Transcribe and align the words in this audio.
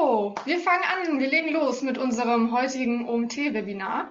So, 0.00 0.34
wir 0.46 0.58
fangen 0.60 0.82
an. 0.82 1.20
Wir 1.20 1.28
legen 1.28 1.52
los 1.52 1.82
mit 1.82 1.98
unserem 1.98 2.52
heutigen 2.52 3.06
OMT-Webinar. 3.06 4.10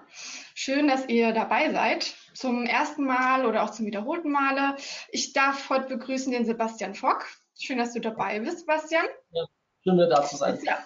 Schön, 0.54 0.88
dass 0.88 1.10
ihr 1.10 1.32
dabei 1.32 1.72
seid. 1.72 2.14
Zum 2.36 2.68
ersten 2.68 3.06
Mal 3.06 3.48
oder 3.48 3.64
auch 3.64 3.72
zum 3.72 3.88
wiederholten 3.88 4.30
Male. 4.30 4.76
Ich 5.12 5.34
darf 5.34 5.68
heute 5.72 5.88
begrüßen 5.88 6.32
den 6.32 6.46
Sebastian 6.46 6.94
Fock. 6.94 7.26
Schön, 7.60 7.80
dass 7.80 7.94
du 7.94 8.02
dabei 8.02 8.40
bist, 8.40 8.60
Sebastian. 8.60 9.04
Ja, 9.32 9.46
schön, 9.84 9.98
da 9.98 10.24
zu 10.24 10.38
sein. 10.38 10.54
Ist 10.54 10.68
ja, 10.68 10.78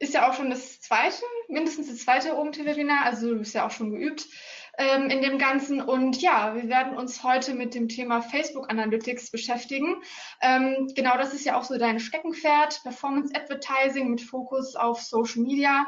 ist 0.00 0.14
ja 0.14 0.28
auch 0.28 0.34
schon 0.34 0.50
das 0.50 0.80
zweite, 0.80 1.22
mindestens 1.46 1.86
das 1.86 1.98
zweite 1.98 2.36
OMT-Webinar. 2.36 3.04
Also 3.04 3.30
du 3.30 3.38
bist 3.38 3.54
ja 3.54 3.64
auch 3.64 3.70
schon 3.70 3.92
geübt 3.92 4.26
ähm, 4.78 5.10
in 5.10 5.22
dem 5.22 5.38
Ganzen. 5.38 5.80
Und 5.80 6.20
ja, 6.20 6.54
wir 6.54 6.68
werden 6.68 6.96
uns 6.96 7.22
heute 7.22 7.54
mit 7.54 7.74
dem 7.74 7.88
Thema 7.88 8.22
Facebook 8.22 8.70
Analytics 8.70 9.30
beschäftigen. 9.30 9.96
Ähm, 10.40 10.92
genau, 10.94 11.16
das 11.16 11.34
ist 11.34 11.44
ja 11.44 11.58
auch 11.58 11.64
so 11.64 11.78
dein 11.78 12.00
Steckenpferd, 12.00 12.82
Performance 12.82 13.34
Advertising 13.34 14.10
mit 14.10 14.20
Fokus 14.20 14.76
auf 14.76 15.00
Social 15.02 15.42
Media. 15.42 15.86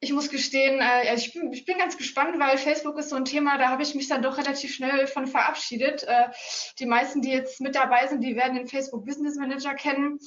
Ich 0.00 0.12
muss 0.12 0.28
gestehen, 0.28 0.80
äh, 0.80 1.14
ich, 1.14 1.32
bin, 1.32 1.52
ich 1.52 1.64
bin 1.64 1.78
ganz 1.78 1.96
gespannt, 1.96 2.38
weil 2.38 2.58
Facebook 2.58 2.98
ist 2.98 3.08
so 3.08 3.16
ein 3.16 3.24
Thema, 3.24 3.56
da 3.56 3.70
habe 3.70 3.82
ich 3.82 3.94
mich 3.94 4.08
dann 4.08 4.22
doch 4.22 4.36
relativ 4.36 4.74
schnell 4.74 5.06
von 5.06 5.26
verabschiedet. 5.26 6.02
Äh, 6.02 6.28
die 6.78 6.86
meisten, 6.86 7.22
die 7.22 7.30
jetzt 7.30 7.60
mit 7.60 7.74
dabei 7.74 8.06
sind, 8.06 8.22
die 8.22 8.36
werden 8.36 8.54
den 8.54 8.68
Facebook 8.68 9.06
Business 9.06 9.36
Manager 9.36 9.74
kennen 9.74 10.18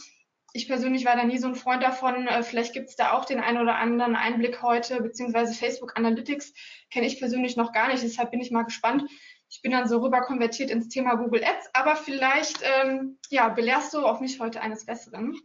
ich 0.58 0.68
persönlich 0.68 1.06
war 1.06 1.16
da 1.16 1.24
nie 1.24 1.38
so 1.38 1.48
ein 1.48 1.56
Freund 1.56 1.84
davon. 1.84 2.28
Äh, 2.28 2.44
vielleicht 2.44 2.74
gibt 2.74 2.90
es 2.90 2.96
da 2.96 3.14
auch 3.14 3.26
den 3.26 3.40
einen 3.40 3.60
oder 3.60 3.78
anderen 3.78 4.16
Einblick 4.16 4.62
heute, 4.64 5.02
beziehungsweise 5.02 5.54
Facebook 5.54 5.96
Analytics 5.96 6.54
kenne 6.90 7.06
ich 7.06 7.20
persönlich 7.20 7.56
noch 7.56 7.72
gar 7.72 7.88
nicht. 7.88 8.04
Deshalb 8.04 8.32
bin 8.32 8.42
ich 8.42 8.52
mal 8.52 8.64
gespannt. 8.64 9.04
Ich 9.50 9.62
bin 9.62 9.72
dann 9.72 9.88
so 9.88 10.00
rüber 10.00 10.22
konvertiert 10.22 10.72
ins 10.72 10.90
Thema 10.90 11.16
Google 11.16 11.44
Ads, 11.44 11.70
aber 11.74 11.96
vielleicht 11.96 12.60
ähm, 12.64 13.18
ja, 13.30 13.48
belehrst 13.48 13.94
du 13.94 14.06
auch 14.06 14.20
mich 14.20 14.40
heute 14.40 14.60
eines 14.62 14.86
Besseren. 14.86 15.40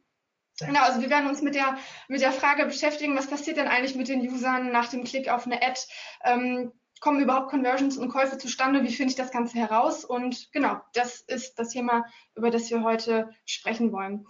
Genau, 0.59 0.81
also 0.81 1.01
wir 1.01 1.11
werden 1.11 1.29
uns 1.29 1.43
mit 1.43 1.55
der, 1.55 1.77
mit 2.09 2.21
der 2.21 2.33
Frage 2.33 2.65
beschäftigen, 2.65 3.17
was 3.17 3.29
passiert 3.29 3.59
denn 3.59 3.69
eigentlich 3.69 3.95
mit 3.95 4.09
den 4.09 4.21
Usern 4.21 4.73
nach 4.73 4.89
dem 4.89 5.05
Klick 5.05 5.29
auf 5.29 5.47
eine 5.47 5.63
Ad? 5.63 5.81
Ähm, 6.25 6.73
kommen 7.01 7.21
überhaupt 7.21 7.51
Conversions 7.51 7.99
und 7.99 8.11
Käufe 8.11 8.39
zustande? 8.39 8.83
Wie 8.85 8.93
finde 8.93 9.11
ich 9.11 9.17
das 9.17 9.33
Ganze 9.33 9.59
heraus? 9.59 10.05
Und 10.05 10.51
genau, 10.53 10.81
das 10.95 11.21
ist 11.21 11.59
das 11.59 11.71
Thema, 11.71 12.05
über 12.37 12.51
das 12.51 12.71
wir 12.71 12.83
heute 12.83 13.31
sprechen 13.45 13.93
wollen. 13.93 14.25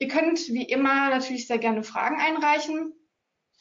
Ihr 0.00 0.08
könnt 0.08 0.48
wie 0.48 0.64
immer 0.64 1.10
natürlich 1.10 1.46
sehr 1.46 1.58
gerne 1.58 1.82
Fragen 1.82 2.18
einreichen. 2.18 2.94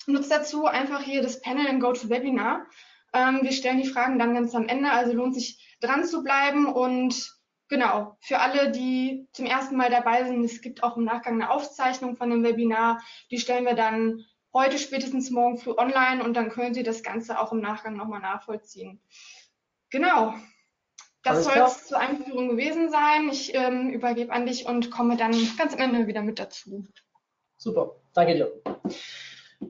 Nutzt 0.08 0.32
dazu 0.32 0.66
einfach 0.66 1.04
hier 1.04 1.22
das 1.22 1.42
Panel 1.42 1.66
im 1.66 1.82
GoToWebinar. 1.82 2.66
Ähm, 3.14 3.40
wir 3.42 3.52
stellen 3.52 3.82
die 3.82 3.90
Fragen 3.90 4.18
dann 4.18 4.34
ganz 4.34 4.56
am 4.56 4.68
Ende, 4.68 4.90
also 4.90 5.12
lohnt 5.12 5.36
sich 5.36 5.78
dran 5.82 6.06
zu 6.06 6.24
bleiben 6.24 6.66
und 6.66 7.30
genau, 7.68 8.18
für 8.22 8.40
alle, 8.40 8.72
die 8.72 9.28
zum 9.34 9.46
ersten 9.46 9.76
Mal 9.76 9.90
dabei 9.90 10.24
sind, 10.24 10.44
es 10.46 10.62
gibt 10.62 10.82
auch 10.82 10.96
im 10.96 11.04
Nachgang 11.04 11.34
eine 11.34 11.50
Aufzeichnung 11.52 12.16
von 12.16 12.30
dem 12.30 12.44
Webinar, 12.44 13.02
die 13.32 13.40
stellen 13.40 13.66
wir 13.66 13.76
dann 13.76 14.26
heute 14.54 14.80
spätestens 14.80 15.32
morgen 15.32 15.58
früh 15.58 15.74
online 15.76 16.24
und 16.24 16.36
dann 16.36 16.50
können 16.50 16.74
Sie 16.74 16.84
das 16.84 17.04
Ganze 17.04 17.38
auch 17.38 17.52
im 17.52 17.60
Nachgang 17.60 17.98
nochmal 17.98 18.22
nachvollziehen. 18.22 19.02
Genau, 19.90 20.36
das 21.24 21.44
soll 21.44 21.58
es 21.58 21.88
zur 21.88 22.00
Einführung 22.00 22.50
gewesen 22.50 22.90
sein. 22.90 23.30
Ich 23.30 23.54
ähm, 23.54 23.90
übergebe 23.90 24.32
an 24.32 24.46
dich 24.46 24.66
und 24.66 24.92
komme 24.92 25.18
dann 25.18 25.34
ganz 25.58 25.74
am 25.74 25.80
Ende 25.80 26.08
wieder 26.08 26.22
mit 26.22 26.40
dazu. 26.40 26.86
Super, 27.58 27.96
danke 28.14 28.36
dir. 28.36 28.62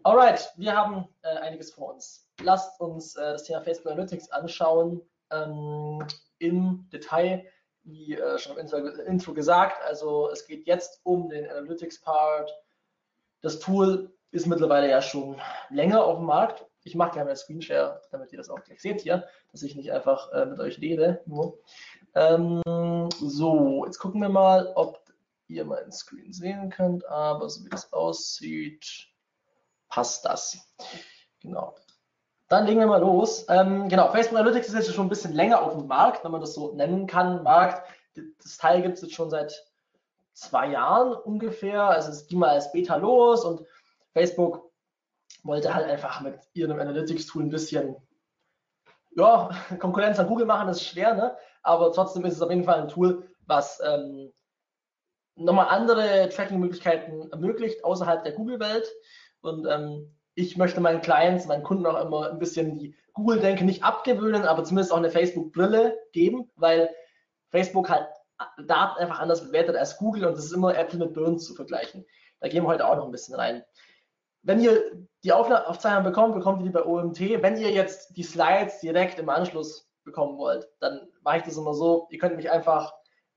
Alright, 0.03 0.53
wir 0.57 0.75
haben 0.75 1.07
äh, 1.23 1.37
einiges 1.39 1.71
vor 1.71 1.93
uns. 1.93 2.27
Lasst 2.41 2.79
uns 2.79 3.15
äh, 3.15 3.31
das 3.31 3.43
Thema 3.43 3.61
Facebook 3.61 3.91
Analytics 3.91 4.31
anschauen 4.31 5.01
ähm, 5.31 6.05
im 6.37 6.87
Detail, 6.93 7.45
wie 7.83 8.15
äh, 8.15 8.37
schon 8.37 8.53
im 8.53 8.59
Intro, 8.59 8.77
Intro 8.77 9.33
gesagt. 9.33 9.81
Also 9.83 10.29
es 10.29 10.45
geht 10.45 10.67
jetzt 10.67 11.01
um 11.03 11.29
den 11.29 11.49
Analytics-Part. 11.49 12.53
Das 13.41 13.59
Tool 13.59 14.13
ist 14.31 14.45
mittlerweile 14.45 14.89
ja 14.89 15.01
schon 15.01 15.41
länger 15.69 16.05
auf 16.05 16.17
dem 16.17 16.25
Markt 16.25 16.68
ich 16.83 16.95
mache 16.95 17.11
gerne 17.11 17.29
einen 17.29 17.37
Screenshare, 17.37 18.01
damit 18.11 18.31
ihr 18.31 18.37
das 18.37 18.49
auch 18.49 18.63
gleich 18.63 18.81
seht 18.81 19.01
hier, 19.01 19.27
dass 19.51 19.63
ich 19.63 19.75
nicht 19.75 19.91
einfach 19.91 20.31
äh, 20.31 20.45
mit 20.45 20.59
euch 20.59 20.79
rede. 20.79 21.21
Nur. 21.25 21.59
Ähm, 22.15 22.61
so, 23.19 23.85
jetzt 23.85 23.99
gucken 23.99 24.21
wir 24.21 24.29
mal, 24.29 24.71
ob 24.75 25.01
ihr 25.47 25.65
meinen 25.65 25.91
Screen 25.91 26.31
sehen 26.31 26.69
könnt, 26.69 27.05
aber 27.07 27.49
so 27.49 27.65
wie 27.65 27.69
das 27.69 27.91
aussieht, 27.91 29.07
passt 29.89 30.25
das. 30.25 30.57
Genau. 31.41 31.75
Dann 32.47 32.65
legen 32.65 32.79
wir 32.79 32.87
mal 32.87 33.01
los. 33.01 33.45
Ähm, 33.49 33.89
genau, 33.89 34.09
Facebook 34.09 34.39
Analytics 34.39 34.69
ist 34.69 34.73
jetzt 34.73 34.93
schon 34.93 35.05
ein 35.05 35.09
bisschen 35.09 35.33
länger 35.33 35.61
auf 35.61 35.73
dem 35.73 35.87
Markt, 35.87 36.23
wenn 36.23 36.31
man 36.31 36.41
das 36.41 36.53
so 36.53 36.73
nennen 36.73 37.05
kann. 37.05 37.43
Markt, 37.43 37.87
das 38.15 38.57
Teil 38.57 38.81
gibt 38.81 38.95
es 38.95 39.01
jetzt 39.01 39.13
schon 39.13 39.29
seit 39.29 39.65
zwei 40.33 40.67
Jahren 40.67 41.13
ungefähr. 41.13 41.83
Also 41.83 42.09
es 42.09 42.27
ging 42.27 42.39
mal 42.39 42.49
als 42.49 42.71
Beta 42.71 42.95
los 42.95 43.45
und 43.45 43.65
Facebook 44.13 44.68
wollte 45.43 45.73
halt 45.73 45.89
einfach 45.89 46.21
mit 46.21 46.39
ihrem 46.53 46.79
Analytics-Tool 46.79 47.43
ein 47.43 47.49
bisschen 47.49 47.95
ja, 49.15 49.49
Konkurrenz 49.79 50.19
an 50.19 50.27
Google 50.27 50.45
machen, 50.45 50.67
das 50.67 50.77
ist 50.77 50.87
schwer, 50.87 51.15
ne? 51.15 51.35
aber 51.63 51.91
trotzdem 51.91 52.25
ist 52.25 52.35
es 52.35 52.41
auf 52.41 52.49
jeden 52.49 52.63
Fall 52.63 52.81
ein 52.81 52.87
Tool, 52.87 53.27
was 53.45 53.81
ähm, 53.85 54.31
nochmal 55.35 55.67
andere 55.69 56.29
Tracking-Möglichkeiten 56.29 57.31
ermöglicht 57.31 57.83
außerhalb 57.83 58.23
der 58.23 58.33
Google-Welt. 58.33 58.87
Und 59.41 59.65
ähm, 59.67 60.15
ich 60.35 60.57
möchte 60.57 60.81
meinen 60.81 61.01
Clients, 61.01 61.47
meinen 61.47 61.63
Kunden 61.63 61.85
auch 61.85 61.99
immer 61.99 62.29
ein 62.29 62.39
bisschen 62.39 62.75
die 62.75 62.95
Google-Denke 63.13 63.65
nicht 63.65 63.83
abgewöhnen, 63.83 64.45
aber 64.45 64.63
zumindest 64.63 64.93
auch 64.93 64.97
eine 64.97 65.09
Facebook-Brille 65.09 65.97
geben, 66.11 66.49
weil 66.55 66.93
Facebook 67.49 67.89
halt 67.89 68.07
Daten 68.65 69.01
einfach 69.01 69.19
anders 69.19 69.43
bewertet 69.45 69.75
als 69.75 69.97
Google 69.97 70.25
und 70.25 70.37
das 70.37 70.45
ist 70.45 70.53
immer 70.53 70.77
Apple 70.77 70.99
mit 70.99 71.13
Birnen 71.13 71.39
zu 71.39 71.55
vergleichen. 71.55 72.05
Da 72.39 72.47
gehen 72.47 72.63
wir 72.63 72.69
heute 72.69 72.87
auch 72.87 72.95
noch 72.95 73.05
ein 73.05 73.11
bisschen 73.11 73.35
rein. 73.35 73.63
Wenn 74.43 74.61
ihr 74.61 74.81
die 75.23 75.33
Aufzeichnung 75.33 76.03
bekommt, 76.03 76.35
bekommt 76.35 76.61
ihr 76.61 76.65
die 76.65 76.71
bei 76.71 76.85
OMT. 76.85 77.19
Wenn 77.19 77.57
ihr 77.57 77.71
jetzt 77.71 78.15
die 78.15 78.23
Slides 78.23 78.79
direkt 78.79 79.19
im 79.19 79.29
Anschluss 79.29 79.89
bekommen 80.03 80.37
wollt, 80.37 80.67
dann 80.79 81.07
mache 81.23 81.37
ich 81.37 81.43
das 81.43 81.57
immer 81.57 81.73
so. 81.73 82.07
Ihr 82.09 82.19
könnt 82.19 82.37
mich 82.37 82.49
einfach 82.49 82.93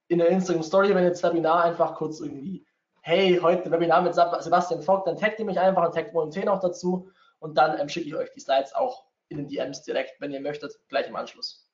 in 0.08 0.18
der 0.18 0.28
Instagram 0.28 0.62
Story, 0.62 0.94
wenn 0.94 1.04
ihr 1.04 1.10
das 1.10 1.22
Webinar 1.22 1.64
einfach 1.64 1.94
kurz 1.94 2.20
irgendwie, 2.20 2.66
hey, 3.02 3.38
heute 3.42 3.70
Webinar 3.70 4.02
mit 4.02 4.14
Sebastian 4.14 4.82
Vogt, 4.82 5.06
dann 5.06 5.16
taggt 5.16 5.40
ihr 5.40 5.44
mich 5.44 5.58
einfach 5.58 5.84
und 5.84 5.94
taggt 5.94 6.14
OMT 6.14 6.44
noch 6.44 6.60
dazu 6.60 7.10
und 7.40 7.58
dann 7.58 7.78
ähm, 7.80 7.88
schicke 7.88 8.06
ich 8.06 8.14
euch 8.14 8.30
die 8.30 8.40
Slides 8.40 8.74
auch 8.74 9.04
in 9.28 9.38
den 9.38 9.48
DMs 9.48 9.82
direkt, 9.82 10.20
wenn 10.20 10.30
ihr 10.30 10.40
möchtet, 10.40 10.72
gleich 10.88 11.08
im 11.08 11.16
Anschluss. 11.16 11.68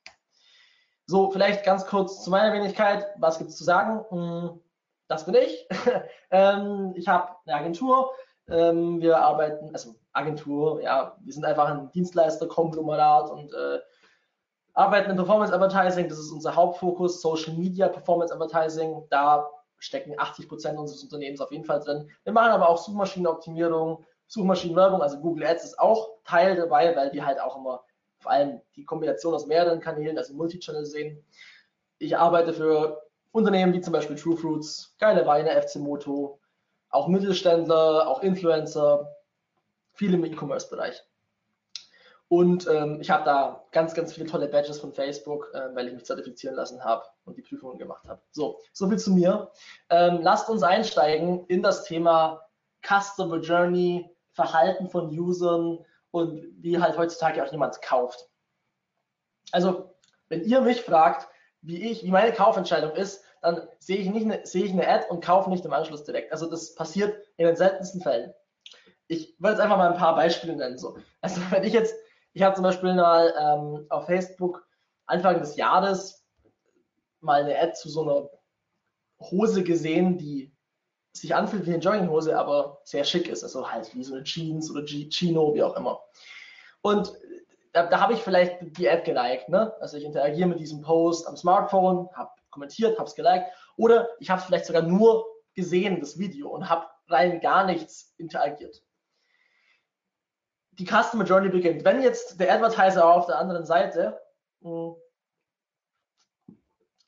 So, 1.06 1.30
vielleicht 1.30 1.64
ganz 1.64 1.86
kurz 1.86 2.22
zu 2.22 2.30
meiner 2.30 2.52
Wenigkeit. 2.52 3.06
Was 3.18 3.38
gibt 3.38 3.50
es 3.50 3.56
zu 3.56 3.64
sagen? 3.64 4.04
Hm, 4.10 4.60
das 5.08 5.26
bin 5.26 5.34
ich. 5.34 5.68
Ähm, 6.30 6.92
ich 6.94 7.08
habe 7.08 7.36
eine 7.46 7.56
Agentur, 7.56 8.12
ähm, 8.48 9.00
wir 9.00 9.18
arbeiten, 9.18 9.70
also 9.72 9.94
Agentur, 10.12 10.82
ja, 10.82 11.16
wir 11.20 11.32
sind 11.32 11.44
einfach 11.44 11.68
ein 11.68 11.90
Dienstleister-Konglomerat 11.92 13.30
und 13.30 13.52
äh, 13.52 13.78
arbeiten 14.74 15.10
im 15.10 15.16
Performance 15.16 15.52
Advertising. 15.52 16.08
Das 16.08 16.18
ist 16.18 16.30
unser 16.30 16.54
Hauptfokus, 16.54 17.20
Social 17.20 17.54
Media 17.54 17.88
Performance 17.88 18.32
Advertising. 18.32 19.04
Da 19.10 19.48
stecken 19.78 20.14
80 20.16 20.48
Prozent 20.48 20.78
unseres 20.78 21.02
Unternehmens 21.02 21.40
auf 21.40 21.52
jeden 21.52 21.64
Fall 21.64 21.80
drin. 21.80 22.08
Wir 22.24 22.32
machen 22.32 22.50
aber 22.50 22.68
auch 22.68 22.78
Suchmaschinenoptimierung, 22.78 24.04
Suchmaschinenwerbung, 24.26 25.02
also 25.02 25.18
Google 25.20 25.46
Ads 25.46 25.64
ist 25.64 25.78
auch 25.78 26.10
Teil 26.24 26.56
dabei, 26.56 26.94
weil 26.96 27.12
wir 27.12 27.24
halt 27.24 27.40
auch 27.40 27.56
immer 27.56 27.82
vor 28.18 28.32
allem 28.32 28.60
die 28.76 28.84
Kombination 28.84 29.34
aus 29.34 29.46
mehreren 29.46 29.80
Kanälen, 29.80 30.18
also 30.18 30.34
Multichannel 30.34 30.84
sehen. 30.84 31.24
Ich 31.98 32.16
arbeite 32.16 32.52
für 32.52 33.02
Unternehmen 33.32 33.72
wie 33.72 33.80
zum 33.80 33.92
Beispiel 33.92 34.16
True 34.16 34.36
Fruits, 34.36 34.96
Geile 34.98 35.26
Weine, 35.26 35.50
FC 35.62 35.76
Moto, 35.76 36.40
auch 36.90 37.08
Mittelständler, 37.08 38.08
auch 38.08 38.22
Influencer, 38.22 39.16
viele 39.92 40.16
im 40.16 40.24
E-Commerce-Bereich. 40.24 41.04
Und 42.28 42.68
ähm, 42.68 43.00
ich 43.00 43.10
habe 43.10 43.24
da 43.24 43.64
ganz, 43.72 43.94
ganz 43.94 44.12
viele 44.12 44.26
tolle 44.26 44.48
Badges 44.48 44.80
von 44.80 44.92
Facebook, 44.92 45.50
äh, 45.54 45.74
weil 45.74 45.88
ich 45.88 45.94
mich 45.94 46.04
zertifizieren 46.04 46.56
lassen 46.56 46.84
habe 46.84 47.04
und 47.24 47.38
die 47.38 47.42
Prüfungen 47.42 47.78
gemacht 47.78 48.06
habe. 48.06 48.20
So, 48.32 48.60
soviel 48.72 48.98
zu 48.98 49.12
mir. 49.12 49.50
Ähm, 49.88 50.20
lasst 50.20 50.50
uns 50.50 50.62
einsteigen 50.62 51.46
in 51.46 51.62
das 51.62 51.84
Thema 51.84 52.42
Customer 52.86 53.38
Journey, 53.38 54.10
Verhalten 54.32 54.90
von 54.90 55.08
Usern 55.08 55.78
und 56.10 56.44
wie 56.62 56.78
halt 56.78 56.98
heutzutage 56.98 57.42
auch 57.42 57.50
jemand 57.50 57.80
kauft. 57.80 58.28
Also, 59.50 59.94
wenn 60.28 60.44
ihr 60.44 60.60
mich 60.60 60.82
fragt, 60.82 61.28
wie 61.62 61.90
ich, 61.90 62.04
wie 62.04 62.10
meine 62.10 62.32
Kaufentscheidung 62.32 62.92
ist, 62.92 63.24
dann 63.42 63.68
sehe 63.78 63.96
ich, 63.98 64.10
nicht 64.10 64.24
eine, 64.24 64.46
sehe 64.46 64.64
ich 64.64 64.72
eine 64.72 64.86
Ad 64.86 65.06
und 65.08 65.24
kaufe 65.24 65.50
nicht 65.50 65.64
im 65.64 65.72
Anschluss 65.72 66.04
direkt. 66.04 66.32
Also 66.32 66.48
das 66.48 66.74
passiert 66.74 67.16
in 67.36 67.46
den 67.46 67.56
seltensten 67.56 68.00
Fällen. 68.00 68.32
Ich 69.06 69.36
will 69.38 69.50
jetzt 69.50 69.60
einfach 69.60 69.76
mal 69.76 69.92
ein 69.92 69.98
paar 69.98 70.14
Beispiele 70.14 70.56
nennen. 70.56 70.78
So. 70.78 70.98
Also 71.20 71.40
wenn 71.50 71.64
ich 71.64 71.72
jetzt, 71.72 71.94
ich 72.32 72.42
habe 72.42 72.54
zum 72.54 72.64
Beispiel 72.64 72.94
mal 72.94 73.34
ähm, 73.38 73.86
auf 73.88 74.06
Facebook 74.06 74.66
Anfang 75.06 75.40
des 75.40 75.56
Jahres 75.56 76.24
mal 77.20 77.42
eine 77.42 77.58
Ad 77.58 77.74
zu 77.74 77.88
so 77.88 78.02
einer 78.02 78.30
Hose 79.20 79.64
gesehen, 79.64 80.18
die 80.18 80.54
sich 81.12 81.34
anfühlt 81.34 81.66
wie 81.66 81.72
eine 81.72 81.82
Jogginghose, 81.82 82.38
aber 82.38 82.80
sehr 82.84 83.04
schick 83.04 83.28
ist. 83.28 83.42
Also 83.42 83.70
halt 83.70 83.94
wie 83.94 84.04
so 84.04 84.14
eine 84.14 84.24
Jeans 84.24 84.70
oder 84.70 84.84
Chino, 84.84 85.54
wie 85.54 85.62
auch 85.62 85.76
immer. 85.76 86.00
Und 86.82 87.12
da, 87.72 87.86
da 87.86 88.00
habe 88.00 88.12
ich 88.12 88.20
vielleicht 88.20 88.58
die 88.78 88.88
Ad 88.88 89.02
geliked. 89.02 89.48
Ne? 89.48 89.74
Also 89.80 89.96
ich 89.96 90.04
interagiere 90.04 90.48
mit 90.48 90.60
diesem 90.60 90.82
Post 90.82 91.26
am 91.26 91.36
Smartphone, 91.36 92.08
habe 92.14 92.30
kommentiert, 92.58 92.98
habe 92.98 93.08
es 93.08 93.14
geliked. 93.14 93.46
Oder 93.76 94.08
ich 94.18 94.30
habe 94.30 94.40
es 94.40 94.46
vielleicht 94.46 94.66
sogar 94.66 94.82
nur 94.82 95.26
gesehen, 95.54 96.00
das 96.00 96.18
Video, 96.18 96.48
und 96.48 96.68
habe 96.68 96.86
rein 97.08 97.40
gar 97.40 97.64
nichts 97.64 98.14
interagiert. 98.18 98.82
Die 100.72 100.86
Customer 100.86 101.24
Journey 101.24 101.48
beginnt. 101.48 101.84
Wenn 101.84 102.02
jetzt 102.02 102.38
der 102.38 102.52
Advertiser 102.52 103.06
auf 103.06 103.26
der 103.26 103.38
anderen 103.38 103.64
Seite 103.64 104.20
hm, 104.62 104.94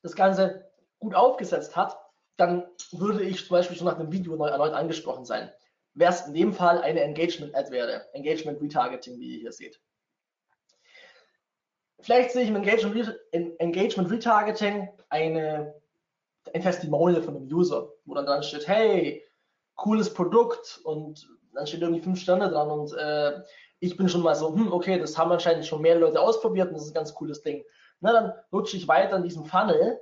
das 0.02 0.17
Ganze 0.17 0.70
gut 0.99 1.14
aufgesetzt 1.14 1.76
hat, 1.76 1.99
dann 2.37 2.67
würde 2.93 3.23
ich 3.23 3.47
zum 3.47 3.56
Beispiel 3.56 3.76
schon 3.76 3.87
nach 3.87 3.99
dem 3.99 4.11
Video 4.11 4.35
neu 4.35 4.49
erneut 4.49 4.73
angesprochen 4.73 5.25
sein. 5.25 5.52
Wäre 5.94 6.12
es 6.12 6.26
in 6.26 6.35
dem 6.35 6.52
Fall 6.52 6.81
eine 6.81 7.02
Engagement-Ad 7.02 7.70
wäre, 7.70 8.12
Engagement 8.14 8.62
Retargeting, 8.62 9.19
wie 9.19 9.35
ihr 9.35 9.41
hier 9.41 9.52
seht. 9.52 9.81
Vielleicht 12.02 12.32
sehe 12.32 12.43
ich 12.43 12.49
im 12.49 12.56
Engagement, 12.56 13.14
Engagement 13.32 14.11
Retargeting 14.11 14.88
eine, 15.08 15.75
ein 16.55 16.62
Testimonial 16.62 17.23
von 17.23 17.37
einem 17.37 17.47
User, 17.47 17.88
wo 18.05 18.14
dann 18.14 18.26
dran 18.26 18.43
steht, 18.43 18.67
hey, 18.69 19.23
cooles 19.75 20.12
Produkt 20.12 20.81
und 20.85 21.29
dann 21.55 21.67
steht 21.67 21.82
irgendwie 21.82 22.02
fünf 22.02 22.20
Sterne 22.20 22.49
dran 22.49 22.70
und 22.70 22.93
äh, 22.94 23.41
ich 23.81 23.97
bin 23.97 24.08
schon 24.08 24.23
mal 24.23 24.35
so, 24.35 24.55
hm, 24.55 24.73
okay, 24.73 24.99
das 24.99 25.17
haben 25.17 25.32
anscheinend 25.32 25.67
schon 25.67 25.82
mehr 25.82 25.99
Leute 25.99 26.20
ausprobiert 26.20 26.69
und 26.69 26.75
das 26.75 26.85
ist 26.85 26.91
ein 26.91 26.94
ganz 26.94 27.14
cooles 27.14 27.43
Ding. 27.43 27.64
Na, 28.00 28.12
dann 28.12 28.32
rutsche 28.52 28.76
ich 28.76 28.88
weiter 28.88 29.17
in 29.17 29.23
diesem 29.23 29.44
Funnel 29.44 30.00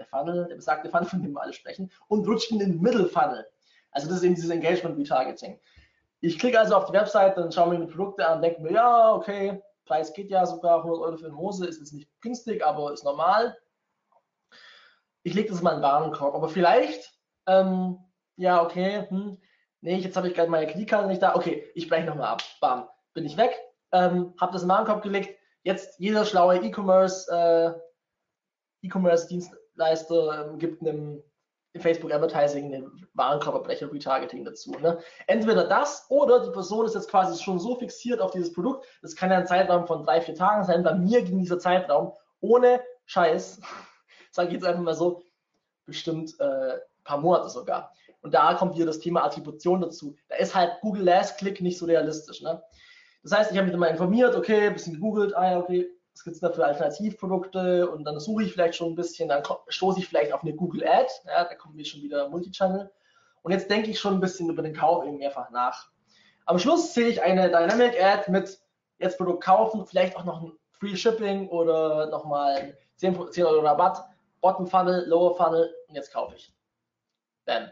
der 0.00 0.06
Funnel, 0.06 0.46
der 0.48 0.56
besagte 0.56 0.88
Funnel, 0.88 1.06
von 1.06 1.22
dem 1.22 1.32
wir 1.32 1.42
alle 1.42 1.52
sprechen, 1.52 1.90
und 2.08 2.26
rutscht 2.26 2.50
in 2.50 2.58
den 2.58 2.80
Middle 2.80 3.06
Funnel. 3.06 3.46
Also 3.92 4.08
das 4.08 4.18
ist 4.18 4.24
eben 4.24 4.34
dieses 4.34 4.50
Engagement 4.50 4.98
Retargeting. 4.98 5.60
Ich 6.20 6.38
klicke 6.38 6.58
also 6.58 6.74
auf 6.74 6.86
die 6.86 6.92
Webseite 6.92 7.42
und 7.42 7.54
schaue 7.54 7.70
mir 7.70 7.84
die 7.84 7.92
Produkte 7.92 8.26
an, 8.26 8.42
denke 8.42 8.62
mir, 8.62 8.72
ja, 8.72 9.14
okay, 9.14 9.62
Preis 9.90 10.12
geht 10.12 10.30
ja 10.30 10.46
sogar 10.46 10.78
100 10.78 11.00
Euro 11.00 11.16
für 11.16 11.26
eine 11.26 11.36
Hose, 11.36 11.66
ist 11.66 11.80
jetzt 11.80 11.92
nicht 11.92 12.08
günstig, 12.20 12.64
aber 12.64 12.92
ist 12.92 13.02
normal. 13.02 13.58
Ich 15.24 15.34
lege 15.34 15.50
das 15.50 15.62
mal 15.62 15.72
in 15.72 15.78
den 15.78 15.82
Warenkorb, 15.82 16.32
aber 16.32 16.48
vielleicht, 16.48 17.12
ähm, 17.48 17.98
ja, 18.36 18.62
okay, 18.62 19.06
hm, 19.08 19.36
nee, 19.80 19.96
jetzt 19.96 20.16
habe 20.16 20.28
ich 20.28 20.34
gerade 20.34 20.48
meine 20.48 20.68
Kreditkarte 20.68 21.08
nicht 21.08 21.20
da, 21.20 21.34
okay, 21.34 21.68
ich 21.74 21.88
breche 21.88 22.06
nochmal 22.06 22.28
ab, 22.28 22.42
bam, 22.60 22.88
bin 23.14 23.26
ich 23.26 23.36
weg, 23.36 23.50
ähm, 23.90 24.32
habe 24.40 24.52
das 24.52 24.62
in 24.62 24.68
den 24.68 24.74
Warenkorb 24.74 25.02
gelegt, 25.02 25.36
jetzt 25.64 25.98
jeder 25.98 26.24
schlaue 26.24 26.58
E-Commerce, 26.58 27.28
äh, 27.28 28.86
E-Commerce-Dienst 28.86 29.50
Dienstleister 29.50 30.52
ähm, 30.52 30.58
gibt 30.58 30.82
einem 30.82 31.20
Facebook 31.78 32.12
Advertising 32.12 32.74
eine 32.74 32.90
Warenkorbabbrecher 33.14 33.92
Retargeting 33.92 34.44
dazu. 34.44 34.72
Ne? 34.72 34.98
Entweder 35.26 35.68
das 35.68 36.06
oder 36.08 36.44
die 36.44 36.50
Person 36.50 36.86
ist 36.86 36.94
jetzt 36.94 37.08
quasi 37.10 37.40
schon 37.40 37.60
so 37.60 37.76
fixiert 37.76 38.20
auf 38.20 38.32
dieses 38.32 38.52
Produkt, 38.52 38.86
das 39.02 39.14
kann 39.14 39.30
ja 39.30 39.38
ein 39.38 39.46
Zeitraum 39.46 39.86
von 39.86 40.02
drei, 40.02 40.20
vier 40.20 40.34
Tagen 40.34 40.64
sein. 40.64 40.82
Bei 40.82 40.94
mir 40.94 41.22
ging 41.22 41.38
dieser 41.38 41.58
Zeitraum 41.58 42.12
ohne 42.40 42.80
Scheiß, 43.06 43.60
sage 44.32 44.48
ich 44.48 44.54
jetzt 44.54 44.64
einfach 44.64 44.82
mal 44.82 44.94
so, 44.94 45.22
bestimmt 45.86 46.34
äh, 46.40 46.74
ein 46.74 47.04
paar 47.04 47.18
Monate 47.18 47.48
sogar. 47.50 47.92
Und 48.22 48.34
da 48.34 48.54
kommt 48.54 48.74
wieder 48.74 48.86
das 48.86 48.98
Thema 48.98 49.24
Attribution 49.24 49.80
dazu. 49.80 50.16
Da 50.28 50.36
ist 50.36 50.54
halt 50.54 50.80
Google 50.82 51.04
Last 51.04 51.38
Click 51.38 51.60
nicht 51.60 51.78
so 51.78 51.86
realistisch. 51.86 52.42
Ne? 52.42 52.62
Das 53.22 53.32
heißt, 53.32 53.50
ich 53.50 53.56
habe 53.56 53.66
mich 53.66 53.72
dann 53.72 53.80
mal 53.80 53.86
informiert, 53.86 54.34
okay, 54.34 54.66
ein 54.66 54.72
bisschen 54.72 54.94
gegoogelt, 54.94 55.36
ah 55.36 55.52
ja, 55.52 55.58
okay, 55.58 55.88
was 56.20 56.24
gibt 56.24 56.34
es 56.34 56.40
da 56.40 56.50
für 56.50 56.66
Alternativprodukte 56.66 57.88
und 57.88 58.04
dann 58.04 58.20
suche 58.20 58.42
ich 58.42 58.52
vielleicht 58.52 58.74
schon 58.74 58.92
ein 58.92 58.94
bisschen, 58.94 59.30
dann 59.30 59.42
stoße 59.68 60.00
ich 60.00 60.06
vielleicht 60.06 60.34
auf 60.34 60.42
eine 60.42 60.54
Google 60.54 60.86
Ad, 60.86 61.08
ja, 61.24 61.44
da 61.44 61.54
kommen 61.54 61.78
wir 61.78 61.84
schon 61.86 62.02
wieder 62.02 62.28
Multichannel 62.28 62.90
und 63.40 63.52
jetzt 63.52 63.70
denke 63.70 63.90
ich 63.90 63.98
schon 63.98 64.14
ein 64.14 64.20
bisschen 64.20 64.50
über 64.50 64.60
den 64.60 64.74
Kauf 64.74 65.06
eben 65.06 65.16
mehrfach 65.16 65.48
nach. 65.48 65.88
Am 66.44 66.58
Schluss 66.58 66.92
sehe 66.92 67.08
ich 67.08 67.22
eine 67.22 67.48
Dynamic 67.48 67.98
Ad 68.02 68.30
mit 68.30 68.60
jetzt 68.98 69.16
Produkt 69.16 69.42
kaufen, 69.42 69.86
vielleicht 69.86 70.14
auch 70.14 70.24
noch 70.24 70.42
ein 70.42 70.52
Free 70.72 70.94
Shipping 70.94 71.48
oder 71.48 72.10
nochmal 72.10 72.76
10, 72.96 73.32
10 73.32 73.44
Euro 73.46 73.60
Rabatt, 73.60 74.04
Bottom 74.42 74.66
Funnel, 74.66 75.06
Lower 75.08 75.34
Funnel 75.36 75.74
und 75.88 75.94
jetzt 75.94 76.12
kaufe 76.12 76.34
ich. 76.34 76.52
Bam. 77.46 77.70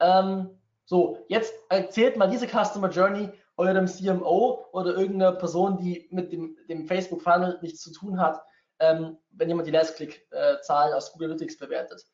Ähm, 0.00 0.60
so, 0.84 1.24
jetzt 1.28 1.54
erzählt 1.70 2.18
mal 2.18 2.28
diese 2.28 2.46
Customer 2.46 2.90
Journey 2.90 3.30
eurem 3.58 3.86
CMO 3.86 4.66
oder 4.72 4.94
irgendeiner 4.94 5.32
Person, 5.32 5.76
die 5.78 6.08
mit 6.10 6.32
dem, 6.32 6.56
dem 6.68 6.86
Facebook-Funnel 6.86 7.58
nichts 7.60 7.82
zu 7.82 7.92
tun 7.92 8.20
hat, 8.20 8.40
ähm, 8.78 9.18
wenn 9.30 9.48
jemand 9.48 9.66
die 9.66 9.72
Last-Click-Zahlen 9.72 10.94
aus 10.94 11.12
Google 11.12 11.32
Analytics 11.32 11.58
bewertet. 11.58 12.04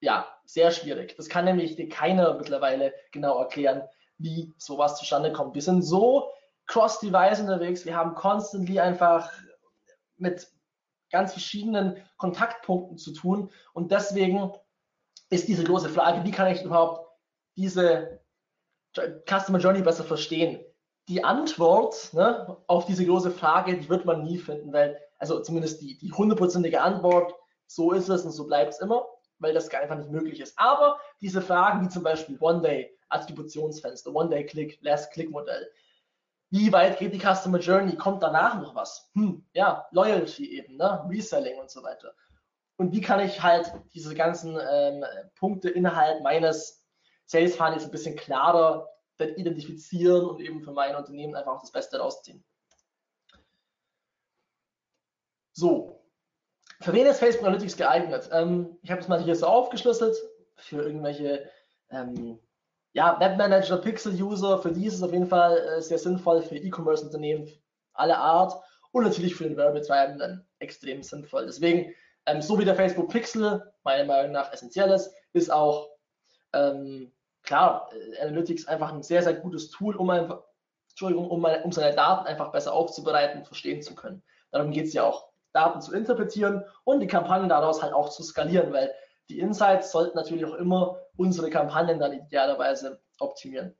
Ja, 0.00 0.28
sehr 0.44 0.70
schwierig. 0.70 1.16
Das 1.16 1.28
kann 1.28 1.46
nämlich 1.46 1.76
dir 1.76 1.88
keiner 1.88 2.34
mittlerweile 2.34 2.92
genau 3.10 3.38
erklären, 3.38 3.82
wie 4.18 4.54
sowas 4.58 4.96
zustande 4.98 5.32
kommt. 5.32 5.54
Wir 5.54 5.62
sind 5.62 5.82
so 5.82 6.30
cross-device 6.66 7.40
unterwegs, 7.40 7.86
wir 7.86 7.96
haben 7.96 8.14
constantly 8.14 8.78
einfach 8.78 9.32
mit 10.16 10.46
ganz 11.10 11.32
verschiedenen 11.32 11.96
Kontaktpunkten 12.18 12.98
zu 12.98 13.12
tun 13.14 13.50
und 13.72 13.90
deswegen 13.90 14.52
ist 15.30 15.48
diese 15.48 15.64
große 15.64 15.88
Frage, 15.88 16.24
wie 16.24 16.30
kann 16.30 16.48
ich 16.48 16.62
überhaupt 16.62 17.08
diese 17.56 18.20
Customer 19.26 19.58
Journey 19.58 19.82
besser 19.82 20.04
verstehen? 20.04 20.64
Die 21.08 21.24
Antwort 21.24 22.12
ne, 22.12 22.56
auf 22.66 22.84
diese 22.84 23.06
große 23.06 23.30
Frage, 23.30 23.76
die 23.76 23.88
wird 23.88 24.04
man 24.04 24.24
nie 24.24 24.38
finden, 24.38 24.72
weil, 24.72 25.00
also 25.18 25.40
zumindest 25.40 25.80
die, 25.80 26.12
hundertprozentige 26.12 26.80
Antwort, 26.80 27.34
so 27.66 27.92
ist 27.92 28.08
es 28.08 28.24
und 28.24 28.32
so 28.32 28.46
bleibt 28.46 28.74
es 28.74 28.80
immer, 28.80 29.06
weil 29.38 29.54
das 29.54 29.70
einfach 29.70 29.96
nicht 29.96 30.10
möglich 30.10 30.40
ist. 30.40 30.58
Aber 30.58 30.98
diese 31.20 31.40
Fragen 31.40 31.84
wie 31.84 31.88
zum 31.88 32.02
Beispiel 32.02 32.36
One-Day, 32.40 32.94
Attributionsfenster, 33.08 34.14
One-Day-Click, 34.14 34.78
Last-Click-Modell, 34.82 35.70
wie 36.50 36.72
weit 36.72 36.98
geht 36.98 37.12
die 37.12 37.20
Customer 37.20 37.58
Journey? 37.58 37.96
Kommt 37.96 38.22
danach 38.22 38.60
noch 38.60 38.74
was? 38.74 39.10
Hm, 39.14 39.44
ja, 39.52 39.86
Loyalty 39.90 40.58
eben, 40.58 40.76
ne? 40.76 41.04
Reselling 41.08 41.58
und 41.58 41.70
so 41.70 41.82
weiter. 41.82 42.14
Und 42.78 42.92
wie 42.92 43.00
kann 43.00 43.20
ich 43.20 43.42
halt 43.42 43.72
diese 43.92 44.14
ganzen 44.14 44.58
ähm, 44.58 45.04
Punkte 45.34 45.68
innerhalb 45.68 46.22
meines 46.22 46.77
Sales 47.28 47.56
Funnels 47.56 47.84
ein 47.84 47.90
bisschen 47.90 48.16
klarer 48.16 48.88
identifizieren 49.18 50.26
und 50.26 50.40
eben 50.40 50.62
für 50.62 50.72
mein 50.72 50.96
Unternehmen 50.96 51.34
einfach 51.34 51.52
auch 51.52 51.60
das 51.60 51.72
Beste 51.72 51.98
rausziehen. 51.98 52.44
So, 55.52 56.04
für 56.80 56.92
wen 56.92 57.06
ist 57.06 57.18
Facebook 57.18 57.46
Analytics 57.46 57.76
geeignet? 57.76 58.28
Ähm, 58.32 58.78
ich 58.82 58.90
habe 58.90 59.00
es 59.00 59.08
mal 59.08 59.22
hier 59.22 59.34
so 59.34 59.46
aufgeschlüsselt 59.46 60.16
für 60.56 60.82
irgendwelche 60.82 61.50
ähm, 61.90 62.38
ja, 62.92 63.18
Webmanager, 63.20 63.78
Pixel-User, 63.78 64.62
für 64.62 64.72
die 64.72 64.86
ist 64.86 64.94
es 64.94 65.02
auf 65.02 65.12
jeden 65.12 65.26
Fall 65.26 65.58
äh, 65.58 65.82
sehr 65.82 65.98
sinnvoll, 65.98 66.42
für 66.42 66.56
E-Commerce-Unternehmen 66.56 67.48
aller 67.92 68.18
Art 68.18 68.54
und 68.92 69.04
natürlich 69.04 69.34
für 69.34 69.44
den 69.44 69.56
Werbetreibenden 69.56 70.48
extrem 70.60 71.02
sinnvoll. 71.02 71.46
Deswegen, 71.46 71.94
ähm, 72.26 72.40
so 72.40 72.58
wie 72.58 72.64
der 72.64 72.76
Facebook 72.76 73.10
Pixel 73.10 73.72
meiner 73.82 74.04
Meinung 74.04 74.32
nach 74.32 74.52
essentiell 74.52 74.90
ist, 74.92 75.12
ist 75.32 75.50
auch 75.50 75.90
ähm, 76.52 77.12
klar, 77.48 77.90
äh, 77.94 78.20
Analytics 78.20 78.68
einfach 78.68 78.92
ein 78.92 79.02
sehr, 79.02 79.22
sehr 79.22 79.34
gutes 79.34 79.70
Tool, 79.70 79.96
um 79.96 80.10
einfach, 80.10 80.44
Entschuldigung, 80.90 81.30
um, 81.30 81.44
um 81.44 81.72
seine 81.72 81.96
Daten 81.96 82.26
einfach 82.26 82.52
besser 82.52 82.74
aufzubereiten 82.74 83.38
und 83.38 83.46
verstehen 83.46 83.82
zu 83.82 83.94
können. 83.94 84.22
Darum 84.52 84.70
geht 84.70 84.86
es 84.86 84.92
ja 84.92 85.04
auch, 85.04 85.28
Daten 85.54 85.80
zu 85.80 85.94
interpretieren 85.94 86.62
und 86.84 87.00
die 87.00 87.06
Kampagnen 87.06 87.48
daraus 87.48 87.82
halt 87.82 87.94
auch 87.94 88.10
zu 88.10 88.22
skalieren, 88.22 88.72
weil 88.72 88.94
die 89.30 89.40
Insights 89.40 89.90
sollten 89.90 90.16
natürlich 90.16 90.44
auch 90.44 90.54
immer 90.54 91.00
unsere 91.16 91.48
Kampagnen 91.48 91.98
dann 91.98 92.12
idealerweise 92.12 93.00
optimieren. 93.18 93.74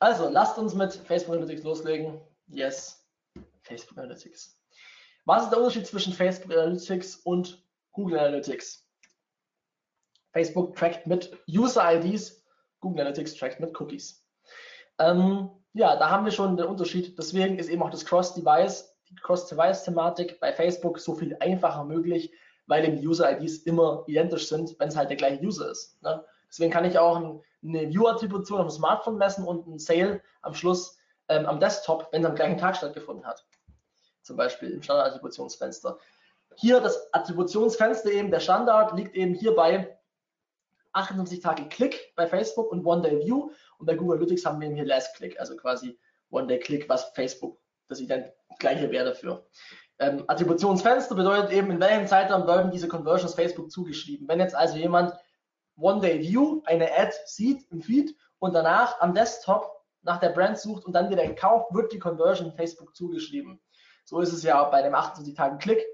Also, 0.00 0.28
lasst 0.28 0.58
uns 0.58 0.74
mit 0.74 0.92
Facebook 0.92 1.36
Analytics 1.36 1.62
loslegen. 1.62 2.20
Yes, 2.48 3.06
Facebook 3.62 3.96
Analytics. 3.96 4.60
Was 5.24 5.44
ist 5.44 5.50
der 5.50 5.58
Unterschied 5.58 5.86
zwischen 5.86 6.12
Facebook 6.12 6.52
Analytics 6.52 7.16
und 7.16 7.64
Google 7.92 8.18
Analytics? 8.18 8.83
Facebook 10.34 10.74
trackt 10.76 11.06
mit 11.06 11.32
User-IDs, 11.48 12.44
Google 12.80 13.02
Analytics 13.02 13.36
trackt 13.36 13.60
mit 13.60 13.80
Cookies. 13.80 14.26
Ähm, 14.98 15.48
ja, 15.72 15.96
da 15.96 16.10
haben 16.10 16.24
wir 16.24 16.32
schon 16.32 16.56
den 16.56 16.66
Unterschied. 16.66 17.16
Deswegen 17.16 17.58
ist 17.58 17.68
eben 17.68 17.82
auch 17.82 17.90
das 17.90 18.04
Cross-Device, 18.04 18.96
die 19.08 19.14
Cross-Device-Thematik 19.14 20.40
bei 20.40 20.52
Facebook 20.52 20.98
so 20.98 21.14
viel 21.14 21.36
einfacher 21.38 21.84
möglich, 21.84 22.32
weil 22.66 22.84
eben 22.84 22.98
User-IDs 22.98 23.58
immer 23.58 24.02
identisch 24.08 24.48
sind, 24.48 24.78
wenn 24.80 24.88
es 24.88 24.96
halt 24.96 25.08
der 25.08 25.16
gleiche 25.16 25.42
User 25.42 25.70
ist. 25.70 26.02
Ne? 26.02 26.24
Deswegen 26.48 26.72
kann 26.72 26.84
ich 26.84 26.98
auch 26.98 27.16
ein, 27.16 27.40
eine 27.62 27.88
View-Attribution 27.88 28.60
am 28.60 28.70
Smartphone 28.70 29.16
messen 29.16 29.44
und 29.44 29.66
einen 29.66 29.78
Sale 29.78 30.20
am 30.42 30.54
Schluss 30.54 30.98
ähm, 31.28 31.46
am 31.46 31.60
Desktop, 31.60 32.08
wenn 32.10 32.22
es 32.22 32.28
am 32.28 32.34
gleichen 32.34 32.58
Tag 32.58 32.76
stattgefunden 32.76 33.24
hat. 33.24 33.46
Zum 34.22 34.36
Beispiel 34.36 34.70
im 34.70 34.82
Standard-Attributionsfenster. 34.82 35.98
Hier 36.56 36.80
das 36.80 37.12
Attributionsfenster 37.12 38.10
eben, 38.10 38.30
der 38.30 38.40
Standard 38.40 38.96
liegt 38.96 39.14
eben 39.14 39.34
hierbei 39.34 39.96
28 40.94 41.40
Tage 41.40 41.68
Klick 41.68 42.14
bei 42.16 42.26
Facebook 42.26 42.70
und 42.72 42.84
One 42.84 43.02
Day 43.02 43.18
View. 43.24 43.50
Und 43.78 43.86
bei 43.86 43.94
Google 43.94 44.16
Analytics 44.16 44.46
haben 44.46 44.60
wir 44.60 44.68
eben 44.68 44.76
hier 44.76 44.86
Last 44.86 45.16
Click, 45.16 45.38
also 45.38 45.56
quasi 45.56 45.98
One 46.30 46.46
Day 46.46 46.58
Click, 46.58 46.88
was 46.88 47.10
Facebook, 47.14 47.60
das 47.88 48.00
ist 48.00 48.10
dann 48.10 48.24
gleiche 48.58 48.90
Wert 48.90 49.08
dafür. 49.08 49.46
Ähm, 49.98 50.24
Attributionsfenster 50.26 51.14
bedeutet 51.14 51.52
eben, 51.52 51.70
in 51.70 51.80
welchem 51.80 52.06
Zeitraum 52.06 52.46
werden 52.46 52.70
diese 52.70 52.88
Conversions 52.88 53.34
Facebook 53.34 53.70
zugeschrieben. 53.70 54.26
Wenn 54.28 54.40
jetzt 54.40 54.54
also 54.54 54.76
jemand 54.76 55.12
One 55.76 56.00
Day 56.00 56.20
View, 56.20 56.62
eine 56.66 56.90
Ad 56.96 57.12
sieht 57.26 57.70
im 57.70 57.82
Feed 57.82 58.16
und 58.38 58.54
danach 58.54 59.00
am 59.00 59.14
Desktop 59.14 59.70
nach 60.02 60.18
der 60.18 60.30
Brand 60.30 60.58
sucht 60.58 60.84
und 60.84 60.92
dann 60.92 61.08
direkt 61.08 61.38
kauft, 61.38 61.72
wird 61.74 61.92
die 61.92 61.98
Conversion 61.98 62.52
Facebook 62.52 62.94
zugeschrieben. 62.94 63.60
So 64.04 64.20
ist 64.20 64.32
es 64.32 64.42
ja 64.42 64.62
auch 64.62 64.70
bei 64.70 64.82
dem 64.82 64.94
28 64.94 65.34
Tagen 65.34 65.58
Klick 65.58 65.84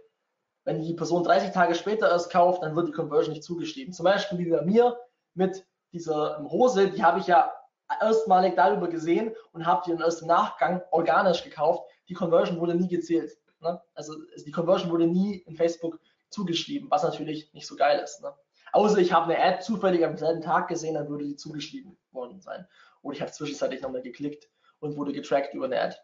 wenn 0.64 0.82
die 0.82 0.94
Person 0.94 1.24
30 1.24 1.52
Tage 1.52 1.74
später 1.74 2.08
erst 2.10 2.30
kauft, 2.30 2.62
dann 2.62 2.76
wird 2.76 2.88
die 2.88 2.92
Conversion 2.92 3.32
nicht 3.32 3.44
zugeschrieben. 3.44 3.92
Zum 3.92 4.04
Beispiel 4.04 4.38
wie 4.38 4.50
bei 4.50 4.62
mir 4.62 4.98
mit 5.34 5.66
dieser 5.92 6.42
Hose, 6.44 6.90
die 6.90 7.02
habe 7.02 7.18
ich 7.18 7.26
ja 7.26 7.52
erstmalig 8.00 8.54
darüber 8.54 8.88
gesehen 8.88 9.34
und 9.52 9.66
habe 9.66 9.82
die 9.84 9.90
dann 9.90 10.00
erst 10.00 10.22
im 10.22 10.28
Nachgang 10.28 10.82
organisch 10.90 11.42
gekauft. 11.42 11.88
Die 12.08 12.14
Conversion 12.14 12.60
wurde 12.60 12.74
nie 12.74 12.88
gezählt. 12.88 13.36
Ne? 13.60 13.80
Also 13.94 14.14
die 14.46 14.50
Conversion 14.50 14.90
wurde 14.90 15.06
nie 15.06 15.36
in 15.38 15.56
Facebook 15.56 15.98
zugeschrieben, 16.30 16.90
was 16.90 17.02
natürlich 17.02 17.52
nicht 17.52 17.66
so 17.66 17.76
geil 17.76 17.98
ist. 17.98 18.22
Ne? 18.22 18.32
Außer 18.72 18.98
ich 18.98 19.12
habe 19.12 19.34
eine 19.34 19.42
Ad 19.42 19.62
zufällig 19.62 20.04
am 20.04 20.16
selben 20.16 20.42
Tag 20.42 20.68
gesehen, 20.68 20.94
dann 20.94 21.08
würde 21.08 21.24
die 21.24 21.36
zugeschrieben 21.36 21.98
worden 22.12 22.40
sein. 22.40 22.66
Oder 23.02 23.16
ich 23.16 23.22
habe 23.22 23.32
zwischenzeitlich 23.32 23.82
nochmal 23.82 24.02
geklickt 24.02 24.48
und 24.78 24.96
wurde 24.96 25.12
getrackt 25.12 25.54
über 25.54 25.64
eine 25.64 25.80
Ad. 25.80 25.96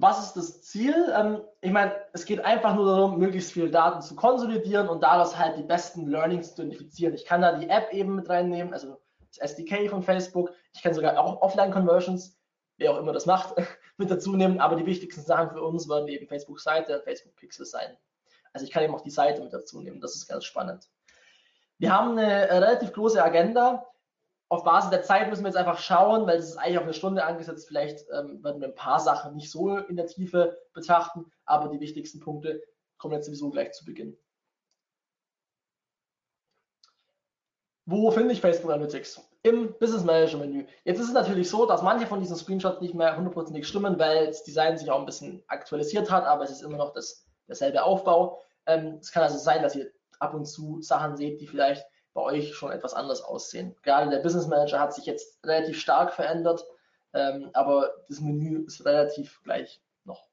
Was 0.00 0.24
ist 0.24 0.32
das 0.34 0.62
Ziel? 0.62 1.12
Ähm, 1.14 1.42
ich 1.60 1.70
meine, 1.70 1.94
es 2.14 2.24
geht 2.24 2.42
einfach 2.42 2.74
nur 2.74 2.86
darum, 2.86 3.18
möglichst 3.18 3.52
viele 3.52 3.70
Daten 3.70 4.00
zu 4.00 4.16
konsolidieren 4.16 4.88
und 4.88 5.02
daraus 5.02 5.36
halt 5.36 5.58
die 5.58 5.62
besten 5.62 6.06
Learnings 6.06 6.54
zu 6.54 6.62
identifizieren. 6.62 7.14
Ich 7.14 7.26
kann 7.26 7.42
da 7.42 7.52
die 7.52 7.68
App 7.68 7.92
eben 7.92 8.16
mit 8.16 8.28
reinnehmen, 8.30 8.72
also 8.72 8.98
das 9.28 9.52
SDK 9.52 9.90
von 9.90 10.02
Facebook. 10.02 10.52
Ich 10.72 10.82
kann 10.82 10.94
sogar 10.94 11.18
auch 11.18 11.42
Offline-Conversions, 11.42 12.38
wer 12.78 12.92
auch 12.92 12.98
immer 12.98 13.12
das 13.12 13.26
macht, 13.26 13.54
mit 13.98 14.10
dazu 14.10 14.34
nehmen. 14.34 14.58
Aber 14.58 14.76
die 14.76 14.86
wichtigsten 14.86 15.22
Sachen 15.22 15.50
für 15.50 15.62
uns 15.62 15.86
werden 15.86 16.08
eben 16.08 16.26
Facebook-Seite, 16.26 17.02
Facebook-Pixel 17.04 17.66
sein. 17.66 17.98
Also 18.54 18.64
ich 18.64 18.72
kann 18.72 18.82
eben 18.82 18.94
auch 18.94 19.02
die 19.02 19.10
Seite 19.10 19.42
mit 19.42 19.52
dazu 19.52 19.82
nehmen. 19.82 20.00
Das 20.00 20.14
ist 20.14 20.28
ganz 20.28 20.46
spannend. 20.46 20.88
Wir 21.76 21.94
haben 21.94 22.16
eine 22.16 22.50
relativ 22.50 22.92
große 22.94 23.22
Agenda 23.22 23.86
auf 24.50 24.64
Basis 24.64 24.90
der 24.90 25.02
Zeit 25.02 25.30
müssen 25.30 25.44
wir 25.44 25.48
jetzt 25.48 25.56
einfach 25.56 25.78
schauen, 25.78 26.26
weil 26.26 26.38
es 26.38 26.50
ist 26.50 26.56
eigentlich 26.56 26.78
auf 26.78 26.84
eine 26.84 26.92
Stunde 26.92 27.24
angesetzt. 27.24 27.68
Vielleicht 27.68 28.04
ähm, 28.10 28.42
werden 28.42 28.60
wir 28.60 28.68
ein 28.68 28.74
paar 28.74 28.98
Sachen 28.98 29.36
nicht 29.36 29.50
so 29.50 29.76
in 29.76 29.96
der 29.96 30.06
Tiefe 30.06 30.58
betrachten, 30.72 31.24
aber 31.44 31.68
die 31.68 31.78
wichtigsten 31.78 32.18
Punkte 32.18 32.60
kommen 32.98 33.14
jetzt 33.14 33.26
sowieso 33.26 33.50
gleich 33.50 33.70
zu 33.72 33.84
Beginn. 33.84 34.18
Wo 37.86 38.10
finde 38.10 38.32
ich 38.32 38.40
Facebook 38.40 38.72
Analytics? 38.72 39.20
Im 39.42 39.72
Business 39.78 40.02
Manager 40.02 40.38
Menü. 40.38 40.66
Jetzt 40.84 40.98
ist 40.98 41.08
es 41.08 41.14
natürlich 41.14 41.48
so, 41.48 41.64
dass 41.64 41.82
manche 41.82 42.06
von 42.06 42.20
diesen 42.20 42.36
Screenshots 42.36 42.80
nicht 42.80 42.94
mehr 42.94 43.16
hundertprozentig 43.16 43.66
stimmen, 43.66 43.98
weil 44.00 44.26
das 44.26 44.42
Design 44.42 44.76
sich 44.76 44.90
auch 44.90 44.98
ein 44.98 45.06
bisschen 45.06 45.44
aktualisiert 45.46 46.10
hat, 46.10 46.24
aber 46.24 46.42
es 46.42 46.50
ist 46.50 46.62
immer 46.62 46.76
noch 46.76 46.92
das, 46.92 47.24
derselbe 47.46 47.84
Aufbau. 47.84 48.40
Ähm, 48.66 48.98
es 49.00 49.12
kann 49.12 49.22
also 49.22 49.38
sein, 49.38 49.62
dass 49.62 49.76
ihr 49.76 49.92
ab 50.18 50.34
und 50.34 50.46
zu 50.46 50.82
Sachen 50.82 51.16
seht, 51.16 51.40
die 51.40 51.46
vielleicht 51.46 51.86
bei 52.12 52.22
euch 52.22 52.54
schon 52.54 52.72
etwas 52.72 52.94
anders 52.94 53.22
aussehen. 53.22 53.76
Gerade 53.82 54.10
der 54.10 54.18
Business 54.18 54.46
Manager 54.46 54.80
hat 54.80 54.94
sich 54.94 55.06
jetzt 55.06 55.38
relativ 55.44 55.80
stark 55.80 56.12
verändert, 56.12 56.64
ähm, 57.12 57.50
aber 57.52 57.94
das 58.08 58.20
Menü 58.20 58.64
ist 58.64 58.84
relativ 58.84 59.40
gleich 59.42 59.82
noch. 60.04 60.28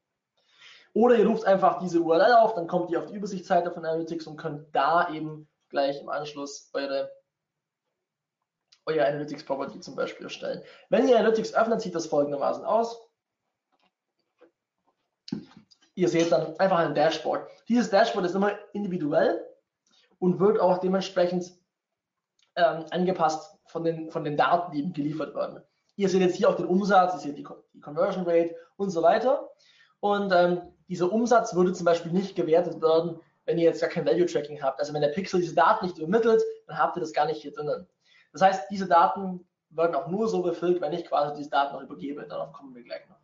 Oder 0.94 1.16
ihr 1.16 1.28
ruft 1.28 1.46
einfach 1.46 1.80
diese 1.80 2.02
URL 2.02 2.34
auf, 2.34 2.56
dann 2.56 2.68
kommt 2.68 2.90
ihr 2.90 3.00
auf 3.00 3.06
die 3.06 3.16
Übersichtsseite 3.16 3.72
von 3.72 3.86
Analytics 3.86 4.28
und 4.28 4.38
könnt 4.38 4.76
da 4.76 5.12
eben 5.14 5.48
gleich 5.70 6.02
im 6.02 6.10
Anschluss 6.10 6.70
eure 6.74 7.12
euer 8.88 9.06
Analytics 9.06 9.44
Property 9.44 9.80
zum 9.82 9.96
Beispiel 9.96 10.26
erstellen. 10.26 10.64
Wenn 10.90 11.08
ihr 11.08 11.20
Analytics 11.20 11.54
öffnet, 11.54 11.82
sieht 11.82 11.94
das 11.94 12.08
folgendermaßen 12.08 12.64
aus. 12.64 13.02
Ihr 15.96 16.08
seht 16.08 16.32
dann 16.32 16.58
einfach 16.58 16.78
ein 16.78 16.96
Dashboard. 16.96 17.50
Dieses 17.68 17.90
Dashboard 17.90 18.26
ist 18.26 18.36
immer 18.36 18.58
individuell 18.74 19.46
und 20.20 20.40
wird 20.40 20.60
auch 20.60 20.78
dementsprechend 20.78 21.52
ähm, 22.58 22.86
angepasst 22.90 23.58
von 23.66 23.84
den, 23.84 24.12
von 24.12 24.24
den 24.24 24.36
Daten, 24.36 24.72
die 24.72 24.92
geliefert 24.92 25.34
werden. 25.36 25.62
Ihr 25.96 26.10
seht 26.10 26.22
jetzt 26.22 26.36
hier 26.36 26.50
auch 26.50 26.56
den 26.56 26.66
Umsatz, 26.66 27.14
ihr 27.14 27.20
seht 27.20 27.38
die, 27.38 27.48
die 27.74 27.80
Conversion 27.80 28.26
Rate 28.26 28.56
und 28.76 28.90
so 28.90 29.02
weiter. 29.02 29.50
Und 30.00 30.32
ähm, 30.32 30.62
dieser 30.90 31.12
Umsatz 31.12 31.56
würde 31.56 31.74
zum 31.74 31.86
Beispiel 31.86 32.12
nicht 32.12 32.36
gewertet 32.36 32.82
werden, 32.82 33.20
wenn 33.46 33.58
ihr 33.58 33.66
jetzt 33.66 33.82
gar 33.82 33.90
kein 33.90 34.06
Value 34.06 34.26
Tracking 34.26 34.62
habt. 34.62 34.80
Also 34.80 34.94
wenn 34.94 35.02
der 35.02 35.10
Pixel 35.10 35.40
diese 35.40 35.56
Daten 35.56 35.86
nicht 35.86 35.98
übermittelt, 35.98 36.44
dann 36.68 36.78
habt 36.78 36.98
ihr 36.98 37.02
das 37.02 37.14
gar 37.14 37.26
nicht 37.26 37.42
hier 37.42 37.54
drinnen. 37.54 37.88
Das 38.34 38.42
heißt, 38.42 38.70
diese 38.70 38.88
Daten 38.88 39.48
werden 39.70 39.96
auch 39.96 40.08
nur 40.08 40.28
so 40.28 40.42
befüllt, 40.42 40.82
wenn 40.82 40.94
ich 40.94 41.06
quasi 41.06 41.36
diese 41.36 41.50
Daten 41.50 41.74
noch 41.74 41.82
übergebe. 41.82 42.26
Darauf 42.28 42.54
kommen 42.54 42.76
wir 42.76 42.84
gleich 42.84 43.08
noch. 43.10 43.18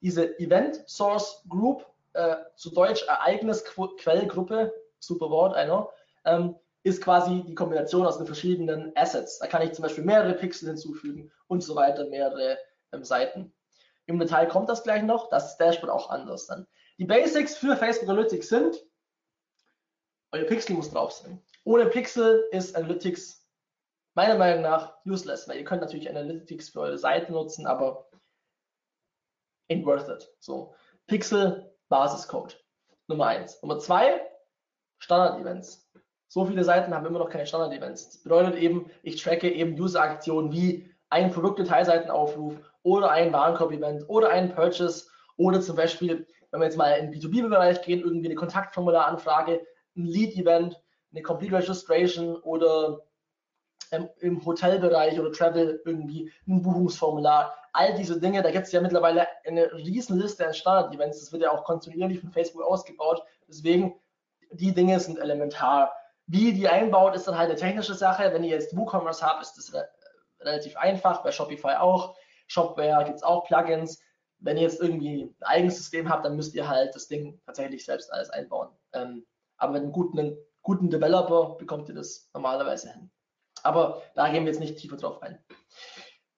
Diese 0.00 0.38
Event 0.38 0.88
Source 0.88 1.44
Group, 1.48 1.84
äh, 2.12 2.36
zu 2.54 2.70
Deutsch 2.70 3.06
Ereignisquellgruppe, 3.06 4.72
super 4.98 5.30
Wort, 5.30 5.54
einer, 5.54 5.88
ähm, 6.24 6.56
ist 6.88 7.02
quasi 7.02 7.44
die 7.46 7.54
Kombination 7.54 8.06
aus 8.06 8.18
den 8.18 8.26
verschiedenen 8.26 8.92
Assets. 8.96 9.38
Da 9.38 9.46
kann 9.46 9.62
ich 9.62 9.72
zum 9.72 9.82
Beispiel 9.82 10.04
mehrere 10.04 10.34
Pixel 10.34 10.68
hinzufügen 10.68 11.30
und 11.46 11.62
so 11.62 11.74
weiter, 11.74 12.06
mehrere 12.08 12.58
ähm, 12.92 13.04
Seiten. 13.04 13.54
Im 14.06 14.18
Detail 14.18 14.48
kommt 14.48 14.68
das 14.68 14.82
gleich 14.82 15.02
noch, 15.02 15.28
das 15.28 15.56
Dashboard 15.58 15.92
auch 15.92 16.10
anders 16.10 16.46
dann. 16.46 16.66
Die 16.98 17.04
Basics 17.04 17.56
für 17.56 17.76
Facebook 17.76 18.08
Analytics 18.08 18.48
sind, 18.48 18.84
euer 20.32 20.44
Pixel 20.44 20.74
muss 20.74 20.90
drauf 20.90 21.12
sein. 21.12 21.42
Ohne 21.64 21.86
Pixel 21.86 22.46
ist 22.50 22.74
Analytics 22.74 23.46
meiner 24.14 24.36
Meinung 24.36 24.62
nach 24.62 24.96
useless, 25.06 25.46
weil 25.48 25.58
ihr 25.58 25.64
könnt 25.64 25.82
natürlich 25.82 26.08
Analytics 26.08 26.70
für 26.70 26.80
eure 26.80 26.98
Seite 26.98 27.32
nutzen, 27.32 27.66
aber 27.66 28.08
ain't 29.70 29.84
worth 29.84 30.08
it. 30.08 30.28
So, 30.40 30.74
Pixel 31.06 31.72
Basiscode. 31.88 32.58
Nummer 33.06 33.26
eins. 33.26 33.62
Nummer 33.62 33.78
zwei, 33.78 34.26
Standard-Events. 34.98 35.87
So 36.28 36.44
viele 36.44 36.62
Seiten 36.62 36.94
haben 36.94 37.06
immer 37.06 37.18
noch 37.18 37.30
keine 37.30 37.46
Standard-Events. 37.46 38.10
Das 38.10 38.22
bedeutet 38.22 38.56
eben, 38.56 38.90
ich 39.02 39.22
tracke 39.22 39.50
eben 39.50 39.80
User-Aktionen 39.80 40.52
wie 40.52 40.88
ein 41.08 41.32
Produktdetailseitenaufruf 41.32 42.54
oder 42.82 43.10
ein 43.10 43.32
Warenkorb-Event 43.32 44.08
oder 44.08 44.28
ein 44.28 44.54
Purchase 44.54 45.06
oder 45.36 45.60
zum 45.60 45.76
Beispiel, 45.76 46.26
wenn 46.50 46.60
wir 46.60 46.66
jetzt 46.66 46.76
mal 46.76 46.90
in 46.92 47.10
den 47.10 47.20
B2B-Bereich 47.20 47.82
gehen, 47.82 48.00
irgendwie 48.00 48.26
eine 48.26 48.34
Kontaktformularanfrage, 48.34 49.60
ein 49.96 50.04
Lead-Event, 50.04 50.80
eine 51.12 51.22
Complete 51.22 51.56
Registration 51.56 52.36
oder 52.36 53.00
ähm, 53.90 54.10
im 54.20 54.44
Hotelbereich 54.44 55.18
oder 55.18 55.32
Travel 55.32 55.80
irgendwie 55.86 56.30
ein 56.46 56.60
Buchungsformular. 56.60 57.54
All 57.72 57.94
diese 57.94 58.20
Dinge, 58.20 58.42
da 58.42 58.50
gibt 58.50 58.66
es 58.66 58.72
ja 58.72 58.82
mittlerweile 58.82 59.26
eine 59.46 59.72
riesen 59.72 60.18
Liste 60.18 60.46
an 60.46 60.52
Standard-Events. 60.52 61.20
Das 61.20 61.32
wird 61.32 61.42
ja 61.42 61.52
auch 61.52 61.64
kontinuierlich 61.64 62.20
von 62.20 62.30
Facebook 62.30 62.62
ausgebaut. 62.62 63.22
Deswegen, 63.46 63.94
die 64.50 64.74
Dinge 64.74 65.00
sind 65.00 65.18
elementar. 65.18 65.92
Wie 66.28 66.52
die 66.52 66.68
einbaut, 66.68 67.16
ist 67.16 67.26
dann 67.26 67.38
halt 67.38 67.48
eine 67.48 67.58
technische 67.58 67.94
Sache. 67.94 68.32
Wenn 68.32 68.44
ihr 68.44 68.50
jetzt 68.50 68.76
WooCommerce 68.76 69.22
habt, 69.22 69.42
ist 69.42 69.56
das 69.56 69.72
re 69.72 69.88
relativ 70.40 70.76
einfach, 70.76 71.22
bei 71.24 71.32
Shopify 71.32 71.76
auch. 71.78 72.14
Shopware 72.46 73.04
gibt 73.04 73.16
es 73.16 73.22
auch 73.22 73.44
Plugins. 73.44 74.00
Wenn 74.38 74.56
ihr 74.56 74.64
jetzt 74.64 74.80
irgendwie 74.80 75.24
ein 75.24 75.46
eigenes 75.46 75.78
System 75.78 76.08
habt, 76.08 76.24
dann 76.24 76.36
müsst 76.36 76.54
ihr 76.54 76.68
halt 76.68 76.94
das 76.94 77.08
Ding 77.08 77.40
tatsächlich 77.46 77.84
selbst 77.84 78.12
alles 78.12 78.30
einbauen. 78.30 78.68
Ähm, 78.92 79.26
aber 79.56 79.72
mit 79.72 79.82
einem 79.82 79.92
guten, 79.92 80.36
guten 80.62 80.90
Developer 80.90 81.56
bekommt 81.56 81.88
ihr 81.88 81.94
das 81.94 82.30
normalerweise 82.34 82.92
hin. 82.92 83.10
Aber 83.62 84.02
da 84.14 84.28
gehen 84.28 84.44
wir 84.44 84.52
jetzt 84.52 84.60
nicht 84.60 84.76
tiefer 84.76 84.96
drauf 84.96 85.20
ein. 85.22 85.42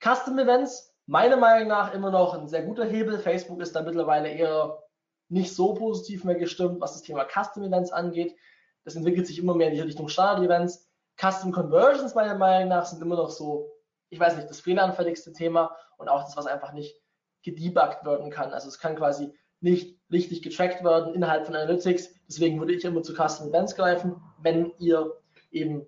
Custom 0.03 0.39
Events, 0.39 0.95
meiner 1.07 1.37
Meinung 1.37 1.69
nach 1.69 1.93
immer 1.93 2.11
noch 2.11 2.33
ein 2.33 2.49
sehr 2.49 2.63
guter 2.63 2.85
Hebel. 2.87 3.19
Facebook 3.19 3.61
ist 3.61 3.77
da 3.77 3.83
mittlerweile 3.83 4.31
eher 4.31 4.83
nicht 5.29 5.55
so 5.55 5.75
positiv 5.75 6.25
mehr 6.25 6.37
gestimmt, 6.37 6.81
was 6.81 6.95
das 6.95 7.03
Thema 7.03 7.27
Custom 7.27 7.65
Events 7.65 7.93
angeht. 7.93 8.35
Das 8.85 8.97
entwickelt 8.97 9.27
sich 9.27 9.39
immer 9.39 9.55
mehr 9.55 9.69
in 9.69 9.75
die 9.75 9.81
Richtung 9.81 10.09
Standard-Events. 10.09 10.89
Custom 11.21 11.53
Conversions 11.53 12.15
meiner 12.15 12.35
Meinung 12.35 12.69
nach 12.69 12.87
sind 12.87 13.03
immer 13.03 13.17
noch 13.17 13.31
so, 13.31 13.71
ich 14.09 14.19
weiß 14.19 14.37
nicht, 14.37 14.49
das 14.49 14.61
fehleranfälligste 14.61 15.33
Thema 15.33 15.77
und 15.99 16.09
auch 16.09 16.23
das, 16.23 16.37
was 16.37 16.47
einfach 16.47 16.73
nicht 16.73 16.97
gedebuggt 17.43 18.05
werden 18.05 18.31
kann. 18.31 18.53
Also 18.53 18.69
es 18.69 18.79
kann 18.79 18.97
quasi 18.97 19.33
nicht 19.61 19.99
richtig 20.11 20.43
getrackt 20.43 20.83
werden 20.83 21.15
innerhalb 21.15 21.47
von 21.47 21.55
Analytics. 21.55 22.09
Deswegen 22.27 22.59
würde 22.59 22.73
ich 22.73 22.85
immer 22.85 23.03
zu 23.03 23.15
Custom 23.15 23.49
Events 23.49 23.75
greifen, 23.75 24.17
wenn 24.39 24.73
ihr 24.79 25.13
eben 25.51 25.87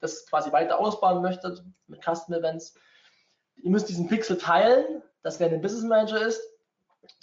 das 0.00 0.26
quasi 0.26 0.52
weiter 0.52 0.78
ausbauen 0.78 1.22
möchtet 1.22 1.64
mit 1.86 2.04
Custom 2.04 2.34
Events. 2.34 2.74
Ihr 3.56 3.70
müsst 3.70 3.88
diesen 3.88 4.08
Pixel 4.08 4.36
teilen, 4.36 5.02
das 5.22 5.40
wäre 5.40 5.54
ein 5.54 5.62
Business 5.62 5.84
Manager 5.84 6.26
ist, 6.26 6.42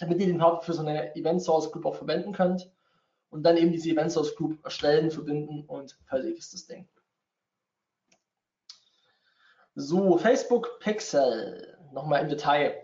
damit 0.00 0.18
ihr 0.18 0.26
den 0.26 0.36
überhaupt 0.36 0.64
für 0.64 0.72
so 0.72 0.80
eine 0.80 1.14
Event 1.14 1.42
Source 1.42 1.70
Group 1.70 1.86
auch 1.86 1.94
verwenden 1.94 2.32
könnt 2.32 2.68
und 3.32 3.42
dann 3.44 3.56
eben 3.56 3.72
diese 3.72 3.90
Event 3.90 4.12
Source 4.12 4.36
Group 4.36 4.62
erstellen, 4.62 5.10
verbinden 5.10 5.64
und 5.66 5.98
fertig 6.06 6.38
ist 6.38 6.52
das 6.52 6.66
Ding. 6.66 6.86
So, 9.74 10.18
Facebook 10.18 10.78
Pixel, 10.80 11.78
nochmal 11.92 12.20
im 12.20 12.28
Detail. 12.28 12.76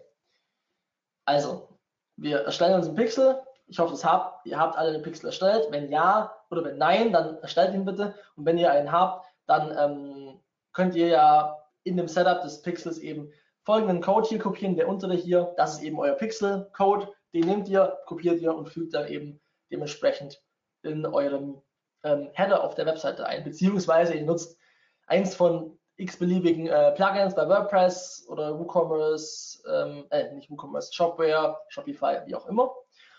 Also, 1.26 1.68
wir 2.16 2.38
erstellen 2.40 2.76
uns 2.76 2.86
einen 2.86 2.96
Pixel 2.96 3.38
Ich 3.66 3.78
hoffe, 3.78 3.94
habt, 4.02 4.46
ihr 4.46 4.58
habt 4.58 4.78
alle 4.78 4.92
den 4.92 5.02
Pixel 5.02 5.26
erstellt. 5.26 5.66
Wenn 5.70 5.92
ja 5.92 6.34
oder 6.50 6.64
wenn 6.64 6.78
nein, 6.78 7.12
dann 7.12 7.36
erstellt 7.42 7.74
ihn 7.74 7.84
bitte. 7.84 8.14
Und 8.34 8.46
wenn 8.46 8.56
ihr 8.56 8.72
einen 8.72 8.90
habt, 8.90 9.26
dann 9.46 9.76
ähm, 9.76 10.40
könnt 10.72 10.94
ihr 10.94 11.08
ja 11.08 11.58
in 11.82 11.98
dem 11.98 12.08
Setup 12.08 12.40
des 12.40 12.62
Pixels 12.62 12.96
eben 12.98 13.30
folgenden 13.64 14.00
Code 14.00 14.26
hier 14.26 14.38
kopieren, 14.38 14.76
der 14.76 14.88
untere 14.88 15.14
hier, 15.14 15.52
das 15.58 15.74
ist 15.74 15.82
eben 15.82 15.98
euer 15.98 16.14
Pixel-Code, 16.14 17.12
den 17.34 17.44
nehmt 17.44 17.68
ihr, 17.68 17.98
kopiert 18.06 18.40
ihr 18.40 18.54
und 18.54 18.70
fügt 18.70 18.94
dann 18.94 19.08
eben 19.08 19.42
dementsprechend 19.70 20.42
in 20.82 21.04
eurem 21.06 21.60
ähm, 22.04 22.30
Header 22.32 22.62
auf 22.62 22.74
der 22.74 22.86
Webseite 22.86 23.26
ein, 23.26 23.44
beziehungsweise 23.44 24.14
ihr 24.14 24.24
nutzt 24.24 24.58
eins 25.06 25.34
von 25.34 25.78
x-beliebigen 25.96 26.68
äh, 26.68 26.92
Plugins 26.92 27.34
bei 27.34 27.48
WordPress 27.48 28.26
oder 28.28 28.58
WooCommerce, 28.58 29.62
ähm, 29.68 30.06
äh, 30.10 30.32
nicht 30.32 30.50
WooCommerce, 30.50 30.94
Shopware, 30.94 31.58
Shopify, 31.68 32.20
wie 32.26 32.34
auch 32.34 32.46
immer. 32.46 32.72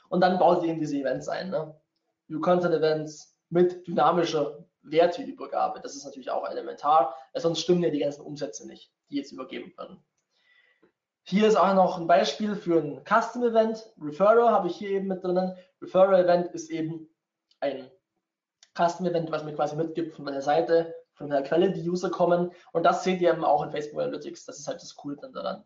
Und 0.10 0.22
dann 0.22 0.40
baut 0.40 0.64
ihr 0.64 0.70
eben 0.70 0.80
diese 0.80 0.98
Events 0.98 1.28
ein. 1.28 1.50
Ne? 1.50 1.76
New 2.28 2.40
Content 2.40 2.74
Events 2.74 3.38
mit 3.50 3.86
dynamischer 3.86 4.66
Werteübergabe. 4.84 5.82
Das 5.82 5.96
ist 5.96 6.06
natürlich 6.06 6.32
auch 6.32 6.50
elementar, 6.50 7.16
sonst 7.36 7.62
stimmen 7.62 7.84
ja 7.84 7.90
die 7.90 8.00
ganzen 8.00 8.22
Umsätze 8.22 8.66
nicht, 8.66 8.92
die 9.10 9.18
jetzt 9.18 9.32
übergeben 9.32 9.74
werden. 9.78 10.02
Hier 11.30 11.48
ist 11.48 11.58
auch 11.58 11.76
noch 11.76 12.00
ein 12.00 12.08
Beispiel 12.08 12.56
für 12.56 12.82
ein 12.82 13.04
Custom 13.06 13.44
Event. 13.44 13.86
Referrer 14.02 14.52
habe 14.52 14.68
ich 14.68 14.76
hier 14.78 14.90
eben 14.90 15.10
mit 15.10 15.24
drinnen. 15.24 15.56
Referrer 15.80 16.18
Event 16.18 16.48
ist 16.56 16.72
eben 16.72 17.08
ein 17.60 17.88
Custom 18.76 19.06
Event, 19.06 19.30
was 19.30 19.44
mir 19.44 19.54
quasi 19.54 19.76
mitgibt 19.76 20.16
von 20.16 20.26
der 20.26 20.42
Seite, 20.42 20.96
von 21.14 21.30
der 21.30 21.44
Quelle, 21.44 21.72
die 21.72 21.88
User 21.88 22.10
kommen. 22.10 22.52
Und 22.72 22.82
das 22.82 23.04
seht 23.04 23.22
ihr 23.22 23.32
eben 23.32 23.46
auch 23.46 23.62
in 23.62 23.70
Facebook 23.70 24.02
Analytics. 24.02 24.46
Das 24.46 24.58
ist 24.58 24.68
halt 24.68 24.82
das 24.82 24.96
Coole 24.96 25.18
dann 25.18 25.32
daran. 25.34 25.64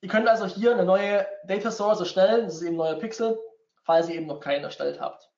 Ihr 0.00 0.08
könnt 0.08 0.26
also 0.26 0.46
hier 0.46 0.72
eine 0.72 0.84
neue 0.84 1.24
Data 1.46 1.70
Source 1.70 2.00
erstellen. 2.00 2.46
Das 2.46 2.56
ist 2.56 2.62
eben 2.62 2.74
ein 2.74 2.78
neuer 2.78 2.98
Pixel, 2.98 3.38
falls 3.84 4.08
ihr 4.08 4.16
eben 4.16 4.26
noch 4.26 4.40
keinen 4.40 4.64
erstellt 4.64 5.00
habt. 5.00 5.30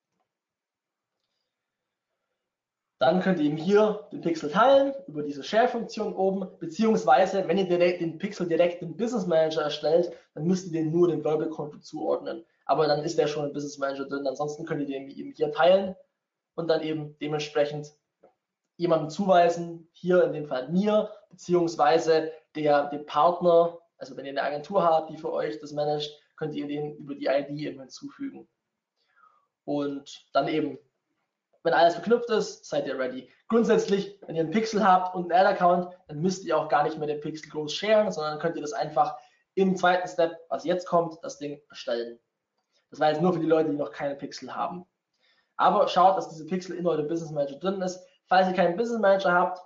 Dann 2.99 3.21
könnt 3.21 3.39
ihr 3.39 3.45
eben 3.45 3.57
hier 3.57 4.07
den 4.11 4.21
Pixel 4.21 4.49
teilen 4.49 4.93
über 5.07 5.21
diese 5.21 5.43
Share-Funktion 5.43 6.15
oben, 6.15 6.47
beziehungsweise 6.59 7.47
wenn 7.47 7.59
ihr 7.59 7.67
direkt 7.67 8.01
den 8.01 8.17
Pixel 8.17 8.47
direkt 8.47 8.81
im 8.81 8.97
Business 8.97 9.27
Manager 9.27 9.61
erstellt, 9.61 10.11
dann 10.33 10.45
müsst 10.45 10.65
ihr 10.67 10.71
den 10.71 10.91
nur 10.91 11.07
dem 11.07 11.23
Werbekonto 11.23 11.77
zuordnen. 11.77 12.43
Aber 12.65 12.87
dann 12.87 13.03
ist 13.03 13.17
der 13.17 13.27
schon 13.27 13.45
im 13.45 13.53
Business 13.53 13.77
Manager 13.77 14.05
drin. 14.05 14.25
Ansonsten 14.25 14.65
könnt 14.65 14.81
ihr 14.81 14.87
den 14.87 15.09
eben 15.09 15.31
hier 15.31 15.51
teilen 15.51 15.95
und 16.55 16.67
dann 16.69 16.81
eben 16.81 17.15
dementsprechend 17.19 17.93
jemandem 18.77 19.09
zuweisen, 19.09 19.87
hier 19.91 20.23
in 20.23 20.33
dem 20.33 20.47
Fall 20.47 20.69
mir, 20.69 21.11
beziehungsweise 21.29 22.31
der, 22.55 22.89
dem 22.89 23.05
Partner, 23.05 23.77
also 23.97 24.17
wenn 24.17 24.25
ihr 24.25 24.31
eine 24.31 24.43
Agentur 24.43 24.83
habt, 24.83 25.11
die 25.11 25.17
für 25.17 25.31
euch 25.31 25.59
das 25.59 25.71
managt, 25.71 26.11
könnt 26.35 26.55
ihr 26.55 26.67
den 26.67 26.95
über 26.97 27.15
die 27.15 27.27
ID 27.27 27.49
eben 27.49 27.79
hinzufügen. 27.79 28.47
Und 29.65 30.25
dann 30.33 30.47
eben 30.47 30.79
wenn 31.67 31.73
alles 31.73 31.95
verknüpft 31.95 32.29
ist, 32.29 32.63
seid 32.65 32.87
ihr 32.87 32.97
ready. 32.97 33.29
Grundsätzlich, 33.49 34.17
wenn 34.25 34.37
ihr 34.37 34.43
einen 34.43 34.51
Pixel 34.51 34.81
habt 34.81 35.13
und 35.13 35.29
einen 35.29 35.45
Ad-Account, 35.45 35.93
dann 36.07 36.21
müsst 36.21 36.45
ihr 36.45 36.57
auch 36.57 36.69
gar 36.69 36.83
nicht 36.83 36.97
mehr 36.97 37.07
den 37.07 37.19
Pixel 37.19 37.51
groß 37.51 37.73
sharen, 37.73 38.09
sondern 38.09 38.39
könnt 38.39 38.55
ihr 38.55 38.61
das 38.61 38.71
einfach 38.71 39.17
im 39.55 39.75
zweiten 39.75 40.07
Step, 40.07 40.39
was 40.47 40.63
jetzt 40.63 40.87
kommt, 40.87 41.21
das 41.23 41.39
Ding 41.39 41.61
erstellen. 41.69 42.19
Das 42.89 43.01
war 43.01 43.09
jetzt 43.09 43.21
nur 43.21 43.33
für 43.33 43.39
die 43.39 43.45
Leute, 43.47 43.69
die 43.69 43.75
noch 43.75 43.91
keine 43.91 44.15
Pixel 44.15 44.55
haben. 44.55 44.85
Aber 45.57 45.89
schaut, 45.89 46.15
dass 46.15 46.29
diese 46.29 46.45
Pixel 46.45 46.77
in 46.77 46.87
eurem 46.87 47.09
Business 47.09 47.31
Manager 47.31 47.59
drin 47.59 47.81
ist. 47.81 48.01
Falls 48.27 48.47
ihr 48.47 48.53
keinen 48.53 48.77
Business 48.77 49.01
Manager 49.01 49.33
habt, 49.33 49.61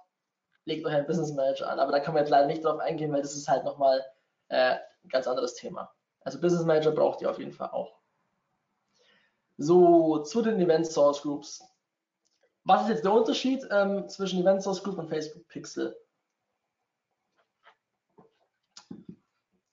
legt 0.66 0.84
euch 0.84 0.96
einen 0.96 1.06
Business 1.06 1.34
Manager 1.34 1.70
an. 1.70 1.80
Aber 1.80 1.92
da 1.92 2.00
können 2.00 2.16
wir 2.16 2.22
jetzt 2.22 2.32
leider 2.32 2.48
nicht 2.48 2.66
drauf 2.66 2.80
eingehen, 2.80 3.14
weil 3.14 3.22
das 3.22 3.36
ist 3.36 3.48
halt 3.48 3.64
nochmal 3.64 4.04
äh, 4.48 4.78
ein 5.04 5.10
ganz 5.10 5.28
anderes 5.28 5.54
Thema. 5.54 5.94
Also 6.22 6.42
Business 6.42 6.66
Manager 6.66 6.94
braucht 6.94 7.22
ihr 7.22 7.30
auf 7.30 7.38
jeden 7.38 7.52
Fall 7.52 7.70
auch. 7.70 8.02
So, 9.58 10.18
zu 10.24 10.42
den 10.42 10.60
Event 10.60 10.88
Source 10.88 11.22
Groups. 11.22 11.64
Was 12.64 12.84
ist 12.84 12.90
jetzt 12.90 13.06
der 13.06 13.14
Unterschied 13.14 13.68
ähm, 13.72 14.08
zwischen 14.08 14.42
Event 14.42 14.62
Source 14.62 14.84
Group 14.84 14.98
und 14.98 15.10
Facebook 15.10 15.48
Pixel? 15.48 15.98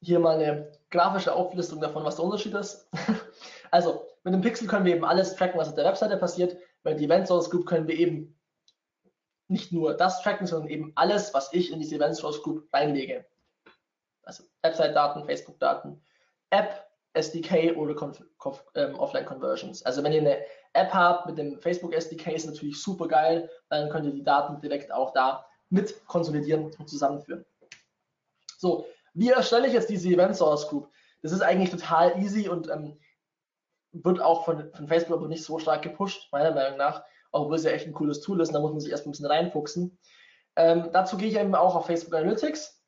Hier 0.00 0.18
mal 0.18 0.36
eine 0.40 0.72
grafische 0.90 1.34
Auflistung 1.34 1.80
davon, 1.80 2.04
was 2.04 2.16
der 2.16 2.24
Unterschied 2.24 2.54
ist. 2.54 2.88
also 3.70 4.06
mit 4.24 4.32
dem 4.32 4.40
Pixel 4.40 4.66
können 4.66 4.86
wir 4.86 4.94
eben 4.94 5.04
alles 5.04 5.36
tracken, 5.36 5.58
was 5.58 5.68
auf 5.68 5.74
der 5.74 5.84
Webseite 5.84 6.16
passiert. 6.16 6.56
Mit 6.84 6.98
Event 6.98 7.26
Source 7.26 7.50
Group 7.50 7.66
können 7.66 7.88
wir 7.88 7.96
eben 7.96 8.38
nicht 9.48 9.72
nur 9.72 9.94
das 9.94 10.22
tracken, 10.22 10.46
sondern 10.46 10.70
eben 10.70 10.92
alles, 10.94 11.34
was 11.34 11.52
ich 11.52 11.72
in 11.72 11.80
diese 11.80 11.96
Event 11.96 12.16
Source 12.16 12.42
Group 12.42 12.68
reinlege. 12.72 13.26
Also 14.22 14.44
Website-Daten, 14.62 15.24
Facebook-Daten, 15.24 16.02
App, 16.50 16.87
SDK 17.14 17.76
oder 17.76 17.94
ähm, 18.74 18.94
Offline-Conversions. 18.94 19.82
Also 19.84 20.02
wenn 20.02 20.12
ihr 20.12 20.20
eine 20.20 20.38
App 20.72 20.92
habt 20.92 21.26
mit 21.26 21.38
dem 21.38 21.60
Facebook 21.60 21.92
SDK, 21.92 22.32
ist 22.32 22.46
natürlich 22.46 22.80
super 22.80 23.08
geil. 23.08 23.50
Dann 23.68 23.90
könnt 23.90 24.06
ihr 24.06 24.12
die 24.12 24.24
Daten 24.24 24.60
direkt 24.60 24.92
auch 24.92 25.12
da 25.12 25.46
mit 25.70 26.06
konsolidieren 26.06 26.64
und 26.64 26.88
zusammenführen. 26.88 27.44
So, 28.58 28.86
wie 29.14 29.30
erstelle 29.30 29.66
ich 29.66 29.72
jetzt 29.72 29.90
diese 29.90 30.08
Event 30.08 30.36
Source 30.36 30.68
Group? 30.68 30.88
Das 31.22 31.32
ist 31.32 31.42
eigentlich 31.42 31.70
total 31.70 32.18
easy 32.18 32.48
und 32.48 32.68
ähm, 32.68 32.98
wird 33.92 34.20
auch 34.20 34.44
von, 34.44 34.72
von 34.72 34.88
Facebook 34.88 35.18
aber 35.18 35.28
nicht 35.28 35.44
so 35.44 35.58
stark 35.58 35.82
gepusht, 35.82 36.28
meiner 36.32 36.52
Meinung 36.52 36.78
nach, 36.78 37.02
obwohl 37.32 37.56
es 37.56 37.64
ja 37.64 37.70
echt 37.70 37.86
ein 37.86 37.92
cooles 37.92 38.20
Tool 38.20 38.40
ist. 38.40 38.52
Da 38.52 38.60
muss 38.60 38.70
man 38.70 38.80
sich 38.80 38.90
erst 38.90 39.06
ein 39.06 39.10
bisschen 39.10 39.26
reinfuchsen. 39.26 39.98
Ähm, 40.56 40.90
dazu 40.92 41.16
gehe 41.16 41.28
ich 41.28 41.36
eben 41.36 41.54
auch 41.54 41.74
auf 41.74 41.86
Facebook 41.86 42.14
Analytics. 42.14 42.82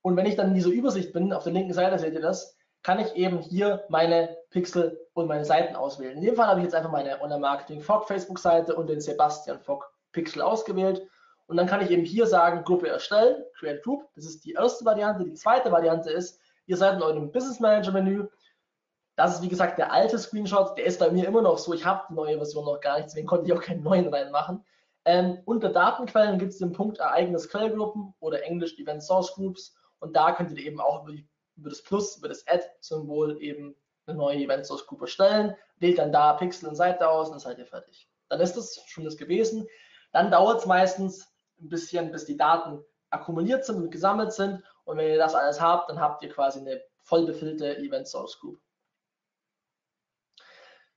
Und 0.00 0.16
wenn 0.16 0.26
ich 0.26 0.36
dann 0.36 0.48
in 0.48 0.54
dieser 0.54 0.70
Übersicht 0.70 1.12
bin, 1.12 1.32
auf 1.32 1.44
der 1.44 1.52
linken 1.52 1.72
Seite 1.72 1.98
seht 1.98 2.14
ihr 2.14 2.20
das, 2.20 2.56
kann 2.82 2.98
ich 2.98 3.14
eben 3.14 3.38
hier 3.38 3.84
meine 3.88 4.36
Pixel 4.50 4.98
und 5.14 5.28
meine 5.28 5.44
Seiten 5.44 5.76
auswählen. 5.76 6.16
In 6.16 6.24
dem 6.24 6.36
Fall 6.36 6.48
habe 6.48 6.60
ich 6.60 6.64
jetzt 6.64 6.74
einfach 6.74 6.90
meine 6.90 7.20
Online-Marketing 7.20 7.80
Fog 7.80 8.06
Facebook-Seite 8.06 8.74
und 8.74 8.88
den 8.88 9.00
Sebastian 9.00 9.60
Fog 9.60 9.92
Pixel 10.12 10.42
ausgewählt. 10.42 11.06
Und 11.46 11.56
dann 11.56 11.66
kann 11.66 11.82
ich 11.82 11.90
eben 11.90 12.04
hier 12.04 12.26
sagen, 12.26 12.64
Gruppe 12.64 12.88
erstellen, 12.88 13.44
Create 13.54 13.82
Group. 13.82 14.08
Das 14.14 14.24
ist 14.24 14.44
die 14.44 14.52
erste 14.52 14.84
Variante. 14.84 15.24
Die 15.24 15.34
zweite 15.34 15.70
Variante 15.70 16.10
ist, 16.10 16.40
ihr 16.66 16.76
seid 16.76 16.94
in 16.94 17.02
eurem 17.02 17.30
Business 17.30 17.60
Manager 17.60 17.92
Menü. 17.92 18.26
Das 19.16 19.34
ist 19.34 19.42
wie 19.42 19.48
gesagt 19.48 19.78
der 19.78 19.92
alte 19.92 20.18
Screenshot. 20.18 20.76
Der 20.76 20.86
ist 20.86 20.98
bei 20.98 21.10
mir 21.10 21.26
immer 21.26 21.42
noch 21.42 21.58
so. 21.58 21.74
Ich 21.74 21.84
habe 21.84 22.04
die 22.08 22.14
neue 22.14 22.36
Version 22.36 22.64
noch 22.64 22.80
gar 22.80 22.96
nicht, 22.96 23.06
deswegen 23.06 23.26
konnte 23.26 23.46
ich 23.46 23.52
auch 23.52 23.60
keinen 23.60 23.82
neuen 23.82 24.12
reinmachen. 24.12 24.64
Ähm, 25.04 25.38
unter 25.44 25.68
Datenquellen 25.68 26.38
gibt 26.38 26.52
es 26.52 26.58
den 26.58 26.72
Punkt 26.72 26.98
Ereignis 26.98 27.48
Quellgruppen 27.48 28.14
oder 28.20 28.44
Englisch 28.44 28.78
Event 28.78 29.02
Source 29.02 29.34
Groups. 29.34 29.74
Und 29.98 30.16
da 30.16 30.32
könnt 30.32 30.52
ihr 30.52 30.64
eben 30.64 30.80
auch 30.80 31.02
über 31.02 31.12
die 31.12 31.28
über 31.56 31.70
das 31.70 31.82
Plus, 31.82 32.16
über 32.16 32.28
das 32.28 32.46
Add-Symbol 32.46 33.40
eben 33.40 33.76
eine 34.06 34.16
neue 34.16 34.38
Event 34.38 34.66
Source 34.66 34.86
Group 34.86 35.02
erstellen, 35.02 35.56
wählt 35.78 35.98
dann 35.98 36.12
da 36.12 36.32
Pixel 36.34 36.68
und 36.68 36.76
Seite 36.76 37.08
aus 37.08 37.28
und 37.28 37.34
dann 37.34 37.40
seid 37.40 37.58
ihr 37.58 37.66
fertig. 37.66 38.08
Dann 38.28 38.40
ist 38.40 38.56
das 38.56 38.80
schon 38.86 39.04
das 39.04 39.16
gewesen. 39.16 39.66
Dann 40.12 40.30
dauert 40.30 40.60
es 40.60 40.66
meistens 40.66 41.26
ein 41.60 41.68
bisschen, 41.68 42.10
bis 42.10 42.24
die 42.24 42.36
Daten 42.36 42.84
akkumuliert 43.10 43.64
sind 43.64 43.76
und 43.76 43.90
gesammelt 43.90 44.32
sind. 44.32 44.62
Und 44.84 44.96
wenn 44.96 45.10
ihr 45.10 45.18
das 45.18 45.34
alles 45.34 45.60
habt, 45.60 45.90
dann 45.90 46.00
habt 46.00 46.22
ihr 46.22 46.30
quasi 46.30 46.60
eine 46.60 46.82
voll 47.02 47.26
befüllte 47.26 47.76
Event 47.78 48.08
Source 48.08 48.38
Group. 48.40 48.60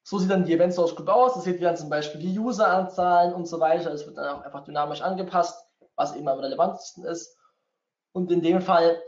So 0.03 0.19
sieht 0.19 0.29
dann 0.29 0.45
die 0.45 0.53
Event 0.53 0.73
Source 0.73 0.95
Group 0.95 1.09
aus. 1.09 1.33
Das 1.33 1.43
seht 1.43 1.59
ihr 1.59 1.67
dann 1.67 1.77
zum 1.77 1.89
Beispiel 1.89 2.21
die 2.21 2.37
Useranzahlen 2.37 3.33
und 3.33 3.47
so 3.47 3.59
weiter. 3.59 3.89
Das 3.89 4.05
wird 4.05 4.17
dann 4.17 4.35
auch 4.35 4.41
einfach 4.41 4.63
dynamisch 4.63 5.01
angepasst, 5.01 5.67
was 5.95 6.15
eben 6.15 6.27
am 6.27 6.39
relevantesten 6.39 7.05
ist. 7.05 7.37
Und 8.11 8.31
in 8.31 8.41
dem 8.41 8.61
Fall 8.61 9.01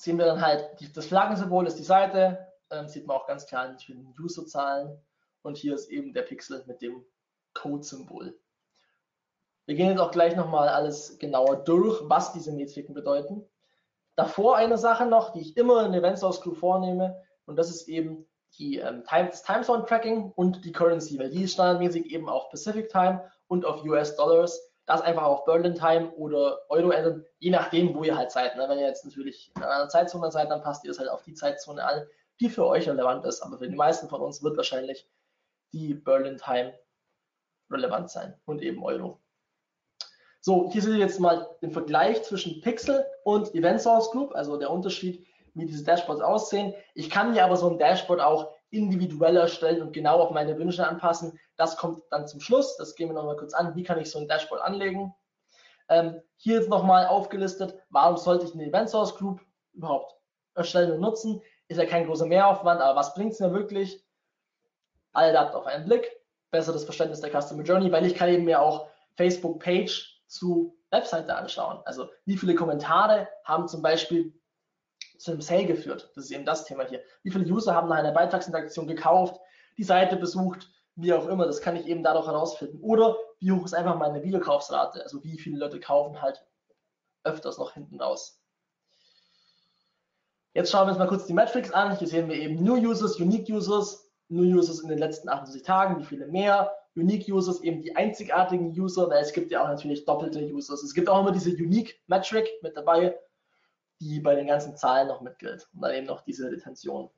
sehen 0.00 0.16
wir 0.16 0.24
dann 0.24 0.40
halt, 0.40 0.80
die, 0.80 0.90
das 0.90 1.06
Flaggensymbol 1.06 1.66
ist 1.66 1.78
die 1.78 1.84
Seite, 1.84 2.38
ähm, 2.70 2.88
sieht 2.88 3.06
man 3.06 3.18
auch 3.18 3.26
ganz 3.26 3.44
klar 3.44 3.68
in 3.68 3.76
den 3.76 4.14
Userzahlen 4.18 4.98
und 5.42 5.58
hier 5.58 5.74
ist 5.74 5.90
eben 5.90 6.14
der 6.14 6.22
Pixel 6.22 6.64
mit 6.66 6.80
dem 6.80 7.04
Code-Symbol. 7.52 8.38
Wir 9.66 9.74
gehen 9.74 9.90
jetzt 9.90 10.00
auch 10.00 10.10
gleich 10.10 10.36
nochmal 10.36 10.70
alles 10.70 11.18
genauer 11.18 11.64
durch, 11.64 12.00
was 12.04 12.32
diese 12.32 12.50
Metriken 12.50 12.94
bedeuten. 12.94 13.46
Davor 14.16 14.56
eine 14.56 14.78
Sache 14.78 15.04
noch, 15.04 15.34
die 15.34 15.40
ich 15.40 15.56
immer 15.58 15.84
in 15.84 15.92
Event 15.92 16.18
Source 16.18 16.40
Group 16.40 16.56
vornehme 16.56 17.22
und 17.44 17.56
das 17.56 17.68
ist 17.68 17.86
eben 17.86 18.26
die, 18.58 18.78
ähm, 18.78 19.04
Time, 19.04 19.28
das 19.28 19.42
Timezone 19.42 19.84
Tracking 19.84 20.32
und 20.34 20.64
die 20.64 20.72
Currency, 20.72 21.18
weil 21.18 21.28
die 21.28 21.42
ist 21.42 21.52
standardmäßig 21.52 22.06
eben 22.10 22.30
auf 22.30 22.48
Pacific 22.48 22.88
Time 22.88 23.30
und 23.48 23.66
auf 23.66 23.84
US 23.84 24.16
Dollars 24.16 24.69
das 24.90 25.02
einfach 25.02 25.22
auf 25.22 25.44
Berlin 25.44 25.76
Time 25.76 26.10
oder 26.16 26.58
Euro 26.68 26.90
ändern, 26.90 27.24
je 27.38 27.50
nachdem, 27.50 27.94
wo 27.94 28.02
ihr 28.02 28.16
halt 28.16 28.32
seid. 28.32 28.56
Ne? 28.56 28.68
Wenn 28.68 28.78
ihr 28.78 28.88
jetzt 28.88 29.04
natürlich 29.04 29.52
in 29.54 29.62
einer 29.62 29.88
Zeitzone 29.88 30.32
seid, 30.32 30.50
dann 30.50 30.62
passt 30.62 30.84
ihr 30.84 30.90
es 30.90 30.98
halt 30.98 31.08
auf 31.08 31.22
die 31.22 31.34
Zeitzone 31.34 31.84
an, 31.84 32.02
die 32.40 32.48
für 32.48 32.66
euch 32.66 32.88
relevant 32.88 33.24
ist. 33.24 33.40
Aber 33.40 33.58
für 33.58 33.68
die 33.68 33.76
meisten 33.76 34.08
von 34.08 34.20
uns 34.20 34.42
wird 34.42 34.56
wahrscheinlich 34.56 35.08
die 35.72 35.94
Berlin 35.94 36.38
Time 36.38 36.76
relevant 37.70 38.10
sein 38.10 38.34
und 38.46 38.62
eben 38.62 38.82
Euro. 38.82 39.20
So, 40.40 40.70
hier 40.72 40.82
seht 40.82 40.94
ihr 40.94 40.98
jetzt 40.98 41.20
mal 41.20 41.48
den 41.62 41.70
Vergleich 41.70 42.24
zwischen 42.24 42.60
Pixel 42.60 43.06
und 43.22 43.54
Event 43.54 43.80
Source 43.80 44.10
Group, 44.10 44.34
also 44.34 44.56
der 44.56 44.70
Unterschied, 44.70 45.24
wie 45.54 45.66
diese 45.66 45.84
Dashboards 45.84 46.20
aussehen. 46.20 46.74
Ich 46.94 47.10
kann 47.10 47.32
mir 47.32 47.44
aber 47.44 47.56
so 47.56 47.70
ein 47.70 47.78
Dashboard 47.78 48.20
auch 48.20 48.52
individuell 48.70 49.36
erstellen 49.36 49.82
und 49.82 49.92
genau 49.92 50.20
auf 50.20 50.30
meine 50.30 50.56
Wünsche 50.58 50.86
anpassen. 50.86 51.38
Das 51.56 51.76
kommt 51.76 52.02
dann 52.10 52.26
zum 52.26 52.40
Schluss. 52.40 52.76
Das 52.76 52.94
gehen 52.94 53.08
wir 53.08 53.14
nochmal 53.14 53.36
kurz 53.36 53.52
an. 53.52 53.74
Wie 53.74 53.82
kann 53.82 53.98
ich 54.00 54.10
so 54.10 54.18
ein 54.18 54.28
Dashboard 54.28 54.62
anlegen? 54.62 55.14
Ähm, 55.88 56.22
hier 56.36 56.60
ist 56.60 56.68
nochmal 56.68 57.06
aufgelistet, 57.06 57.74
warum 57.90 58.16
sollte 58.16 58.46
ich 58.46 58.54
eine 58.54 58.66
Event 58.66 58.88
Source 58.88 59.16
Group 59.16 59.40
überhaupt 59.72 60.14
erstellen 60.54 60.92
und 60.92 61.00
nutzen. 61.00 61.42
ist 61.68 61.78
ja 61.78 61.86
kein 61.86 62.06
großer 62.06 62.26
Mehraufwand, 62.26 62.80
aber 62.80 62.98
was 62.98 63.14
bringt 63.14 63.32
es 63.32 63.40
mir 63.40 63.52
wirklich? 63.52 64.04
Alle 65.12 65.32
Daten 65.32 65.54
auf 65.54 65.66
einen 65.66 65.84
Blick, 65.84 66.08
besseres 66.50 66.84
Verständnis 66.84 67.20
der 67.20 67.30
Customer 67.30 67.62
Journey, 67.62 67.90
weil 67.90 68.06
ich 68.06 68.14
kann 68.14 68.28
eben 68.28 68.44
mir 68.44 68.60
auch 68.60 68.88
Facebook 69.16 69.62
Page 69.62 70.22
zu 70.26 70.76
Webseite 70.90 71.34
anschauen. 71.34 71.80
Also 71.84 72.08
wie 72.24 72.36
viele 72.36 72.54
Kommentare 72.54 73.28
haben 73.44 73.68
zum 73.68 73.82
Beispiel 73.82 74.32
zu 75.20 75.32
einem 75.32 75.42
Sale 75.42 75.66
geführt. 75.66 76.10
Das 76.14 76.24
ist 76.24 76.30
eben 76.30 76.44
das 76.44 76.64
Thema 76.64 76.86
hier. 76.86 77.02
Wie 77.22 77.30
viele 77.30 77.44
User 77.44 77.74
haben 77.74 77.88
nach 77.88 77.98
einer 77.98 78.12
Beitragsinteraktion 78.12 78.86
gekauft, 78.86 79.38
die 79.76 79.84
Seite 79.84 80.16
besucht, 80.16 80.70
wie 80.96 81.12
auch 81.12 81.26
immer. 81.28 81.46
Das 81.46 81.60
kann 81.60 81.76
ich 81.76 81.86
eben 81.86 82.02
dadurch 82.02 82.26
herausfinden. 82.26 82.80
Oder 82.80 83.16
wie 83.38 83.52
hoch 83.52 83.64
ist 83.64 83.74
einfach 83.74 83.96
meine 83.96 84.22
Videokaufsrate? 84.22 85.02
Also 85.02 85.22
wie 85.22 85.38
viele 85.38 85.58
Leute 85.58 85.78
kaufen 85.78 86.20
halt 86.20 86.44
öfters 87.24 87.58
noch 87.58 87.74
hinten 87.74 88.00
raus. 88.00 88.40
Jetzt 90.54 90.70
schauen 90.72 90.86
wir 90.86 90.92
uns 90.92 90.98
mal 90.98 91.06
kurz 91.06 91.26
die 91.26 91.34
Metrics 91.34 91.70
an. 91.70 91.96
Hier 91.96 92.08
sehen 92.08 92.28
wir 92.28 92.36
eben 92.36 92.62
New 92.62 92.76
Users, 92.76 93.20
Unique 93.20 93.48
Users, 93.48 94.10
New 94.28 94.42
Users 94.42 94.80
in 94.80 94.88
den 94.88 94.98
letzten 94.98 95.28
28 95.28 95.62
Tagen, 95.62 95.98
wie 96.00 96.04
viele 96.04 96.26
mehr, 96.26 96.74
Unique 96.96 97.28
Users 97.28 97.60
eben 97.60 97.82
die 97.82 97.94
einzigartigen 97.94 98.70
User, 98.70 99.08
weil 99.10 99.22
es 99.22 99.32
gibt 99.32 99.50
ja 99.50 99.62
auch 99.62 99.68
natürlich 99.68 100.06
doppelte 100.06 100.40
Users. 100.40 100.82
Es 100.82 100.94
gibt 100.94 101.08
auch 101.08 101.20
immer 101.20 101.32
diese 101.32 101.50
Unique 101.50 102.00
Metric 102.08 102.48
mit 102.62 102.76
dabei, 102.76 103.16
die 104.00 104.20
bei 104.20 104.34
den 104.34 104.46
ganzen 104.46 104.76
Zahlen 104.76 105.08
noch 105.08 105.20
mitgilt 105.20 105.68
und 105.74 105.82
dann 105.82 105.94
eben 105.94 106.06
noch 106.06 106.22
diese 106.22 106.50
Retention. 106.50 107.10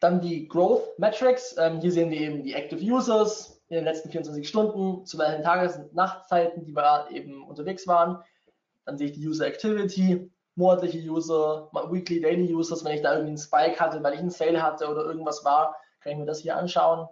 Dann 0.00 0.20
die 0.20 0.48
Growth 0.48 0.98
Metrics. 0.98 1.56
Ähm, 1.58 1.80
hier 1.80 1.92
sehen 1.92 2.10
wir 2.10 2.20
eben 2.20 2.42
die 2.42 2.54
Active 2.54 2.80
Users 2.80 3.62
in 3.68 3.76
den 3.76 3.84
letzten 3.84 4.10
24 4.10 4.48
Stunden, 4.48 5.06
zu 5.06 5.18
welchen 5.18 5.42
Tages- 5.42 5.76
und 5.76 5.94
Nachtzeiten 5.94 6.64
die 6.64 6.74
wir 6.74 7.08
eben 7.10 7.44
unterwegs 7.44 7.86
waren. 7.86 8.22
Dann 8.86 8.98
sehe 8.98 9.08
ich 9.08 9.12
die 9.12 9.26
User 9.26 9.46
Activity, 9.46 10.30
monatliche 10.56 10.98
User, 10.98 11.70
Weekly, 11.72 12.20
Daily 12.20 12.52
Users, 12.52 12.84
wenn 12.84 12.94
ich 12.94 13.02
da 13.02 13.12
irgendwie 13.12 13.30
einen 13.30 13.38
Spike 13.38 13.78
hatte, 13.78 14.02
weil 14.02 14.14
ich 14.14 14.20
einen 14.20 14.30
Sale 14.30 14.60
hatte 14.60 14.88
oder 14.88 15.04
irgendwas 15.04 15.44
war, 15.44 15.76
kann 16.00 16.12
ich 16.12 16.18
mir 16.18 16.26
das 16.26 16.40
hier 16.40 16.56
anschauen. 16.56 17.06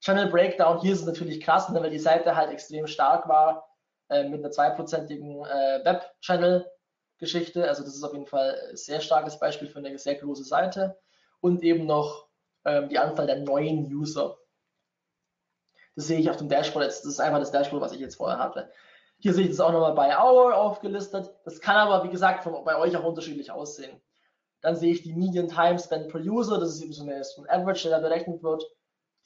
Channel 0.00 0.28
Breakdown, 0.28 0.80
hier 0.80 0.92
ist 0.92 1.00
es 1.00 1.06
natürlich 1.06 1.40
krass, 1.40 1.70
ne, 1.70 1.80
weil 1.80 1.90
die 1.90 1.98
Seite 1.98 2.36
halt 2.36 2.50
extrem 2.50 2.86
stark 2.86 3.28
war 3.28 3.66
äh, 4.08 4.28
mit 4.28 4.40
einer 4.40 4.50
zweiprozentigen 4.50 5.44
äh, 5.44 5.84
Web-Channel-Geschichte. 5.84 7.68
Also 7.68 7.82
das 7.82 7.94
ist 7.94 8.04
auf 8.04 8.12
jeden 8.12 8.26
Fall 8.26 8.58
ein 8.70 8.76
sehr 8.76 9.00
starkes 9.00 9.38
Beispiel 9.38 9.68
für 9.68 9.78
eine 9.78 9.98
sehr 9.98 10.16
große 10.16 10.44
Seite. 10.44 10.98
Und 11.40 11.62
eben 11.62 11.86
noch 11.86 12.28
ähm, 12.64 12.88
die 12.88 12.98
Anzahl 12.98 13.26
der 13.26 13.40
neuen 13.40 13.84
User. 13.86 14.38
Das 15.94 16.06
sehe 16.06 16.18
ich 16.18 16.28
auf 16.28 16.36
dem 16.36 16.48
Dashboard 16.48 16.84
jetzt. 16.84 17.04
Das 17.04 17.12
ist 17.12 17.20
einfach 17.20 17.38
das 17.38 17.52
Dashboard, 17.52 17.82
was 17.82 17.92
ich 17.92 18.00
jetzt 18.00 18.16
vorher 18.16 18.38
hatte. 18.38 18.70
Hier 19.18 19.32
sehe 19.32 19.44
ich 19.44 19.50
das 19.50 19.60
auch 19.60 19.72
nochmal 19.72 19.94
bei 19.94 20.18
Hour 20.18 20.54
aufgelistet. 20.54 21.32
Das 21.44 21.60
kann 21.60 21.76
aber, 21.76 22.04
wie 22.04 22.10
gesagt, 22.10 22.44
von, 22.44 22.64
bei 22.64 22.76
euch 22.76 22.96
auch 22.96 23.04
unterschiedlich 23.04 23.50
aussehen. 23.50 24.00
Dann 24.60 24.76
sehe 24.76 24.92
ich 24.92 25.02
die 25.02 25.14
Median 25.14 25.48
Time 25.48 25.78
Spent 25.78 26.08
per 26.08 26.20
User. 26.20 26.58
Das 26.58 26.70
ist 26.70 26.82
eben 26.82 26.92
so, 26.92 27.02
eine, 27.02 27.24
so 27.24 27.42
ein 27.42 27.48
Average, 27.48 27.88
der 27.88 27.98
da 27.98 28.08
berechnet 28.08 28.42
wird. 28.42 28.64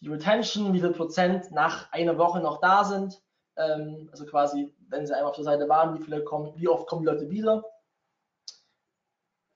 Die 0.00 0.08
Retention, 0.08 0.72
wie 0.72 0.80
viel 0.80 0.92
Prozent 0.92 1.50
nach 1.50 1.90
einer 1.92 2.18
Woche 2.18 2.40
noch 2.40 2.60
da 2.60 2.84
sind. 2.84 3.20
Ähm, 3.60 4.08
also 4.10 4.26
quasi, 4.26 4.74
wenn 4.88 5.06
sie 5.06 5.14
einmal 5.14 5.30
auf 5.30 5.36
der 5.36 5.44
Seite 5.44 5.68
waren, 5.68 5.98
wie 5.98 6.02
viele 6.02 6.24
kommen, 6.24 6.52
wie 6.56 6.68
oft 6.68 6.86
kommen 6.86 7.02
die 7.02 7.08
Leute 7.08 7.30
wieder. 7.30 7.64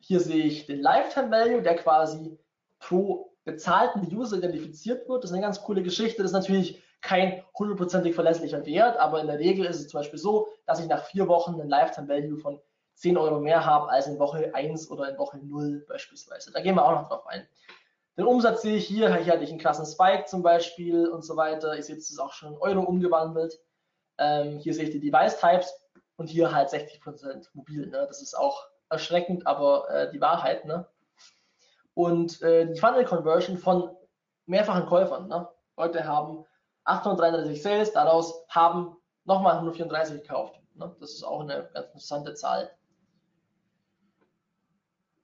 Hier 0.01 0.21
sehe 0.21 0.45
ich 0.45 0.67
den 0.67 0.81
Lifetime 0.81 1.31
Value, 1.31 1.63
der 1.63 1.77
quasi 1.77 2.39
pro 2.79 3.33
bezahlten 3.45 4.07
User 4.15 4.37
identifiziert 4.37 5.09
wird. 5.09 5.23
Das 5.23 5.31
ist 5.31 5.35
eine 5.35 5.45
ganz 5.45 5.63
coole 5.63 5.83
Geschichte. 5.83 6.23
Das 6.23 6.33
ist 6.33 6.37
natürlich 6.37 6.83
kein 7.01 7.43
hundertprozentig 7.59 8.15
verlässlicher 8.15 8.65
Wert, 8.65 8.97
aber 8.97 9.21
in 9.21 9.27
der 9.27 9.39
Regel 9.39 9.67
ist 9.67 9.81
es 9.81 9.89
zum 9.89 10.01
Beispiel 10.01 10.19
so, 10.19 10.49
dass 10.67 10.81
ich 10.81 10.89
nach 10.89 11.05
vier 11.05 11.29
Wochen 11.29 11.61
einen 11.61 11.69
Lifetime 11.69 12.09
Value 12.09 12.39
von 12.39 12.61
10 12.95 13.19
Euro 13.19 13.41
mehr 13.41 13.65
habe 13.65 13.91
als 13.91 14.07
in 14.07 14.19
Woche 14.19 14.55
1 14.55 14.91
oder 14.91 15.11
in 15.11 15.19
Woche 15.19 15.39
0 15.39 15.85
beispielsweise. 15.87 16.53
Da 16.53 16.61
gehen 16.61 16.77
wir 16.77 16.85
auch 16.85 16.93
noch 16.93 17.09
drauf 17.09 17.27
ein. 17.27 17.47
Den 18.17 18.27
Umsatz 18.27 18.63
sehe 18.63 18.77
ich 18.77 18.87
hier, 18.87 19.15
hier 19.17 19.33
hatte 19.33 19.45
ich 19.45 19.51
einen 19.51 19.59
krassen 19.59 19.87
Spike 19.87 20.27
zum 20.27 20.43
Beispiel 20.43 21.09
und 21.09 21.25
so 21.25 21.37
weiter. 21.37 21.77
Ich 21.77 21.87
sehe, 21.87 21.97
das 21.97 22.11
ist 22.11 22.21
auch 22.21 22.33
schon 22.33 22.53
in 22.53 22.59
Euro 22.59 22.83
umgewandelt. 22.83 23.59
Ähm, 24.19 24.59
hier 24.59 24.75
sehe 24.75 24.85
ich 24.85 24.91
die 24.91 25.01
Device 25.01 25.39
Types 25.39 25.73
und 26.17 26.29
hier 26.29 26.55
halt 26.55 26.69
60% 26.71 27.49
mobil. 27.55 27.87
Ne? 27.87 28.05
Das 28.09 28.23
ist 28.23 28.35
auch 28.35 28.67
erschreckend, 28.89 29.47
aber 29.47 29.89
äh, 29.91 30.11
die 30.13 30.21
Wahrheit. 30.21 30.65
Ne? 30.65 30.87
Und 31.95 32.41
äh, 32.43 32.67
die 32.67 32.79
Funnel 32.79 33.05
Conversion 33.05 33.59
von 33.59 33.91
mehrfachen 34.47 34.87
Käufern. 34.87 35.29
Ne? 35.29 35.49
Leute 35.77 36.05
haben 36.05 36.45
833 36.85 37.63
Sales, 37.63 37.93
daraus 37.93 38.45
haben 38.49 38.97
nochmal 39.25 39.55
134 39.55 40.23
gekauft. 40.23 40.61
Ne? 40.75 40.95
Das 41.01 41.13
ist 41.13 41.25
auch 41.25 41.41
eine 41.41 41.71
ganz 41.73 41.87
interessante 41.87 42.35
Zahl. 42.35 42.71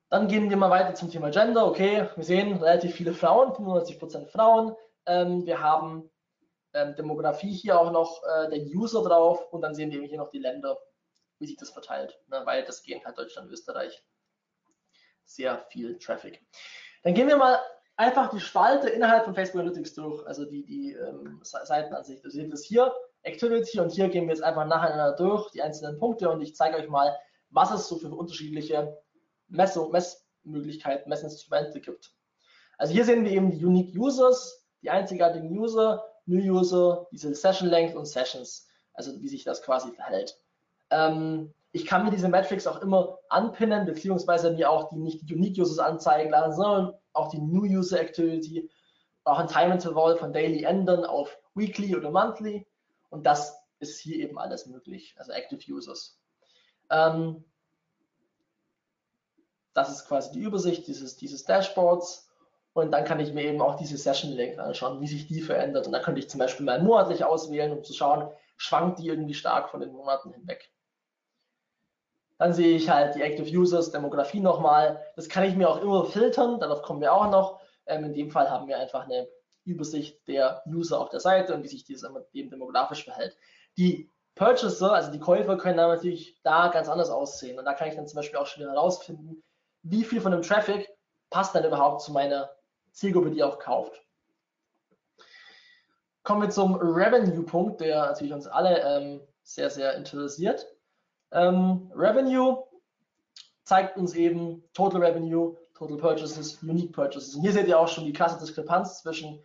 Dann 0.09 0.27
gehen 0.27 0.51
wir 0.51 0.57
mal 0.57 0.71
weiter 0.71 0.95
zum 0.95 1.11
Thema 1.11 1.31
Gender. 1.31 1.67
Okay, 1.67 2.09
wir 2.17 2.25
sehen 2.25 2.57
relativ 2.57 2.95
viele 2.97 3.13
Frauen, 3.13 3.53
95% 3.53 4.27
Frauen. 4.27 4.75
Ähm, 5.07 5.47
wir 5.47 5.61
haben 5.61 6.11
ähm, 6.75 6.95
Demografie 6.97 7.53
hier 7.53 7.79
auch 7.81 7.91
noch 7.91 8.23
äh, 8.25 8.49
der 8.51 8.61
User 8.61 9.03
drauf 9.03 9.53
und 9.53 9.63
dann 9.63 9.75
sehen 9.75 9.91
wir 9.91 10.03
hier 10.03 10.19
noch 10.19 10.31
die 10.31 10.39
Länder, 10.39 10.79
wie 11.39 11.47
sich 11.47 11.57
das 11.57 11.71
verteilt, 11.71 12.19
ne? 12.29 12.43
weil 12.45 12.65
das 12.65 12.83
gehen 12.83 13.05
halt 13.05 13.19
Deutschland, 13.19 13.51
Österreich. 13.51 14.05
Sehr 15.25 15.65
viel 15.71 15.99
Traffic. 15.99 16.45
Dann 17.03 17.15
gehen 17.15 17.29
wir 17.29 17.37
mal 17.37 17.59
einfach 17.97 18.31
die 18.31 18.41
Spalte 18.41 18.89
innerhalb 18.89 19.25
von 19.25 19.35
Facebook 19.35 19.61
Analytics 19.61 19.95
durch, 19.95 20.27
also 20.27 20.45
die, 20.45 20.65
die 20.65 20.93
ähm, 20.93 21.41
Seitenansicht. 21.43 22.25
Ihr 22.25 22.31
seht 22.31 22.53
das 22.53 22.65
hier, 22.65 22.93
Activity 23.23 23.79
und 23.81 23.93
hier 23.93 24.09
gehen 24.09 24.27
wir 24.27 24.35
jetzt 24.35 24.43
einfach 24.43 24.67
nacheinander 24.67 25.15
durch, 25.17 25.51
die 25.51 25.63
einzelnen 25.63 25.99
Punkte 25.99 26.31
und 26.31 26.41
ich 26.41 26.57
zeige 26.57 26.77
euch 26.77 26.89
mal, 26.89 27.17
was 27.51 27.71
es 27.71 27.89
so 27.89 27.97
für 27.97 28.09
unterschiedliche 28.09 28.97
Messung, 29.49 29.91
Messmöglichkeiten, 29.91 31.09
Messinstrumente 31.09 31.81
gibt. 31.81 32.15
Also 32.79 32.95
hier 32.95 33.05
sehen 33.05 33.25
wir 33.25 33.33
eben 33.33 33.51
die 33.51 33.65
Unique 33.65 33.95
Users, 33.95 34.67
die 34.83 34.91
einzigartigen 34.91 35.51
User, 35.51 36.10
New 36.27 36.59
User, 36.59 37.07
diese 37.13 37.35
Session 37.35 37.69
Length 37.69 37.97
und 37.97 38.07
Sessions, 38.07 38.69
also 38.95 39.21
wie 39.21 39.29
sich 39.29 39.45
das 39.45 39.63
quasi 39.63 39.93
verhält. 39.93 40.39
Ähm, 40.91 41.53
ich 41.73 41.87
kann 41.87 42.05
mir 42.05 42.11
diese 42.11 42.29
Metrics 42.29 42.67
auch 42.67 42.83
immer 42.83 43.19
anpinnen, 43.29 43.87
beziehungsweise 43.87 44.53
mir 44.53 44.71
auch 44.71 44.89
die 44.91 44.97
nicht 44.97 45.31
Unique 45.31 45.59
Users 45.59 45.79
anzeigen 45.79 46.31
lassen, 46.31 46.57
sondern 46.57 46.95
auch 47.13 47.31
die 47.31 47.41
New 47.41 47.65
User 47.65 48.01
Activity, 48.01 48.71
auch 49.25 49.39
ein 49.39 49.49
Time 49.49 49.75
Interval 49.75 50.17
von 50.17 50.33
Daily 50.33 50.65
ändern 50.65 51.05
auf 51.05 51.39
Weekly 51.55 51.95
oder 51.95 52.11
Monthly. 52.11 52.67
Und 53.11 53.25
das 53.25 53.57
ist 53.79 54.01
hier 54.01 54.17
eben 54.17 54.39
alles 54.39 54.67
möglich, 54.67 55.15
also 55.19 55.33
Active 55.33 55.61
Users. 55.73 56.19
Ähm, 56.91 57.45
das 59.73 59.91
ist 59.91 60.07
quasi 60.07 60.33
die 60.33 60.41
Übersicht 60.41 60.87
dieses, 60.87 61.17
dieses 61.17 61.45
Dashboards. 61.45 62.30
Und 62.73 62.93
dann 62.93 63.05
kann 63.05 63.19
ich 63.21 63.33
mir 63.33 63.45
eben 63.45 63.61
auch 63.61 63.77
diese 63.77 63.97
Session 63.97 64.33
Length 64.33 64.59
anschauen, 64.59 65.01
wie 65.01 65.09
sich 65.09 65.27
die 65.27 65.41
verändert. 65.41 65.87
Und 65.87 65.93
dann 65.93 66.03
könnte 66.03 66.21
ich 66.21 66.31
zum 66.31 66.39
Beispiel 66.39 66.65
mal 66.65 66.81
monatlich 66.81 67.25
auswählen, 67.25 67.73
um 67.73 67.83
zu 67.83 67.93
schauen, 67.93 68.31
schwankt 68.57 69.01
die 69.01 69.09
irgendwie 69.09 69.35
stark 69.35 69.71
von 69.71 69.81
den 69.81 69.93
Monaten 69.93 70.33
hinweg. 70.33 70.71
Dann 72.39 72.53
sehe 72.55 72.77
ich 72.77 72.89
halt 72.89 73.17
die 73.17 73.23
Active 73.23 73.49
Users, 73.51 73.91
Demografie 73.91 74.41
nochmal. 74.41 75.05
Das 75.17 75.29
kann 75.29 75.45
ich 75.45 75.57
mir 75.57 75.69
auch 75.69 75.83
immer 75.83 76.07
filtern, 76.07 76.61
darauf 76.61 76.83
kommen 76.83 77.01
wir 77.01 77.13
auch 77.13 77.31
noch. 77.31 77.61
Ähm, 77.87 78.05
in 78.05 78.15
dem 78.15 78.31
Fall 78.31 78.51
haben 78.51 78.67
wir 78.69 78.79
einfach 78.79 79.05
eine 79.05 79.29
Übersicht 79.65 80.27
der 80.27 80.63
User 80.67 81.01
auf 81.01 81.11
der 81.11 81.21
Seite 81.21 81.55
und 81.55 81.63
wie 81.63 81.69
sich 81.69 81.85
dieses 81.85 82.09
eben 82.33 82.51
demografisch 82.51 83.05
verhält. 83.05 83.37
Die 83.77 84.11
Purchaser, 84.37 84.93
also 84.93 85.11
die 85.11 85.19
Käufer, 85.19 85.59
können 85.59 85.77
dann 85.77 85.91
natürlich 85.91 86.41
da 86.43 86.69
ganz 86.69 86.89
anders 86.89 87.11
aussehen. 87.11 87.59
Und 87.59 87.65
da 87.65 87.75
kann 87.75 87.89
ich 87.89 87.97
dann 87.97 88.07
zum 88.07 88.17
Beispiel 88.17 88.39
auch 88.39 88.47
schon 88.47 88.65
herausfinden, 88.65 89.43
wie 89.83 90.05
viel 90.05 90.21
von 90.21 90.33
dem 90.33 90.43
Traffic 90.43 90.89
passt 91.31 91.55
dann 91.55 91.65
überhaupt 91.65 92.03
zu 92.03 92.13
meiner 92.13 92.51
Zielgruppe, 93.01 93.31
die 93.31 93.43
auch 93.43 93.59
kauft. 93.59 94.05
Kommen 96.23 96.43
wir 96.43 96.51
zum 96.51 96.75
Revenue-Punkt, 96.75 97.81
der 97.81 98.07
natürlich 98.07 98.35
uns 98.35 98.47
alle 98.47 98.79
ähm, 98.83 99.21
sehr, 99.43 99.71
sehr 99.71 99.95
interessiert. 99.95 100.67
Ähm, 101.33 101.91
Revenue 101.95 102.63
zeigt 103.65 103.97
uns 103.97 104.15
eben 104.15 104.63
Total 104.75 105.03
Revenue, 105.03 105.57
Total 105.75 105.97
Purchases, 105.97 106.63
Unique 106.63 106.93
Purchases. 106.93 107.35
Und 107.35 107.41
hier 107.41 107.53
seht 107.53 107.69
ihr 107.69 107.79
auch 107.79 107.89
schon 107.89 108.05
die 108.05 108.13
krasse 108.13 108.39
Diskrepanz 108.39 109.01
zwischen 109.01 109.43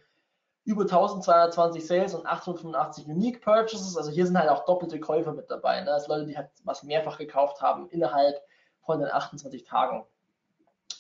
über 0.65 0.82
1220 0.82 1.88
Sales 1.88 2.13
und 2.13 2.26
885 2.26 3.08
Unique 3.08 3.41
Purchases. 3.41 3.96
Also 3.96 4.12
hier 4.12 4.26
sind 4.26 4.38
halt 4.38 4.50
auch 4.50 4.65
doppelte 4.65 5.00
Käufer 5.00 5.32
mit 5.32 5.50
dabei. 5.50 5.80
Ne? 5.80 5.94
Also 5.94 6.12
Leute, 6.12 6.26
die 6.26 6.36
halt 6.36 6.50
was 6.65 6.84
mehrfach 6.84 7.18
gekauft 7.18 7.62
haben 7.62 7.88
innerhalb 7.89 8.36
von 8.82 9.00
den 9.00 9.10
28 9.10 9.63
Tagen 9.63 10.06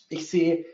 ich 0.09 0.29
sehe 0.29 0.65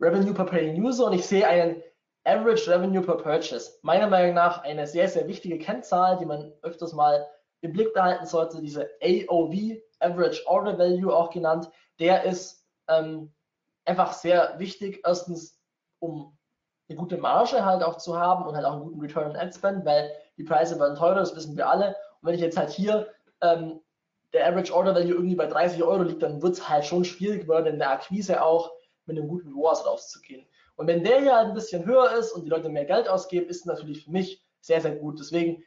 Revenue 0.00 0.32
per 0.32 0.46
Paying 0.46 0.82
User 0.82 1.06
und 1.06 1.12
ich 1.12 1.26
sehe 1.26 1.46
einen 1.46 1.82
Average 2.24 2.70
Revenue 2.70 3.02
per 3.02 3.16
Purchase. 3.16 3.72
Meiner 3.82 4.06
Meinung 4.06 4.34
nach 4.34 4.62
eine 4.62 4.86
sehr, 4.86 5.08
sehr 5.08 5.26
wichtige 5.26 5.58
Kennzahl, 5.58 6.18
die 6.18 6.26
man 6.26 6.52
öfters 6.62 6.92
mal 6.92 7.26
im 7.60 7.72
Blick 7.72 7.92
behalten 7.92 8.26
sollte. 8.26 8.60
Diese 8.60 8.88
AOV, 9.02 9.78
Average 10.00 10.46
Order 10.46 10.78
Value 10.78 11.14
auch 11.14 11.30
genannt, 11.30 11.70
der 11.98 12.24
ist 12.24 12.66
ähm, 12.88 13.32
einfach 13.84 14.12
sehr 14.12 14.58
wichtig. 14.58 15.00
Erstens, 15.04 15.58
um 15.98 16.36
eine 16.88 16.96
gute 16.98 17.18
Marge 17.18 17.64
halt 17.64 17.82
auch 17.82 17.96
zu 17.96 18.18
haben 18.18 18.46
und 18.46 18.54
halt 18.54 18.64
auch 18.64 18.72
einen 18.72 18.82
guten 18.82 19.00
Return 19.00 19.30
on 19.30 19.36
Ad 19.36 19.52
Spend, 19.52 19.84
weil 19.84 20.10
die 20.36 20.44
Preise 20.44 20.78
werden 20.78 20.96
teurer, 20.96 21.20
das 21.20 21.36
wissen 21.36 21.56
wir 21.56 21.68
alle. 21.68 21.88
Und 22.20 22.28
wenn 22.28 22.34
ich 22.34 22.40
jetzt 22.40 22.56
halt 22.56 22.70
hier 22.70 23.06
ähm, 23.42 23.80
der 24.32 24.46
Average 24.46 24.74
Order 24.74 24.94
Value 24.94 25.14
irgendwie 25.14 25.36
bei 25.36 25.46
30 25.46 25.82
Euro 25.82 26.02
liegt, 26.02 26.22
dann 26.22 26.42
wird 26.42 26.54
es 26.54 26.68
halt 26.68 26.84
schon 26.84 27.04
schwierig 27.04 27.48
werden, 27.48 27.66
in 27.66 27.78
der 27.78 27.90
Akquise 27.90 28.42
auch 28.42 28.70
mit 29.06 29.16
einem 29.16 29.28
guten 29.28 29.52
ROAS 29.52 29.86
rauszugehen. 29.86 30.46
Und 30.76 30.86
wenn 30.86 31.04
der 31.04 31.20
hier 31.20 31.36
halt 31.36 31.48
ein 31.48 31.54
bisschen 31.54 31.84
höher 31.84 32.12
ist 32.12 32.32
und 32.32 32.44
die 32.44 32.50
Leute 32.50 32.68
mehr 32.68 32.84
Geld 32.84 33.08
ausgeben, 33.08 33.48
ist 33.48 33.66
natürlich 33.66 34.04
für 34.04 34.10
mich 34.10 34.42
sehr, 34.60 34.80
sehr 34.80 34.96
gut. 34.96 35.18
Deswegen 35.18 35.62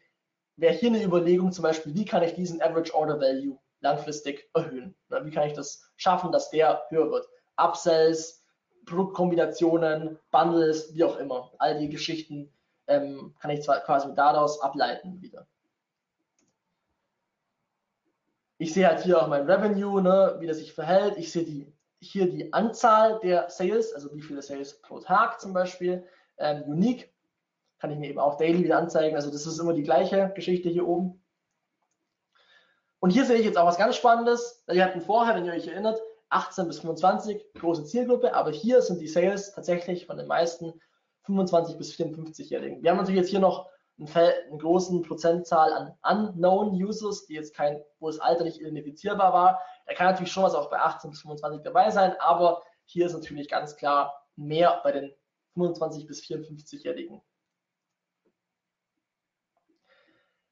wäre 0.56 0.74
hier 0.74 0.90
eine 0.90 1.04
Überlegung 1.04 1.52
zum 1.52 1.64
Beispiel, 1.64 1.94
wie 1.96 2.06
kann 2.06 2.24
ich 2.24 2.34
diesen 2.34 2.62
Average 2.62 2.94
Order 2.96 3.20
Value 3.20 3.58
langfristig 3.82 4.50
erhöhen? 4.54 4.96
Wie 5.10 5.32
kann 5.32 5.48
ich 5.48 5.54
das 5.54 5.92
schaffen, 5.98 6.32
dass 6.32 6.50
der 6.50 6.84
höher 6.90 7.12
wird? 7.12 7.28
Upsells, 7.58 8.44
Produktkombinationen, 8.86 10.20
Bundles, 10.32 10.94
wie 10.94 11.04
auch 11.04 11.18
immer. 11.18 11.52
All 11.60 11.78
die 11.78 11.90
Geschichten 11.90 12.52
ähm, 12.88 13.36
kann 13.40 13.52
ich 13.52 13.62
zwar 13.62 13.80
quasi 13.82 14.14
daraus 14.16 14.62
ableiten 14.62 15.22
wieder. 15.22 15.48
Ich 18.58 18.74
sehe 18.74 18.88
halt 18.88 19.02
hier 19.02 19.22
auch 19.22 19.28
mein 19.28 19.50
Revenue, 19.50 20.02
ne, 20.02 20.38
wie 20.40 20.48
das 20.48 20.58
sich 20.58 20.74
verhält. 20.74 21.18
Ich 21.18 21.32
sehe 21.32 21.44
die, 21.44 21.72
hier 22.04 22.30
die 22.30 22.54
Anzahl 22.54 23.20
der 23.22 23.50
Sales, 23.50 23.94
also 23.94 24.14
wie 24.14 24.22
viele 24.22 24.42
Sales 24.42 24.82
pro 24.82 25.00
Tag 25.00 25.40
zum 25.40 25.54
Beispiel. 25.54 26.06
Ähm, 26.38 26.64
unique 26.64 27.14
kann 27.80 27.92
ich 27.92 27.98
mir 27.98 28.10
eben 28.10 28.20
auch 28.20 28.38
daily 28.38 28.64
wieder 28.64 28.78
anzeigen. 28.78 29.16
Also 29.16 29.32
das 29.32 29.46
ist 29.46 29.60
immer 29.60 29.74
die 29.74 29.84
gleiche 29.84 30.32
Geschichte 30.36 30.70
hier 30.70 30.88
oben. 30.88 31.22
Und 33.00 33.10
hier 33.10 33.26
sehe 33.26 33.38
ich 33.38 33.46
jetzt 33.46 33.58
auch 33.58 33.66
was 33.66 33.78
ganz 33.78 33.98
Spannendes. 33.98 34.64
Wir 34.68 34.86
hatten 34.86 35.02
vorher, 35.02 35.36
wenn 35.36 35.46
ihr 35.46 35.54
euch 35.54 35.68
erinnert, 35.68 36.00
18 36.30 36.68
bis 36.68 36.80
25 36.80 37.54
große 37.56 37.86
Zielgruppe, 37.86 38.34
aber 38.34 38.52
hier 38.52 38.82
sind 38.82 39.02
die 39.02 39.08
Sales 39.08 39.52
tatsächlich 39.54 40.06
von 40.06 40.18
den 40.18 40.28
meisten 40.28 40.74
25 41.24 41.78
bis 41.78 41.94
54-Jährigen. 41.94 42.82
Wir 42.82 42.92
haben 42.92 42.98
natürlich 42.98 43.20
jetzt 43.20 43.30
hier 43.30 43.40
noch 43.40 43.70
einen, 44.00 44.60
großen 44.60 45.02
Prozentzahl 45.04 45.74
an 45.74 45.98
Unknown 46.04 46.72
Users, 46.72 47.26
die 47.26 47.36
jetzt 47.36 47.56
kein, 47.56 47.82
wo 48.00 48.08
das 48.08 48.20
Alter 48.20 48.44
nicht 48.44 48.60
identifizierbar 48.60 49.34
war. 49.34 49.62
Da 49.86 49.94
kann 49.94 50.08
natürlich 50.08 50.32
schon 50.32 50.44
was 50.44 50.56
auch 50.56 50.70
bei 50.70 50.80
18 50.80 51.12
bis 51.12 51.22
25 51.22 51.62
dabei 51.64 51.92
sein, 51.92 52.16
aber 52.20 52.64
hier 52.86 53.06
ist 53.06 53.14
natürlich 53.14 53.50
ganz 53.50 53.76
klar 53.76 54.14
mehr 54.36 54.82
bei 54.84 54.92
den 54.92 55.14
25 55.54 56.08
bis 56.08 56.22
54-Jährigen. 56.24 57.22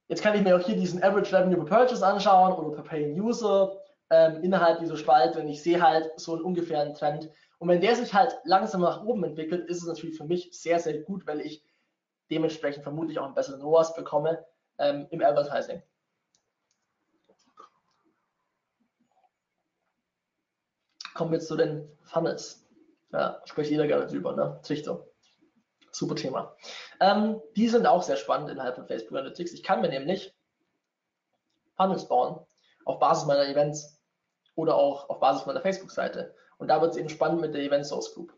Jetzt 0.08 0.22
kann 0.22 0.36
ich 0.36 0.44
mir 0.44 0.58
auch 0.58 0.66
hier 0.66 0.76
diesen 0.76 1.02
Average 1.02 1.36
Revenue 1.36 1.64
per 1.64 1.78
Purchase 1.78 2.06
anschauen 2.06 2.54
oder 2.54 2.76
per 2.76 2.84
Paying 2.84 3.20
User 3.20 3.82
ähm, 4.10 4.44
innerhalb 4.44 4.80
dieser 4.80 4.98
Spalte 4.98 5.40
und 5.40 5.48
ich 5.48 5.64
sehe 5.64 5.82
halt 5.82 6.12
so 6.18 6.34
einen 6.34 6.44
ungefähren 6.44 6.94
Trend. 6.94 7.30
Und 7.60 7.70
wenn 7.70 7.80
der 7.80 7.96
sich 7.96 8.14
halt 8.14 8.38
langsam 8.44 8.82
nach 8.82 9.04
oben 9.04 9.24
entwickelt, 9.24 9.70
ist 9.70 9.78
es 9.78 9.88
natürlich 9.88 10.18
für 10.18 10.26
mich 10.26 10.50
sehr, 10.52 10.80
sehr 10.80 11.00
gut, 11.00 11.26
weil 11.26 11.40
ich 11.40 11.64
dementsprechend 12.32 12.84
vermutlich 12.84 13.20
auch 13.20 13.26
einen 13.26 13.36
besseren 13.36 13.62
ROAS 13.62 13.94
bekomme 13.94 14.46
ähm, 14.80 15.08
im 15.12 15.22
Advertising. 15.22 15.84
Kommen 21.14 21.34
wir 21.34 21.40
zu 21.40 21.58
den 21.58 21.88
Funnels. 22.04 22.66
Ja, 23.12 23.42
spricht 23.46 23.70
jeder 23.70 23.86
gerne 23.86 24.08
drüber, 24.08 24.34
ne? 24.34 24.60
Trichter. 24.64 25.06
Super 25.92 26.16
Thema. 26.16 26.56
Ähm, 27.02 27.42
die 27.58 27.68
sind 27.68 27.86
auch 27.86 28.02
sehr 28.02 28.16
spannend 28.16 28.50
innerhalb 28.50 28.76
von 28.76 28.88
Facebook 28.88 29.18
Analytics. 29.18 29.52
Ich 29.52 29.62
kann 29.62 29.82
mir 29.82 29.90
nämlich 29.90 30.34
Funnels 31.76 32.08
bauen 32.08 32.46
auf 32.86 33.00
Basis 33.00 33.26
meiner 33.26 33.48
Events 33.48 34.02
oder 34.56 34.76
auch 34.76 35.10
auf 35.10 35.20
Basis 35.20 35.46
meiner 35.46 35.62
Facebook-Seite. 35.62 36.34
Und 36.58 36.70
da 36.70 36.82
wird 36.82 36.92
es 36.92 36.98
eben 36.98 37.10
spannend 37.10 37.42
mit 37.42 37.54
der 37.54 37.62
Event 37.62 37.86
Source 37.86 38.14
Group. 38.14 38.34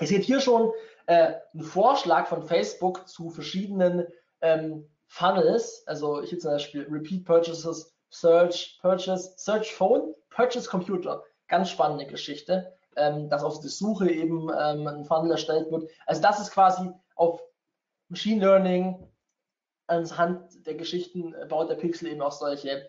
Ihr 0.00 0.06
seht 0.06 0.24
hier 0.24 0.40
schon 0.40 0.72
äh, 1.10 1.40
einen 1.52 1.64
Vorschlag 1.64 2.28
von 2.28 2.44
Facebook 2.44 3.08
zu 3.08 3.30
verschiedenen 3.30 4.06
ähm, 4.42 4.88
Funnels. 5.08 5.82
Also 5.86 6.22
hier 6.22 6.38
zum 6.38 6.52
Beispiel 6.52 6.86
Repeat 6.88 7.24
Purchases, 7.24 7.92
Search, 8.10 8.78
Purchase, 8.80 9.32
Search 9.36 9.74
Phone, 9.74 10.14
Purchase 10.30 10.70
Computer. 10.70 11.24
Ganz 11.48 11.68
spannende 11.68 12.06
Geschichte, 12.06 12.72
ähm, 12.94 13.28
dass 13.28 13.42
auf 13.42 13.58
der 13.58 13.70
Suche 13.70 14.08
eben 14.08 14.50
ähm, 14.56 14.86
ein 14.86 15.04
Funnel 15.04 15.32
erstellt 15.32 15.68
wird. 15.72 15.90
Also 16.06 16.22
das 16.22 16.38
ist 16.38 16.52
quasi 16.52 16.88
auf 17.16 17.42
Machine 18.08 18.40
Learning 18.40 19.10
anhand 19.88 20.64
der 20.64 20.76
Geschichten 20.76 21.34
baut 21.48 21.70
der 21.70 21.74
Pixel 21.74 22.06
eben 22.06 22.22
auch 22.22 22.30
solche 22.30 22.88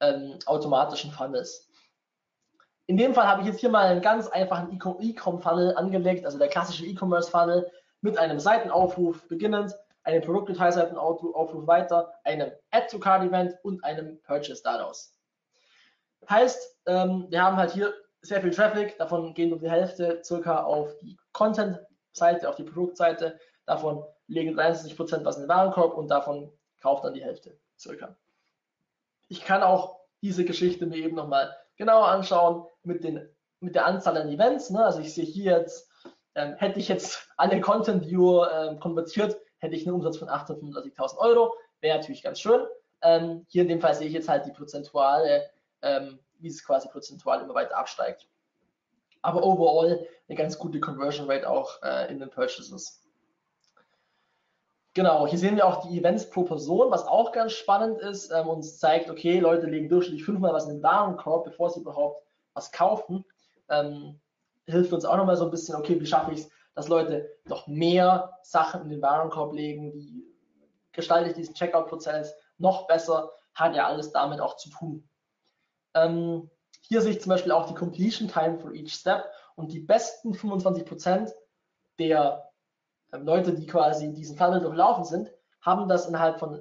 ähm, 0.00 0.38
automatischen 0.44 1.10
Funnels. 1.10 1.70
In 2.86 2.96
dem 2.96 3.14
Fall 3.14 3.26
habe 3.26 3.42
ich 3.42 3.48
jetzt 3.48 3.60
hier 3.60 3.70
mal 3.70 3.86
einen 3.86 4.02
ganz 4.02 4.28
einfachen 4.28 4.72
E-Com-Funnel 4.72 5.76
angelegt, 5.76 6.24
also 6.26 6.38
der 6.38 6.48
klassische 6.48 6.84
E-Commerce-Funnel 6.84 7.70
mit 8.00 8.18
einem 8.18 8.40
Seitenaufruf 8.40 9.26
beginnend, 9.28 9.74
einem 10.02 10.22
Produktdetailseitenaufruf 10.22 11.66
weiter, 11.66 12.12
einem 12.24 12.50
Add-to-Card-Event 12.70 13.54
und 13.62 13.82
einem 13.84 14.20
Purchase 14.22 14.62
daraus. 14.62 15.14
Heißt, 16.28 16.78
ähm, 16.86 17.26
wir 17.30 17.42
haben 17.42 17.56
halt 17.56 17.72
hier 17.72 17.94
sehr 18.20 18.40
viel 18.40 18.50
Traffic, 18.50 18.98
davon 18.98 19.34
gehen 19.34 19.50
nur 19.50 19.58
die 19.58 19.70
Hälfte 19.70 20.20
circa 20.24 20.62
auf 20.64 20.96
die 20.98 21.16
Content-Seite, 21.32 22.48
auf 22.48 22.56
die 22.56 22.64
Produktseite, 22.64 23.38
davon 23.64 24.04
legen 24.26 24.58
63% 24.58 25.24
was 25.24 25.36
in 25.36 25.42
den 25.42 25.48
Warenkorb 25.48 25.96
und 25.96 26.08
davon 26.08 26.52
kauft 26.80 27.04
dann 27.04 27.14
die 27.14 27.24
Hälfte 27.24 27.58
circa. 27.78 28.16
Ich 29.28 29.44
kann 29.44 29.62
auch 29.62 30.00
diese 30.20 30.44
Geschichte 30.44 30.86
mir 30.86 30.96
eben 30.96 31.16
nochmal 31.16 31.56
genauer 31.76 32.08
anschauen 32.08 32.66
mit, 32.82 33.04
den, 33.04 33.28
mit 33.60 33.74
der 33.74 33.86
Anzahl 33.86 34.16
an 34.16 34.28
Events. 34.28 34.70
Ne? 34.70 34.84
Also 34.84 35.00
ich 35.00 35.14
sehe 35.14 35.24
hier 35.24 35.58
jetzt, 35.58 35.88
ähm, 36.34 36.54
hätte 36.54 36.78
ich 36.78 36.88
jetzt 36.88 37.28
alle 37.36 37.60
Content 37.60 38.06
Viewer 38.06 38.50
ähm, 38.52 38.80
konvertiert, 38.80 39.36
hätte 39.58 39.76
ich 39.76 39.86
einen 39.86 39.94
Umsatz 39.94 40.18
von 40.18 40.28
835.000 40.28 41.18
Euro. 41.18 41.54
Wäre 41.80 41.98
natürlich 41.98 42.22
ganz 42.22 42.40
schön. 42.40 42.66
Ähm, 43.02 43.46
hier 43.48 43.62
in 43.62 43.68
dem 43.68 43.80
Fall 43.80 43.94
sehe 43.94 44.06
ich 44.06 44.14
jetzt 44.14 44.28
halt 44.28 44.46
die 44.46 44.52
prozentuale, 44.52 45.50
ähm, 45.82 46.20
wie 46.38 46.48
es 46.48 46.64
quasi 46.64 46.88
prozentual 46.88 47.40
immer 47.40 47.54
weiter 47.54 47.76
absteigt. 47.76 48.28
Aber 49.22 49.44
overall 49.44 50.06
eine 50.28 50.38
ganz 50.38 50.58
gute 50.58 50.80
Conversion 50.80 51.30
Rate 51.30 51.48
auch 51.48 51.82
äh, 51.82 52.10
in 52.10 52.18
den 52.18 52.30
Purchases. 52.30 53.01
Genau, 54.94 55.26
hier 55.26 55.38
sehen 55.38 55.56
wir 55.56 55.66
auch 55.66 55.88
die 55.88 55.98
Events 55.98 56.28
pro 56.28 56.42
Person, 56.42 56.90
was 56.90 57.06
auch 57.06 57.32
ganz 57.32 57.52
spannend 57.52 57.98
ist, 58.00 58.30
ähm, 58.30 58.48
uns 58.48 58.78
zeigt, 58.78 59.08
okay, 59.08 59.38
Leute 59.40 59.66
legen 59.66 59.88
durchschnittlich 59.88 60.24
fünfmal 60.24 60.52
was 60.52 60.66
in 60.66 60.76
den 60.76 60.82
Warenkorb, 60.82 61.44
bevor 61.44 61.70
sie 61.70 61.80
überhaupt 61.80 62.22
was 62.52 62.72
kaufen. 62.72 63.24
Ähm, 63.70 64.20
hilft 64.66 64.92
uns 64.92 65.06
auch 65.06 65.16
nochmal 65.16 65.36
so 65.36 65.46
ein 65.46 65.50
bisschen, 65.50 65.76
okay, 65.76 65.98
wie 65.98 66.06
schaffe 66.06 66.32
ich 66.32 66.40
es, 66.40 66.50
dass 66.74 66.88
Leute 66.88 67.30
noch 67.46 67.66
mehr 67.66 68.38
Sachen 68.42 68.82
in 68.82 68.88
den 68.90 69.02
Warenkorb 69.02 69.54
legen, 69.54 69.94
wie 69.94 70.24
gestalte 70.92 71.30
ich 71.30 71.36
diesen 71.36 71.54
Checkout-Prozess 71.54 72.34
noch 72.58 72.86
besser, 72.86 73.32
hat 73.54 73.74
ja 73.74 73.86
alles 73.86 74.12
damit 74.12 74.40
auch 74.40 74.56
zu 74.56 74.68
tun. 74.68 75.08
Ähm, 75.94 76.50
hier 76.82 77.00
sehe 77.00 77.12
ich 77.12 77.20
zum 77.22 77.30
Beispiel 77.30 77.52
auch 77.52 77.66
die 77.66 77.74
Completion 77.74 78.28
Time 78.28 78.58
for 78.58 78.72
each 78.72 78.92
Step 78.92 79.24
und 79.54 79.72
die 79.72 79.80
besten 79.80 80.34
25% 80.34 81.32
der 81.98 82.51
Leute, 83.12 83.52
die 83.52 83.66
quasi 83.66 84.12
diesen 84.12 84.36
Funnel 84.36 84.60
durchlaufen 84.60 85.04
sind, 85.04 85.32
haben 85.60 85.88
das 85.88 86.06
innerhalb 86.06 86.38
von 86.38 86.60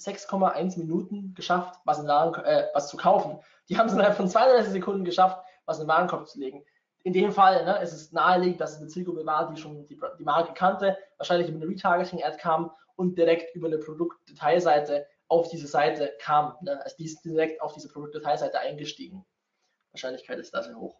6,1 0.00 0.78
Minuten 0.78 1.34
geschafft, 1.34 1.80
was, 1.84 1.98
in 1.98 2.06
Waren, 2.08 2.34
äh, 2.44 2.68
was 2.74 2.88
zu 2.88 2.96
kaufen. 2.96 3.38
Die 3.68 3.78
haben 3.78 3.86
es 3.86 3.94
innerhalb 3.94 4.16
von 4.16 4.28
32 4.28 4.72
Sekunden 4.72 5.04
geschafft, 5.04 5.38
was 5.66 5.78
in 5.78 5.84
den 5.84 5.88
Warenkorb 5.88 6.28
zu 6.28 6.38
legen. 6.38 6.64
In 7.04 7.12
dem 7.12 7.32
Fall 7.32 7.64
ne, 7.64 7.78
ist 7.82 7.92
es 7.92 8.12
naheliegend, 8.12 8.60
dass 8.60 8.72
es 8.72 8.78
eine 8.78 8.88
Zielgruppe 8.88 9.24
war, 9.24 9.50
die 9.50 9.60
schon 9.60 9.86
die, 9.86 9.98
die 10.18 10.24
Marke 10.24 10.52
kannte, 10.54 10.96
wahrscheinlich 11.18 11.48
über 11.48 11.62
eine 11.62 11.70
Retargeting-Ad 11.70 12.38
kam 12.38 12.70
und 12.96 13.16
direkt 13.16 13.54
über 13.54 13.68
eine 13.68 13.78
Produktdetailseite 13.78 15.06
auf 15.28 15.48
diese 15.48 15.66
Seite 15.66 16.12
kam. 16.20 16.54
Ne? 16.62 16.82
Also 16.82 16.96
die 16.98 17.04
ist 17.04 17.22
direkt 17.24 17.60
auf 17.60 17.72
diese 17.72 17.88
Produktdetailseite 17.88 18.58
eingestiegen. 18.58 19.24
Wahrscheinlichkeit 19.92 20.38
ist 20.38 20.54
da 20.54 20.62
sehr 20.62 20.76
hoch. 20.76 20.98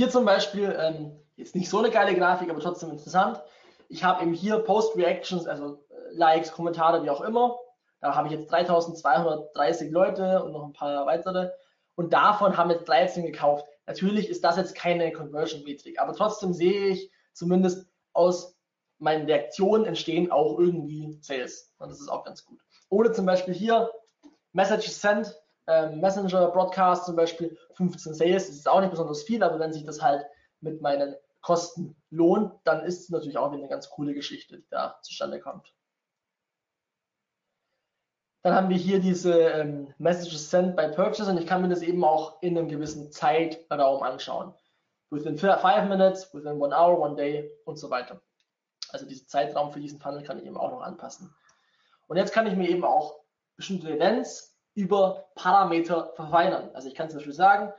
Hier 0.00 0.08
zum 0.08 0.24
Beispiel, 0.24 0.74
ähm, 0.80 1.12
jetzt 1.36 1.54
nicht 1.54 1.68
so 1.68 1.78
eine 1.78 1.90
geile 1.90 2.14
Grafik, 2.14 2.48
aber 2.48 2.60
trotzdem 2.60 2.88
interessant. 2.88 3.38
Ich 3.90 4.02
habe 4.02 4.22
eben 4.22 4.32
hier 4.32 4.58
Post-Reactions, 4.60 5.46
also 5.46 5.84
äh, 5.90 6.14
Likes, 6.14 6.52
Kommentare, 6.52 7.04
wie 7.04 7.10
auch 7.10 7.20
immer. 7.20 7.58
Da 8.00 8.14
habe 8.14 8.26
ich 8.26 8.32
jetzt 8.32 8.50
3230 8.50 9.90
Leute 9.90 10.42
und 10.42 10.52
noch 10.52 10.64
ein 10.64 10.72
paar 10.72 11.04
weitere. 11.04 11.50
Und 11.96 12.14
davon 12.14 12.56
haben 12.56 12.70
jetzt 12.70 12.88
13 12.88 13.26
gekauft. 13.26 13.66
Natürlich 13.84 14.30
ist 14.30 14.42
das 14.42 14.56
jetzt 14.56 14.74
keine 14.74 15.12
Conversion-Metrik, 15.12 16.00
aber 16.00 16.14
trotzdem 16.14 16.54
sehe 16.54 16.86
ich 16.86 17.10
zumindest 17.34 17.86
aus 18.14 18.56
meinen 19.00 19.26
Reaktionen 19.26 19.84
entstehen 19.84 20.32
auch 20.32 20.58
irgendwie 20.58 21.18
Sales. 21.20 21.74
Und 21.78 21.90
das 21.90 22.00
ist 22.00 22.08
auch 22.08 22.24
ganz 22.24 22.46
gut. 22.46 22.58
Oder 22.88 23.12
zum 23.12 23.26
Beispiel 23.26 23.52
hier 23.52 23.90
Messages 24.54 24.98
sent, 24.98 25.38
ähm, 25.70 26.00
Messenger 26.00 26.48
Broadcast 26.48 27.06
zum 27.06 27.16
Beispiel 27.16 27.56
15 27.74 28.14
Sales, 28.14 28.48
das 28.48 28.56
ist 28.56 28.68
auch 28.68 28.80
nicht 28.80 28.90
besonders 28.90 29.22
viel, 29.22 29.42
aber 29.42 29.58
wenn 29.58 29.72
sich 29.72 29.84
das 29.84 30.02
halt 30.02 30.24
mit 30.60 30.82
meinen 30.82 31.14
Kosten 31.40 31.96
lohnt, 32.10 32.52
dann 32.64 32.84
ist 32.84 33.00
es 33.00 33.08
natürlich 33.10 33.38
auch 33.38 33.50
wieder 33.52 33.62
eine 33.62 33.70
ganz 33.70 33.88
coole 33.88 34.12
Geschichte, 34.12 34.58
die 34.58 34.68
da 34.70 34.98
zustande 35.02 35.40
kommt. 35.40 35.72
Dann 38.42 38.54
haben 38.54 38.70
wir 38.70 38.76
hier 38.76 39.00
diese 39.00 39.34
ähm, 39.34 39.94
Messages 39.98 40.50
sent 40.50 40.74
by 40.74 40.88
Purchase 40.88 41.30
und 41.30 41.38
ich 41.38 41.46
kann 41.46 41.62
mir 41.62 41.68
das 41.68 41.82
eben 41.82 42.02
auch 42.04 42.40
in 42.42 42.56
einem 42.56 42.68
gewissen 42.68 43.12
Zeitraum 43.12 44.02
anschauen. 44.02 44.54
Within 45.10 45.36
5 45.36 45.62
minutes, 45.88 46.32
within 46.32 46.60
one 46.60 46.74
hour, 46.74 46.98
one 47.00 47.16
day 47.16 47.50
und 47.64 47.78
so 47.78 47.90
weiter. 47.90 48.22
Also 48.90 49.06
diesen 49.06 49.28
Zeitraum 49.28 49.72
für 49.72 49.80
diesen 49.80 50.00
Funnel 50.00 50.22
kann 50.22 50.38
ich 50.38 50.46
eben 50.46 50.56
auch 50.56 50.70
noch 50.70 50.80
anpassen. 50.80 51.34
Und 52.08 52.16
jetzt 52.16 52.32
kann 52.32 52.46
ich 52.46 52.56
mir 52.56 52.68
eben 52.68 52.84
auch 52.84 53.20
bestimmte 53.56 53.90
Events 53.90 54.49
über 54.74 55.28
Parameter 55.34 56.12
verfeinern. 56.14 56.70
Also 56.74 56.88
ich 56.88 56.94
kann 56.94 57.10
zum 57.10 57.18
Beispiel 57.18 57.34
sagen, 57.34 57.72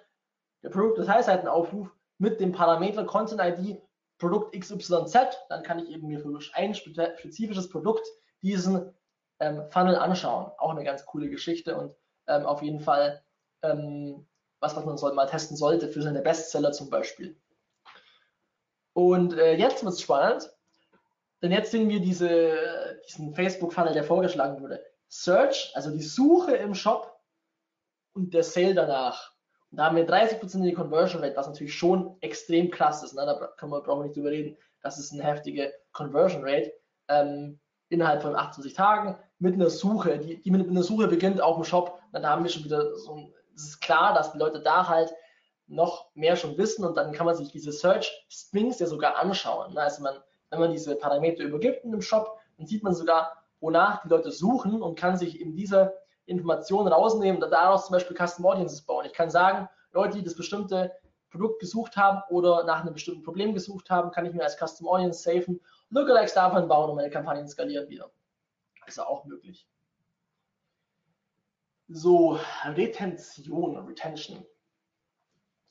der 0.63 0.69
Produktdateiseitenaufruf 0.69 1.89
mit 2.17 2.39
dem 2.39 2.51
Parameter 2.51 3.05
Content 3.05 3.41
ID 3.41 3.81
Produkt 4.19 4.53
XYZ, 4.57 5.15
dann 5.49 5.63
kann 5.63 5.79
ich 5.79 5.89
eben 5.89 6.07
mir 6.07 6.19
für 6.19 6.37
ein 6.53 6.75
spezifisches 6.75 7.69
Produkt 7.69 8.07
diesen 8.43 8.93
ähm, 9.39 9.63
Funnel 9.71 9.95
anschauen. 9.95 10.51
Auch 10.59 10.69
eine 10.69 10.83
ganz 10.83 11.05
coole 11.05 11.29
Geschichte 11.29 11.75
und 11.75 11.95
ähm, 12.27 12.45
auf 12.45 12.61
jeden 12.61 12.79
Fall 12.79 13.23
ähm, 13.63 14.27
was, 14.61 14.75
was 14.75 14.85
man 14.85 14.97
soll, 14.97 15.13
mal 15.13 15.25
testen 15.25 15.57
sollte 15.57 15.87
für 15.87 16.01
seine 16.01 16.21
Bestseller 16.21 16.71
zum 16.71 16.89
Beispiel. 16.89 17.35
Und 18.93 19.33
äh, 19.33 19.55
jetzt 19.55 19.83
wird 19.83 19.93
es 19.93 20.01
spannend, 20.01 20.49
denn 21.41 21.51
jetzt 21.51 21.71
sehen 21.71 21.89
wir 21.89 21.99
diese, 21.99 22.99
diesen 23.07 23.33
Facebook-Funnel, 23.33 23.93
der 23.93 24.03
vorgeschlagen 24.03 24.61
wurde. 24.61 24.85
Search, 25.11 25.71
also 25.75 25.91
die 25.91 26.01
Suche 26.01 26.55
im 26.55 26.73
Shop 26.73 27.19
und 28.13 28.33
der 28.33 28.43
Sale 28.43 28.73
danach. 28.73 29.33
Und 29.69 29.77
da 29.77 29.85
haben 29.85 29.97
wir 29.97 30.07
30% 30.07 30.63
die 30.63 30.73
Conversion 30.73 31.21
Rate, 31.21 31.35
was 31.35 31.47
natürlich 31.47 31.73
schon 31.73 32.15
extrem 32.21 32.71
krass 32.71 33.03
ist. 33.03 33.13
Ne? 33.13 33.25
Da 33.25 33.47
können 33.57 33.73
wir, 33.73 33.81
brauchen 33.81 33.99
wir 33.99 34.03
nicht 34.05 34.15
drüber 34.15 34.31
reden. 34.31 34.57
Das 34.81 34.97
ist 34.97 35.11
eine 35.11 35.23
heftige 35.23 35.73
Conversion 35.91 36.43
Rate 36.43 36.73
ähm, 37.09 37.59
innerhalb 37.89 38.21
von 38.21 38.35
28 38.35 38.73
Tagen 38.73 39.17
mit 39.39 39.53
einer 39.53 39.69
Suche, 39.69 40.17
die, 40.17 40.41
die 40.41 40.49
mit 40.49 40.67
einer 40.67 40.83
Suche 40.83 41.07
beginnt 41.07 41.41
auf 41.41 41.55
dem 41.55 41.65
Shop. 41.65 41.99
Dann 42.13 42.25
haben 42.25 42.43
wir 42.43 42.49
schon 42.49 42.63
wieder 42.63 42.95
so 42.95 43.15
ein, 43.15 43.33
es 43.53 43.63
ist 43.63 43.81
klar, 43.81 44.13
dass 44.13 44.31
die 44.31 44.39
Leute 44.39 44.61
da 44.61 44.87
halt 44.87 45.13
noch 45.67 46.09
mehr 46.15 46.37
schon 46.37 46.57
wissen 46.57 46.85
und 46.85 46.95
dann 46.95 47.11
kann 47.11 47.25
man 47.25 47.35
sich 47.35 47.49
diese 47.51 47.73
Search 47.73 48.25
Strings 48.29 48.79
ja 48.79 48.87
sogar 48.87 49.17
anschauen. 49.17 49.73
Ne? 49.73 49.81
Also 49.81 50.03
man, 50.03 50.15
wenn 50.49 50.59
man 50.59 50.71
diese 50.71 50.95
Parameter 50.95 51.43
übergibt 51.43 51.83
in 51.83 51.91
dem 51.91 52.01
Shop, 52.01 52.39
dann 52.57 52.65
sieht 52.65 52.83
man 52.83 52.93
sogar, 52.93 53.40
wonach 53.61 54.01
die 54.01 54.09
Leute 54.09 54.31
suchen 54.31 54.81
und 54.81 54.99
kann 54.99 55.15
sich 55.15 55.39
in 55.39 55.55
dieser 55.55 55.93
Informationen 56.25 56.87
rausnehmen 56.89 57.41
und 57.41 57.49
daraus 57.49 57.85
zum 57.87 57.93
Beispiel 57.93 58.17
Custom 58.17 58.45
Audiences 58.45 58.81
bauen. 58.81 59.05
Ich 59.05 59.13
kann 59.13 59.29
sagen, 59.29 59.69
Leute, 59.93 60.17
die 60.17 60.23
das 60.23 60.35
bestimmte 60.35 60.91
Produkt 61.29 61.59
gesucht 61.59 61.95
haben 61.95 62.21
oder 62.29 62.65
nach 62.65 62.81
einem 62.81 62.93
bestimmten 62.93 63.23
Problem 63.23 63.53
gesucht 63.53 63.89
haben, 63.89 64.11
kann 64.11 64.25
ich 64.25 64.33
mir 64.33 64.43
als 64.43 64.57
Custom 64.57 64.87
Audience 64.87 65.23
safen, 65.23 65.61
Lookalikes 65.89 66.33
davon 66.33 66.67
bauen 66.67 66.89
und 66.89 66.95
meine 66.97 67.09
Kampagnen 67.09 67.47
skalieren 67.47 67.87
wieder. 67.89 68.11
Ist 68.85 68.99
auch 68.99 69.25
möglich. 69.25 69.67
So, 71.87 72.39
Retention, 72.65 73.77
Retention. 73.77 74.45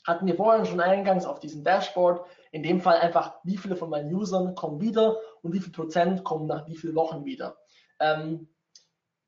Hatten 0.07 0.27
wir 0.27 0.35
vorhin 0.35 0.65
schon 0.65 0.81
eingangs 0.81 1.27
auf 1.27 1.41
diesem 1.41 1.63
Dashboard. 1.65 2.27
In 2.53 2.63
dem 2.63 2.81
Fall 2.81 2.99
einfach, 2.99 3.39
wie 3.45 3.57
viele 3.57 3.77
von 3.77 3.91
meinen 3.91 4.15
Usern 4.15 4.55
kommen 4.55 4.81
wieder 4.81 5.17
und 5.43 5.53
wie 5.53 5.61
viel 5.61 5.73
Prozent 5.73 6.25
kommen 6.25 6.47
nach 6.47 6.67
wie 6.67 6.77
vielen 6.77 6.95
Wochen 6.95 7.25
wieder. 7.25 7.60
Ähm, 8.01 8.49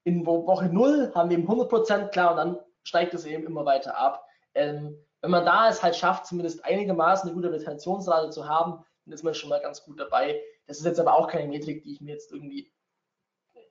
in 0.05 0.27
Woche 0.27 0.67
0 0.67 1.13
haben 1.15 1.31
wir 1.31 1.39
eben 1.39 1.49
100% 1.49 2.09
klar 2.09 2.33
und 2.33 2.37
dann 2.37 2.59
steigt 2.83 3.15
es 3.15 3.25
eben 3.25 3.47
immer 3.47 3.65
weiter 3.65 3.97
ab. 3.97 4.27
Ähm, 4.55 4.99
wenn 5.21 5.31
man 5.31 5.45
da 5.45 5.69
es 5.69 5.83
halt 5.83 5.95
schafft, 5.95 6.27
zumindest 6.27 6.65
einigermaßen 6.65 7.29
eine 7.29 7.35
gute 7.35 7.53
Retentionsrate 7.53 8.31
zu 8.31 8.49
haben, 8.49 8.85
dann 9.05 9.15
ist 9.15 9.23
man 9.23 9.35
schon 9.35 9.51
mal 9.51 9.61
ganz 9.61 9.85
gut 9.85 10.01
dabei. 10.01 10.43
Das 10.67 10.79
ist 10.79 10.85
jetzt 10.85 10.99
aber 10.99 11.17
auch 11.17 11.29
keine 11.29 11.49
Metrik, 11.49 11.83
die 11.85 11.93
ich 11.93 12.01
mir 12.01 12.13
jetzt 12.13 12.33
irgendwie 12.33 12.73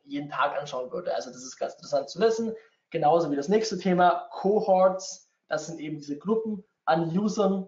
jeden 0.03 0.29
Tag 0.29 0.57
anschauen 0.57 0.91
würde. 0.91 1.13
Also 1.13 1.29
das 1.29 1.43
ist 1.43 1.57
ganz 1.57 1.73
interessant 1.73 2.09
zu 2.09 2.19
wissen. 2.19 2.55
Genauso 2.89 3.31
wie 3.31 3.35
das 3.35 3.49
nächste 3.49 3.77
Thema, 3.77 4.27
Cohorts. 4.31 5.29
Das 5.47 5.67
sind 5.67 5.79
eben 5.79 5.97
diese 5.97 6.17
Gruppen 6.17 6.63
an 6.85 7.17
Usern, 7.17 7.67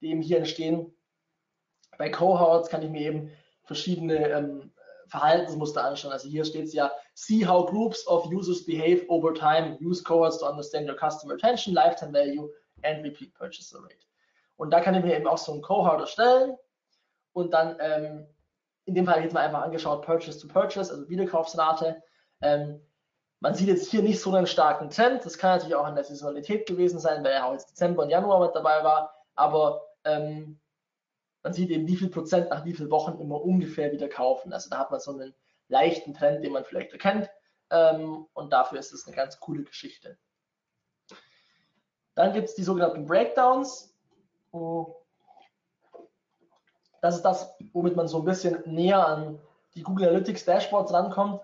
die 0.00 0.10
eben 0.10 0.22
hier 0.22 0.38
entstehen. 0.38 0.96
Bei 1.98 2.10
Cohorts 2.10 2.68
kann 2.68 2.82
ich 2.82 2.90
mir 2.90 3.00
eben 3.00 3.32
verschiedene 3.64 4.28
ähm, 4.30 4.72
Verhaltensmuster 5.08 5.84
anschauen. 5.84 6.12
Also 6.12 6.28
hier 6.28 6.44
steht 6.44 6.66
es 6.66 6.72
ja, 6.72 6.90
see 7.14 7.46
how 7.46 7.66
groups 7.68 8.06
of 8.06 8.26
users 8.26 8.64
behave 8.64 9.04
over 9.08 9.32
time, 9.32 9.78
use 9.80 10.02
cohorts 10.02 10.38
to 10.38 10.48
understand 10.48 10.88
your 10.88 10.96
customer 10.96 11.34
attention, 11.34 11.74
lifetime 11.74 12.12
value 12.12 12.48
and 12.82 13.04
repeat 13.04 13.34
purchase 13.34 13.76
rate. 13.76 14.06
Und 14.56 14.70
da 14.70 14.80
kann 14.80 14.94
ich 14.94 15.04
mir 15.04 15.16
eben 15.16 15.26
auch 15.26 15.38
so 15.38 15.52
ein 15.52 15.62
Cohort 15.62 16.00
erstellen 16.00 16.56
und 17.32 17.52
dann 17.52 17.76
ähm, 17.80 18.26
in 18.86 18.94
dem 18.94 19.04
Fall 19.04 19.22
jetzt 19.22 19.34
mal 19.34 19.44
einfach 19.44 19.62
angeschaut, 19.62 20.02
Purchase 20.02 20.40
to 20.40 20.48
Purchase, 20.48 20.92
also 20.92 21.08
Wiederkaufsrate. 21.08 22.02
Ähm, 22.40 22.80
man 23.40 23.54
sieht 23.54 23.68
jetzt 23.68 23.90
hier 23.90 24.02
nicht 24.02 24.20
so 24.20 24.32
einen 24.32 24.46
starken 24.46 24.88
Trend. 24.90 25.24
Das 25.24 25.36
kann 25.36 25.56
natürlich 25.56 25.74
auch 25.74 25.84
an 25.84 25.94
der 25.94 26.04
Saisonalität 26.04 26.66
gewesen 26.66 26.98
sein, 26.98 27.22
weil 27.22 27.32
er 27.32 27.46
auch 27.46 27.52
jetzt 27.52 27.70
Dezember 27.70 28.04
und 28.04 28.10
Januar 28.10 28.40
mit 28.40 28.54
dabei 28.54 28.82
war. 28.82 29.12
Aber 29.34 29.82
ähm, 30.04 30.58
man 31.46 31.52
sieht 31.52 31.70
eben, 31.70 31.86
wie 31.86 31.94
viel 31.94 32.08
Prozent 32.08 32.50
nach 32.50 32.64
wie 32.64 32.74
vielen 32.74 32.90
Wochen 32.90 33.20
immer 33.20 33.40
ungefähr 33.40 33.92
wieder 33.92 34.08
kaufen. 34.08 34.52
Also 34.52 34.68
da 34.68 34.78
hat 34.78 34.90
man 34.90 34.98
so 34.98 35.12
einen 35.12 35.32
leichten 35.68 36.12
Trend, 36.12 36.42
den 36.42 36.50
man 36.50 36.64
vielleicht 36.64 36.90
erkennt. 36.90 37.30
Ähm, 37.70 38.26
und 38.32 38.52
dafür 38.52 38.80
ist 38.80 38.92
es 38.92 39.06
eine 39.06 39.14
ganz 39.14 39.38
coole 39.38 39.62
Geschichte. 39.62 40.18
Dann 42.16 42.32
gibt 42.32 42.48
es 42.48 42.56
die 42.56 42.64
sogenannten 42.64 43.06
Breakdowns. 43.06 43.94
Das 47.00 47.14
ist 47.14 47.22
das, 47.22 47.54
womit 47.72 47.94
man 47.94 48.08
so 48.08 48.18
ein 48.18 48.24
bisschen 48.24 48.64
näher 48.66 49.06
an 49.06 49.38
die 49.76 49.84
Google 49.84 50.08
Analytics 50.08 50.46
Dashboards 50.46 50.92
rankommt. 50.92 51.40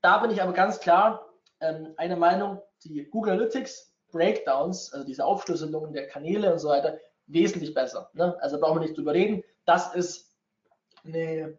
Da 0.00 0.16
bin 0.16 0.30
ich 0.30 0.40
aber 0.40 0.54
ganz 0.54 0.80
klar 0.80 1.28
ähm, 1.60 1.92
eine 1.98 2.16
Meinung, 2.16 2.62
die 2.84 3.04
Google 3.10 3.34
Analytics 3.34 3.92
Breakdowns, 4.12 4.94
also 4.94 5.04
diese 5.04 5.26
Aufschlüsselungen 5.26 5.92
der 5.92 6.06
Kanäle 6.06 6.50
und 6.54 6.58
so 6.58 6.70
weiter, 6.70 6.96
wesentlich 7.26 7.74
besser. 7.74 8.10
Ne? 8.14 8.36
Also 8.40 8.58
brauchen 8.60 8.76
wir 8.76 8.86
nicht 8.86 8.96
drüber 8.96 9.14
reden. 9.14 9.42
Das 9.64 9.94
ist 9.94 10.32
eine, 11.04 11.58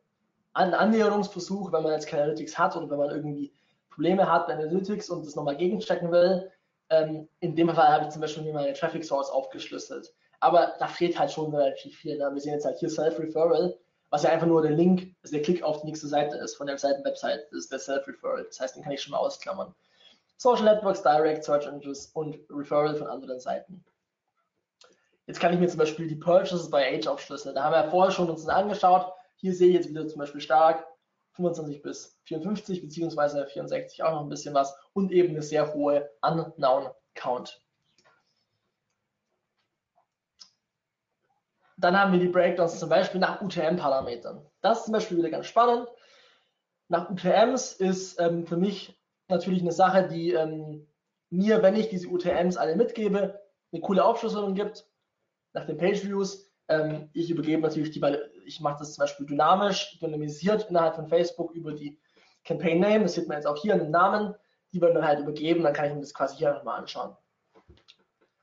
ein 0.54 0.74
Annäherungsversuch, 0.74 1.72
wenn 1.72 1.84
man 1.84 1.94
jetzt 1.94 2.08
keine 2.08 2.24
Analytics 2.24 2.58
hat 2.58 2.76
oder 2.76 2.90
wenn 2.90 2.98
man 2.98 3.12
irgendwie 3.12 3.54
Probleme 3.90 4.32
hat 4.32 4.48
bei 4.48 4.54
Analytics 4.54 5.10
und 5.10 5.26
das 5.26 5.36
nochmal 5.36 5.58
gegenchecken 5.58 6.12
will. 6.12 6.52
Ähm, 6.90 7.28
in 7.40 7.56
dem 7.56 7.70
Fall 7.70 7.88
habe 7.88 8.06
ich 8.06 8.10
zum 8.12 8.22
Beispiel 8.22 8.44
mir 8.44 8.54
meine 8.54 8.74
Traffic 8.74 9.04
Source 9.04 9.30
aufgeschlüsselt. 9.30 10.14
Aber 10.40 10.76
da 10.80 10.88
fehlt 10.88 11.18
halt 11.18 11.32
schon 11.32 11.54
relativ 11.54 11.98
viel. 11.98 12.18
Ne? 12.18 12.30
Wir 12.32 12.42
sehen 12.42 12.54
jetzt 12.54 12.66
halt 12.66 12.78
hier 12.78 12.90
Self-Referral, 12.90 13.78
was 14.10 14.24
ja 14.24 14.30
einfach 14.30 14.48
nur 14.48 14.62
der 14.62 14.72
Link, 14.72 15.16
also 15.24 15.36
der 15.36 15.42
Klick 15.42 15.64
auf 15.64 15.82
die 15.82 15.88
nächste 15.88 16.08
Seite 16.08 16.38
ist 16.38 16.56
von 16.56 16.68
der 16.68 16.78
Seiten-Website, 16.78 17.48
das 17.52 17.60
ist 17.60 17.72
der 17.72 17.80
Self-Referral. 17.80 18.46
Das 18.46 18.60
heißt, 18.60 18.76
den 18.76 18.84
kann 18.84 18.94
ich 18.94 19.02
schon 19.02 19.12
mal 19.12 19.18
ausklammern. 19.18 19.74
Social 20.38 20.66
Networks, 20.66 21.02
Direct, 21.02 21.44
Search 21.44 21.66
Engines 21.66 22.12
und 22.14 22.38
Referral 22.50 22.96
von 22.96 23.08
anderen 23.08 23.40
Seiten. 23.40 23.84
Jetzt 25.28 25.42
kann 25.42 25.54
ich 25.54 25.60
mir 25.60 25.68
zum 25.68 25.80
Beispiel 25.80 26.08
die 26.08 26.16
Purchases 26.16 26.70
bei 26.70 26.96
Age 26.96 27.08
aufschlüsseln. 27.08 27.54
Da 27.54 27.63
haben 27.63 27.74
wir 27.74 27.84
ja 27.84 27.90
vorher 27.90 28.12
schon 28.12 28.30
uns 28.30 28.48
angeschaut. 28.48 29.12
Hier 29.36 29.54
sehe 29.54 29.68
ich 29.68 29.76
jetzt 29.76 29.90
wieder 29.90 30.08
zum 30.08 30.20
Beispiel 30.20 30.40
stark 30.40 30.88
25 31.34 31.82
bis 31.82 32.18
54 32.24 32.82
beziehungsweise 32.82 33.46
64 33.46 34.04
auch 34.04 34.12
noch 34.12 34.22
ein 34.22 34.30
bisschen 34.30 34.56
was 34.56 34.76
und 34.94 35.12
eben 35.12 35.30
eine 35.30 35.44
sehr 35.44 35.74
hohe 35.74 36.10
Unknown 36.22 36.90
Count. 37.13 37.62
Dann 41.76 42.00
haben 42.00 42.13
wir 42.13 42.20
die 42.20 42.30
Breakdowns 42.30 42.80
zum 42.80 42.90
Beispiel 42.90 43.20
nach 43.20 43.42
UTM-Parametern. 43.42 44.44
Das 44.62 44.80
ist 44.80 44.86
zum 44.86 44.94
Beispiel 44.94 45.18
wieder 45.18 45.30
ganz 45.30 45.46
spannend. 45.46 45.88
Nach 46.88 47.10
UTMs 47.10 47.74
ist 47.74 48.20
ähm, 48.20 48.48
für 48.48 48.58
mich 48.58 48.98
natürlich 49.28 49.62
eine 49.62 49.74
Sache, 49.74 50.08
die 50.08 50.32
ähm, 50.32 50.88
mir, 51.30 51.62
wenn 51.62 51.76
ich 51.76 51.90
diese 51.90 52.08
UTMs 52.08 52.56
alle 52.56 52.76
mitgebe, 52.76 53.40
eine 53.72 53.82
coole 53.82 54.04
Aufschlüsselung 54.06 54.56
gibt 54.56 54.87
nach 55.58 55.65
den 55.65 55.78
Page 55.78 56.06
Views. 56.06 56.50
Ähm, 56.67 57.10
ich 57.13 57.30
übergebe 57.30 57.62
natürlich 57.62 57.91
die, 57.91 58.02
ich 58.46 58.62
mache 58.62 58.80
das 58.80 58.93
zum 58.93 59.04
Beispiel 59.04 59.26
dynamisch, 59.26 59.98
dynamisiert 60.00 60.70
innerhalb 60.70 60.96
von 60.96 61.08
Facebook 61.08 61.52
über 61.54 61.74
die 61.74 62.00
Campaign 62.43 62.80
Name. 62.80 63.04
Das 63.04 63.13
sieht 63.13 63.28
man 63.28 63.38
jetzt 63.38 63.48
auch 63.48 63.58
hier 63.58 63.74
in 63.74 63.80
den 63.80 63.91
Namen. 63.91 64.36
Die 64.74 64.82
werden 64.82 64.96
dann 64.96 65.08
halt 65.08 65.20
übergeben, 65.20 65.63
dann 65.63 65.74
kann 65.74 65.86
ich 65.86 65.93
mir 65.93 66.02
das 66.02 66.13
quasi 66.13 66.38
hier 66.38 66.54
nochmal 66.54 66.80
anschauen. 66.80 67.15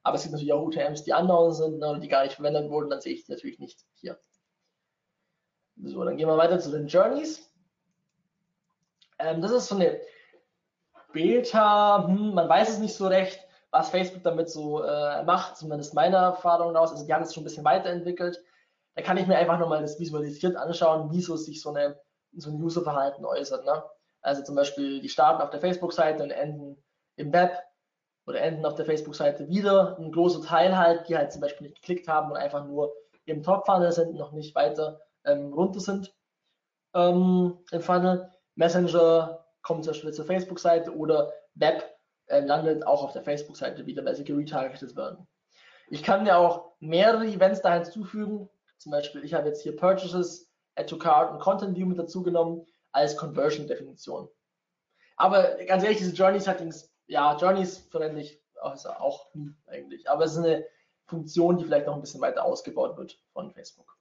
Aber 0.03 0.17
es 0.17 0.23
gibt 0.23 0.33
natürlich 0.33 0.53
auch 0.53 0.63
UTMs, 0.63 1.05
die 1.05 1.13
unknown 1.13 1.53
sind 1.53 1.79
ne, 1.79 1.99
die 2.01 2.09
gar 2.09 2.25
nicht 2.25 2.35
verwendet 2.35 2.71
wurden, 2.71 2.91
dann 2.91 3.01
sehe 3.01 3.15
ich 3.15 3.25
die 3.25 3.33
natürlich 3.33 3.59
nicht 3.59 3.85
hier. 3.95 4.19
So, 5.83 6.05
dann 6.05 6.17
gehen 6.17 6.29
wir 6.29 6.37
weiter 6.37 6.59
zu 6.59 6.71
den 6.71 6.87
Journeys. 6.87 7.51
Ähm, 9.19 9.41
das 9.41 9.53
ist 9.53 9.69
so 9.69 9.77
eine 9.77 10.01
Beta, 11.13 12.07
hm, 12.07 12.35
man 12.35 12.49
weiß 12.49 12.71
es 12.71 12.79
nicht 12.79 12.95
so 12.95 13.07
recht 13.07 13.39
was 13.75 13.91
Facebook 13.91 14.23
damit 14.23 14.49
so 14.49 14.83
äh, 14.85 15.25
macht, 15.25 15.57
zumindest 15.57 15.95
meiner 15.95 16.19
Erfahrung 16.19 16.73
daraus. 16.73 16.93
Also 16.93 17.05
die 17.05 17.13
haben 17.13 17.25
es 17.25 17.35
schon 17.35 17.43
ein 17.43 17.45
bisschen 17.45 17.65
weiterentwickelt. 17.65 18.41
Da 18.95 19.03
kann 19.03 19.17
ich 19.17 19.27
mir 19.27 19.37
einfach 19.37 19.59
nochmal 19.59 19.83
das 19.83 19.99
visualisiert 19.99 20.55
anschauen, 20.55 21.11
wie 21.11 21.21
so 21.21 21.35
sich 21.35 21.61
so, 21.61 21.71
eine, 21.71 21.99
so 22.37 22.51
ein 22.51 22.63
Userverhalten 22.63 23.25
äußert. 23.25 23.65
Ne? 23.65 23.83
Also 24.23 24.45
zum 24.45 24.55
Beispiel, 24.55 25.01
die 25.01 25.09
starten 25.09 25.43
auf 25.43 25.51
der 25.51 25.61
Facebook-Seite 25.61 26.23
und 26.23 26.31
enden 26.31 26.81
im 27.17 27.33
Web 27.33 27.59
oder 28.29 28.41
enden 28.41 28.65
auf 28.65 28.77
der 28.77 28.87
Facebook-Seite 28.87 29.49
wieder. 29.49 29.99
Ein 29.99 30.13
großer 30.13 30.47
Teil 30.47 30.79
halt, 30.79 31.09
die 31.09 31.17
halt 31.17 31.33
zum 31.33 31.41
Beispiel 31.41 31.67
nicht 31.67 31.81
geklickt 31.81 32.07
haben 32.07 32.31
und 32.31 32.37
einfach 32.37 32.65
nur 32.65 32.95
im 33.25 33.43
Top-Funnel 33.43 33.91
sind, 33.91 34.15
noch 34.15 34.31
nicht 34.31 34.55
weiter 34.55 35.01
ähm, 35.25 35.53
runter 35.53 35.81
sind 35.81 36.15
ähm, 36.95 37.59
im 37.73 37.81
Funnel. 37.81 38.31
Messenger 38.55 39.45
kommt 39.63 39.83
zum 39.83 39.95
Beispiel 39.95 40.13
zur 40.13 40.27
Facebook-Seite 40.27 40.97
oder 40.97 41.33
Web 41.55 41.94
äh, 42.27 42.41
landet 42.41 42.87
auch 42.87 43.03
auf 43.03 43.13
der 43.13 43.23
Facebook-Seite 43.23 43.87
wieder, 43.87 44.05
weil 44.05 44.15
sie 44.15 44.25
geretargetet 44.25 44.97
werden. 44.97 45.27
Ich 45.89 46.03
kann 46.03 46.25
mir 46.25 46.39
auch 46.39 46.73
mehrere 46.81 47.27
Events 47.27 47.61
da 47.61 47.75
hinzufügen. 47.75 48.49
Zum 48.79 48.93
Beispiel, 48.93 49.25
ich 49.25 49.35
habe 49.35 49.49
jetzt 49.49 49.63
hier 49.63 49.77
Purchases, 49.77 50.51
Add 50.77 50.89
to 50.89 50.99
Cart 50.99 51.33
und 51.33 51.41
Content 51.41 51.77
View 51.77 51.87
mit 51.87 51.99
dazu 51.99 52.23
genommen 52.23 52.67
als 52.93 53.17
Conversion-Definition. 53.17 54.29
Aber 55.17 55.57
ganz 55.67 55.83
ehrlich, 55.83 55.99
diese 55.99 56.15
Journey-Settings, 56.15 56.93
ja, 57.07 57.37
Journeys 57.37 57.79
verwende 57.91 58.21
ich 58.21 58.43
also 58.61 58.91
auch 58.91 59.33
nie 59.35 59.53
eigentlich. 59.67 60.09
Aber 60.09 60.25
es 60.25 60.33
ist 60.33 60.39
eine 60.39 60.67
Funktion, 61.07 61.59
die 61.59 61.65
vielleicht 61.65 61.87
noch 61.87 61.95
ein 61.95 62.01
bisschen 62.01 62.21
weiter 62.21 62.45
ausgebaut 62.45 62.97
wird 62.97 63.21
von 63.33 63.53
Facebook. 63.53 63.97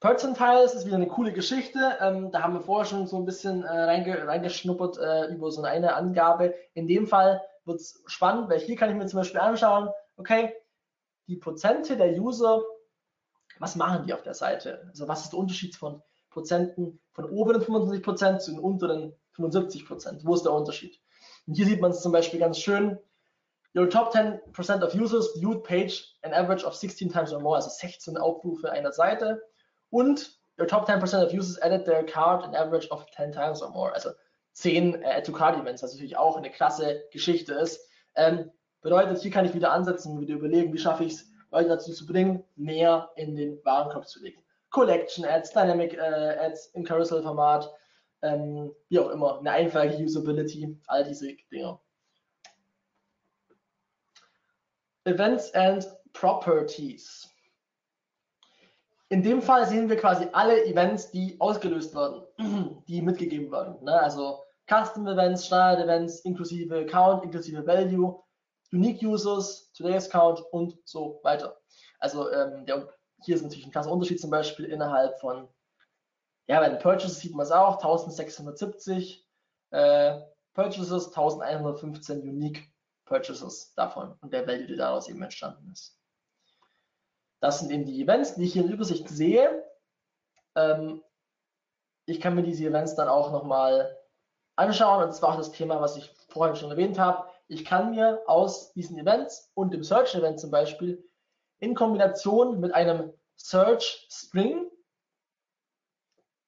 Percentiles 0.00 0.74
ist 0.74 0.86
wieder 0.86 0.96
eine 0.96 1.06
coole 1.06 1.32
Geschichte. 1.32 1.96
Ähm, 2.00 2.30
da 2.30 2.42
haben 2.42 2.52
wir 2.54 2.60
vorher 2.60 2.84
schon 2.84 3.06
so 3.06 3.16
ein 3.16 3.24
bisschen 3.24 3.64
äh, 3.64 3.68
reinge 3.68 4.26
reingeschnuppert 4.26 4.98
äh, 4.98 5.26
über 5.32 5.50
so 5.50 5.62
eine 5.62 5.94
Angabe. 5.94 6.54
In 6.74 6.86
dem 6.86 7.06
Fall 7.06 7.40
wird 7.64 7.80
es 7.80 8.02
spannend, 8.06 8.50
weil 8.50 8.60
hier 8.60 8.76
kann 8.76 8.90
ich 8.90 8.96
mir 8.96 9.06
zum 9.06 9.20
Beispiel 9.20 9.40
anschauen, 9.40 9.88
okay, 10.16 10.54
die 11.28 11.36
Prozente 11.36 11.96
der 11.96 12.12
User, 12.20 12.62
was 13.58 13.76
machen 13.76 14.06
die 14.06 14.12
auf 14.12 14.22
der 14.22 14.34
Seite? 14.34 14.84
Also 14.88 15.08
was 15.08 15.24
ist 15.24 15.32
der 15.32 15.38
Unterschied 15.38 15.74
von 15.74 16.02
Prozenten 16.30 17.00
von 17.12 17.24
oberen 17.30 17.62
25 17.62 18.04
Prozent 18.04 18.42
zu 18.42 18.50
den 18.50 18.60
unteren 18.60 19.14
75 19.32 19.86
Prozent? 19.86 20.26
Wo 20.26 20.34
ist 20.34 20.44
der 20.44 20.52
Unterschied? 20.52 21.00
Und 21.46 21.54
hier 21.54 21.66
sieht 21.66 21.80
man 21.80 21.92
es 21.92 22.02
zum 22.02 22.12
Beispiel 22.12 22.38
ganz 22.38 22.58
schön. 22.58 22.98
Your 23.74 23.88
top 23.88 24.14
10% 24.14 24.82
of 24.82 24.94
users 24.94 25.34
viewed 25.38 25.64
page 25.64 26.16
an 26.22 26.32
average 26.32 26.64
of 26.64 26.74
16 26.74 27.10
times 27.10 27.32
or 27.32 27.40
more, 27.40 27.56
also 27.56 27.70
16 27.70 28.16
Aufrufe 28.16 28.70
einer 28.70 28.92
Seite. 28.92 29.42
Und 29.90 30.36
your 30.58 30.66
top 30.66 30.88
10% 30.88 31.22
of 31.22 31.32
users 31.32 31.58
added 31.62 31.84
their 31.84 32.02
card 32.04 32.44
an 32.44 32.54
average 32.54 32.88
of 32.90 33.04
10 33.12 33.32
times 33.32 33.62
or 33.62 33.70
more, 33.70 33.92
also 33.92 34.10
10 34.54 35.02
äh, 35.02 35.18
Add-to-Card-Events, 35.18 35.82
was 35.82 35.92
natürlich 35.92 36.16
auch 36.16 36.36
eine 36.36 36.50
klasse 36.50 37.04
Geschichte 37.12 37.54
ist. 37.54 37.80
Ähm, 38.14 38.50
bedeutet, 38.80 39.20
hier 39.20 39.30
kann 39.30 39.44
ich 39.44 39.54
wieder 39.54 39.72
ansetzen 39.72 40.12
und 40.12 40.20
wieder 40.20 40.34
überlegen, 40.34 40.72
wie 40.72 40.78
schaffe 40.78 41.04
ich 41.04 41.14
es, 41.14 41.26
Leute 41.50 41.68
dazu 41.68 41.92
zu 41.92 42.06
bringen, 42.06 42.42
mehr 42.56 43.10
in 43.16 43.36
den 43.36 43.64
Warenkorb 43.64 44.08
zu 44.08 44.22
legen. 44.22 44.42
Collection 44.70 45.24
Ads, 45.24 45.52
Dynamic 45.52 45.94
äh, 45.94 46.38
Ads 46.40 46.66
im 46.74 46.84
Carousel-Format, 46.84 47.70
ähm, 48.22 48.74
wie 48.88 48.98
auch 48.98 49.10
immer, 49.10 49.38
eine 49.38 49.50
einfache 49.50 49.96
Usability, 50.02 50.76
all 50.86 51.04
diese 51.04 51.34
Dinge. 51.52 51.78
Events 55.04 55.54
and 55.54 55.86
Properties. 56.12 57.28
In 59.08 59.22
dem 59.22 59.40
Fall 59.40 59.66
sehen 59.68 59.88
wir 59.88 59.96
quasi 59.96 60.26
alle 60.32 60.64
Events, 60.64 61.10
die 61.12 61.40
ausgelöst 61.40 61.94
werden, 61.94 62.22
die 62.88 63.00
mitgegeben 63.02 63.52
werden. 63.52 63.82
Ne? 63.84 64.00
Also 64.00 64.42
Custom 64.68 65.06
Events, 65.06 65.46
Standard 65.46 65.84
Events, 65.84 66.20
inklusive 66.20 66.86
Count, 66.86 67.22
inklusive 67.22 67.64
Value, 67.64 68.20
Unique 68.72 69.00
Users, 69.02 69.70
Today's 69.74 70.10
Count 70.10 70.40
und 70.50 70.76
so 70.84 71.20
weiter. 71.22 71.56
Also 72.00 72.30
ähm, 72.32 72.66
der, 72.66 72.88
hier 73.22 73.36
ist 73.36 73.42
natürlich 73.42 73.66
ein 73.66 73.70
krasser 73.72 73.92
Unterschied 73.92 74.20
zum 74.20 74.30
Beispiel 74.30 74.66
innerhalb 74.66 75.20
von, 75.20 75.48
ja, 76.48 76.58
bei 76.58 76.68
den 76.68 76.80
Purchases 76.80 77.20
sieht 77.20 77.34
man 77.34 77.46
es 77.46 77.52
auch, 77.52 77.76
1670 77.76 79.24
äh, 79.70 80.20
Purchases, 80.54 81.08
1115 81.08 82.22
Unique 82.22 82.72
Purchases 83.04 83.72
davon 83.74 84.16
und 84.20 84.32
der 84.32 84.48
Value, 84.48 84.66
der 84.66 84.78
daraus 84.78 85.08
eben 85.08 85.22
entstanden 85.22 85.70
ist. 85.70 85.96
Das 87.40 87.60
sind 87.60 87.70
eben 87.70 87.84
die 87.84 88.02
Events, 88.02 88.34
die 88.34 88.44
ich 88.44 88.52
hier 88.52 88.64
in 88.64 88.72
Übersicht 88.72 89.08
sehe. 89.08 89.64
Ähm, 90.54 91.02
ich 92.06 92.20
kann 92.20 92.34
mir 92.34 92.42
diese 92.42 92.64
Events 92.64 92.94
dann 92.94 93.08
auch 93.08 93.32
nochmal 93.32 93.98
anschauen 94.56 95.04
und 95.04 95.12
zwar 95.12 95.32
auch 95.32 95.36
das 95.36 95.52
Thema, 95.52 95.80
was 95.80 95.96
ich 95.96 96.14
vorhin 96.28 96.56
schon 96.56 96.70
erwähnt 96.70 96.98
habe. 96.98 97.28
Ich 97.48 97.64
kann 97.64 97.90
mir 97.90 98.22
aus 98.26 98.72
diesen 98.72 98.98
Events 98.98 99.50
und 99.54 99.72
dem 99.72 99.84
Search-Event 99.84 100.40
zum 100.40 100.50
Beispiel 100.50 101.04
in 101.58 101.74
Kombination 101.74 102.60
mit 102.60 102.74
einem 102.74 103.12
Search 103.36 104.06
String 104.10 104.70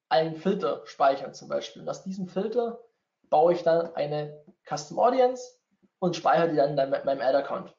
einen 0.08 0.36
Filter 0.36 0.82
speichern 0.86 1.34
zum 1.34 1.48
Beispiel. 1.48 1.82
Und 1.82 1.88
aus 1.88 2.02
diesem 2.02 2.28
Filter 2.28 2.80
baue 3.28 3.52
ich 3.52 3.62
dann 3.62 3.94
eine 3.94 4.42
Custom 4.66 4.98
Audience 4.98 5.42
und 5.98 6.16
speichere 6.16 6.48
die 6.48 6.56
dann 6.56 6.70
in 6.70 6.90
meinem 7.04 7.20
Ad-Account 7.20 7.74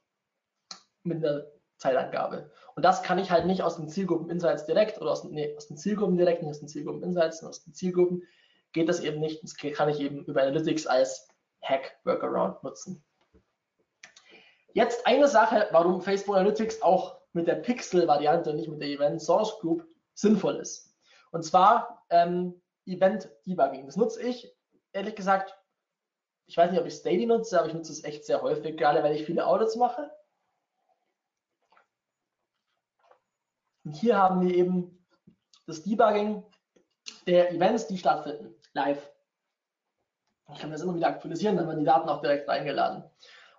mit 1.03 1.25
einer 1.25 1.45
Zeitangabe. 1.79 2.51
Und 2.75 2.83
das 2.83 3.03
kann 3.03 3.17
ich 3.17 3.31
halt 3.31 3.45
nicht 3.45 3.63
aus 3.63 3.77
den 3.77 3.89
Zielgruppen 3.89 4.29
Insights 4.29 4.65
direkt 4.65 5.01
oder 5.01 5.11
aus, 5.11 5.23
nee, 5.23 5.55
aus 5.57 5.67
den 5.67 5.77
Zielgruppen 5.77 6.17
direkt, 6.17 6.41
nicht 6.41 6.51
aus 6.51 6.59
den 6.59 6.67
Zielgruppen 6.67 7.03
Insights, 7.03 7.39
sondern 7.39 7.49
aus 7.49 7.63
den 7.63 7.73
Zielgruppen 7.73 8.23
geht 8.73 8.87
das 8.87 8.99
eben 8.99 9.19
nicht. 9.19 9.43
Das 9.43 9.55
kann 9.55 9.89
ich 9.89 9.99
eben 9.99 10.23
über 10.25 10.41
Analytics 10.41 10.85
als 10.85 11.27
Hack 11.61 11.97
Workaround 12.03 12.63
nutzen. 12.63 13.03
Jetzt 14.73 15.07
eine 15.07 15.27
Sache, 15.27 15.67
warum 15.71 16.01
Facebook 16.01 16.35
Analytics 16.35 16.81
auch 16.81 17.17
mit 17.33 17.47
der 17.47 17.55
Pixel-Variante, 17.55 18.53
nicht 18.53 18.69
mit 18.69 18.81
der 18.81 18.89
Event 18.89 19.21
Source 19.21 19.57
Group 19.59 19.85
sinnvoll 20.13 20.57
ist. 20.57 20.95
Und 21.31 21.43
zwar 21.43 22.05
ähm, 22.09 22.61
Event 22.85 23.29
Debugging. 23.45 23.85
Das 23.87 23.97
nutze 23.97 24.21
ich 24.21 24.55
ehrlich 24.93 25.15
gesagt 25.15 25.59
ich 26.49 26.57
weiß 26.57 26.71
nicht, 26.71 26.79
ob 26.79 26.87
ich 26.87 26.95
Steady 26.95 27.27
nutze, 27.27 27.59
aber 27.59 27.67
ich 27.67 27.75
nutze 27.75 27.91
es 27.91 28.03
echt 28.03 28.25
sehr 28.25 28.41
häufig, 28.41 28.75
gerade 28.75 29.03
weil 29.03 29.15
ich 29.15 29.23
viele 29.23 29.45
Audits 29.45 29.75
mache. 29.75 30.09
Und 33.83 33.93
hier 33.93 34.17
haben 34.17 34.41
wir 34.41 34.53
eben 34.53 35.05
das 35.67 35.83
Debugging 35.83 36.43
der 37.27 37.51
Events, 37.51 37.87
die 37.87 37.97
stattfinden, 37.97 38.53
live. 38.73 39.09
Ich 40.53 40.59
kann 40.59 40.71
das 40.71 40.81
immer 40.81 40.95
wieder 40.95 41.07
aktualisieren, 41.07 41.57
dann 41.57 41.67
werden 41.67 41.79
die 41.79 41.85
Daten 41.85 42.09
auch 42.09 42.21
direkt 42.21 42.47
reingeladen. 42.49 43.03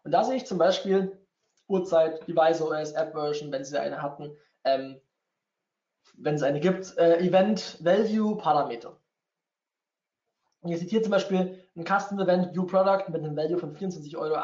Und 0.03 0.11
da 0.12 0.25
sehe 0.25 0.37
ich 0.37 0.47
zum 0.47 0.59
Beispiel 0.59 1.25
Uhrzeit, 1.68 2.27
Device 2.27 2.61
OS, 2.61 2.93
App 2.93 3.12
Version, 3.12 3.53
wenn 3.53 3.64
Sie 3.64 3.81
eine 3.81 4.03
hatten, 4.03 4.37
ähm, 4.64 5.01
wenn 6.14 6.35
es 6.35 6.43
eine 6.43 6.59
gibt, 6.59 6.97
äh, 6.99 7.18
Event 7.18 7.79
Value 7.85 8.37
Parameter. 8.37 9.01
Und 10.61 10.71
ihr 10.71 10.79
seht 10.79 10.91
hier 10.91 11.03
zum 11.03 11.12
Beispiel 11.12 11.64
ein 11.77 11.85
Custom 11.85 12.18
Event 12.18 12.53
View 12.55 12.66
Product 12.66 13.09
mit 13.09 13.23
einem 13.23 13.37
Value 13.37 13.59
von 13.59 13.75
24,80 13.75 14.16
Euro. 14.16 14.37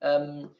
Ähm, 0.00 0.54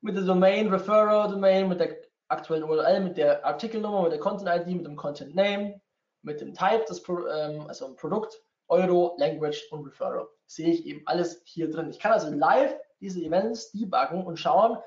mit 0.00 0.14
der 0.14 0.22
Domain, 0.22 0.68
Referrer 0.68 1.28
Domain, 1.28 1.68
mit 1.68 1.80
der 1.80 1.96
aktuellen 2.28 2.64
URL, 2.64 3.00
mit 3.00 3.16
der 3.16 3.44
Artikelnummer, 3.44 4.02
mit 4.02 4.12
der 4.12 4.20
Content 4.20 4.48
ID, 4.48 4.76
mit 4.76 4.86
dem 4.86 4.96
Content 4.96 5.34
Name, 5.34 5.80
mit 6.22 6.40
dem 6.40 6.54
Type 6.54 6.84
des 6.88 7.02
Pro, 7.02 7.26
ähm, 7.26 7.66
also 7.68 7.86
ein 7.86 7.96
Produkt, 7.96 8.40
Euro, 8.68 9.16
Language 9.18 9.66
und 9.70 9.86
Referrer. 9.86 10.28
Sehe 10.46 10.68
ich 10.68 10.86
eben 10.86 11.02
alles 11.06 11.42
hier 11.44 11.70
drin. 11.70 11.90
Ich 11.90 11.98
kann 11.98 12.12
also 12.12 12.30
live 12.30 12.74
diese 13.00 13.20
Events 13.20 13.72
debuggen 13.72 14.24
und 14.24 14.38
schauen, 14.38 14.78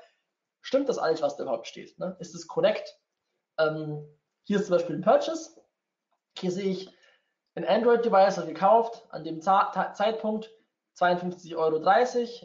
stimmt 0.60 0.88
das 0.88 0.98
alles, 0.98 1.22
was 1.22 1.36
da 1.36 1.44
überhaupt 1.44 1.66
steht? 1.66 1.98
Ne? 1.98 2.16
Ist 2.20 2.34
es 2.34 2.46
korrekt? 2.46 2.96
Ähm, 3.58 4.06
hier 4.44 4.58
ist 4.58 4.66
zum 4.66 4.76
Beispiel 4.76 4.96
ein 4.96 5.02
Purchase. 5.02 5.60
Hier 6.38 6.50
sehe 6.50 6.70
ich 6.70 6.90
ein 7.54 7.66
Android-Device 7.66 8.46
gekauft, 8.46 9.06
an 9.10 9.24
dem 9.24 9.40
Zeitpunkt 9.40 10.50
52,30 10.98 11.56
Euro 11.56 11.82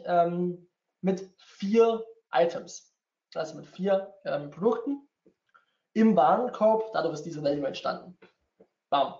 ähm, 0.04 0.68
mit 1.00 1.30
vier 1.38 2.04
Items, 2.32 2.94
also 3.34 3.56
mit 3.56 3.66
vier 3.66 4.14
ähm, 4.24 4.50
Produkten 4.50 5.08
im 5.92 6.16
Warenkorb. 6.16 6.92
Dadurch 6.92 7.14
ist 7.14 7.24
diese 7.24 7.42
Value 7.42 7.66
entstanden. 7.66 8.18
Bam. 8.90 9.14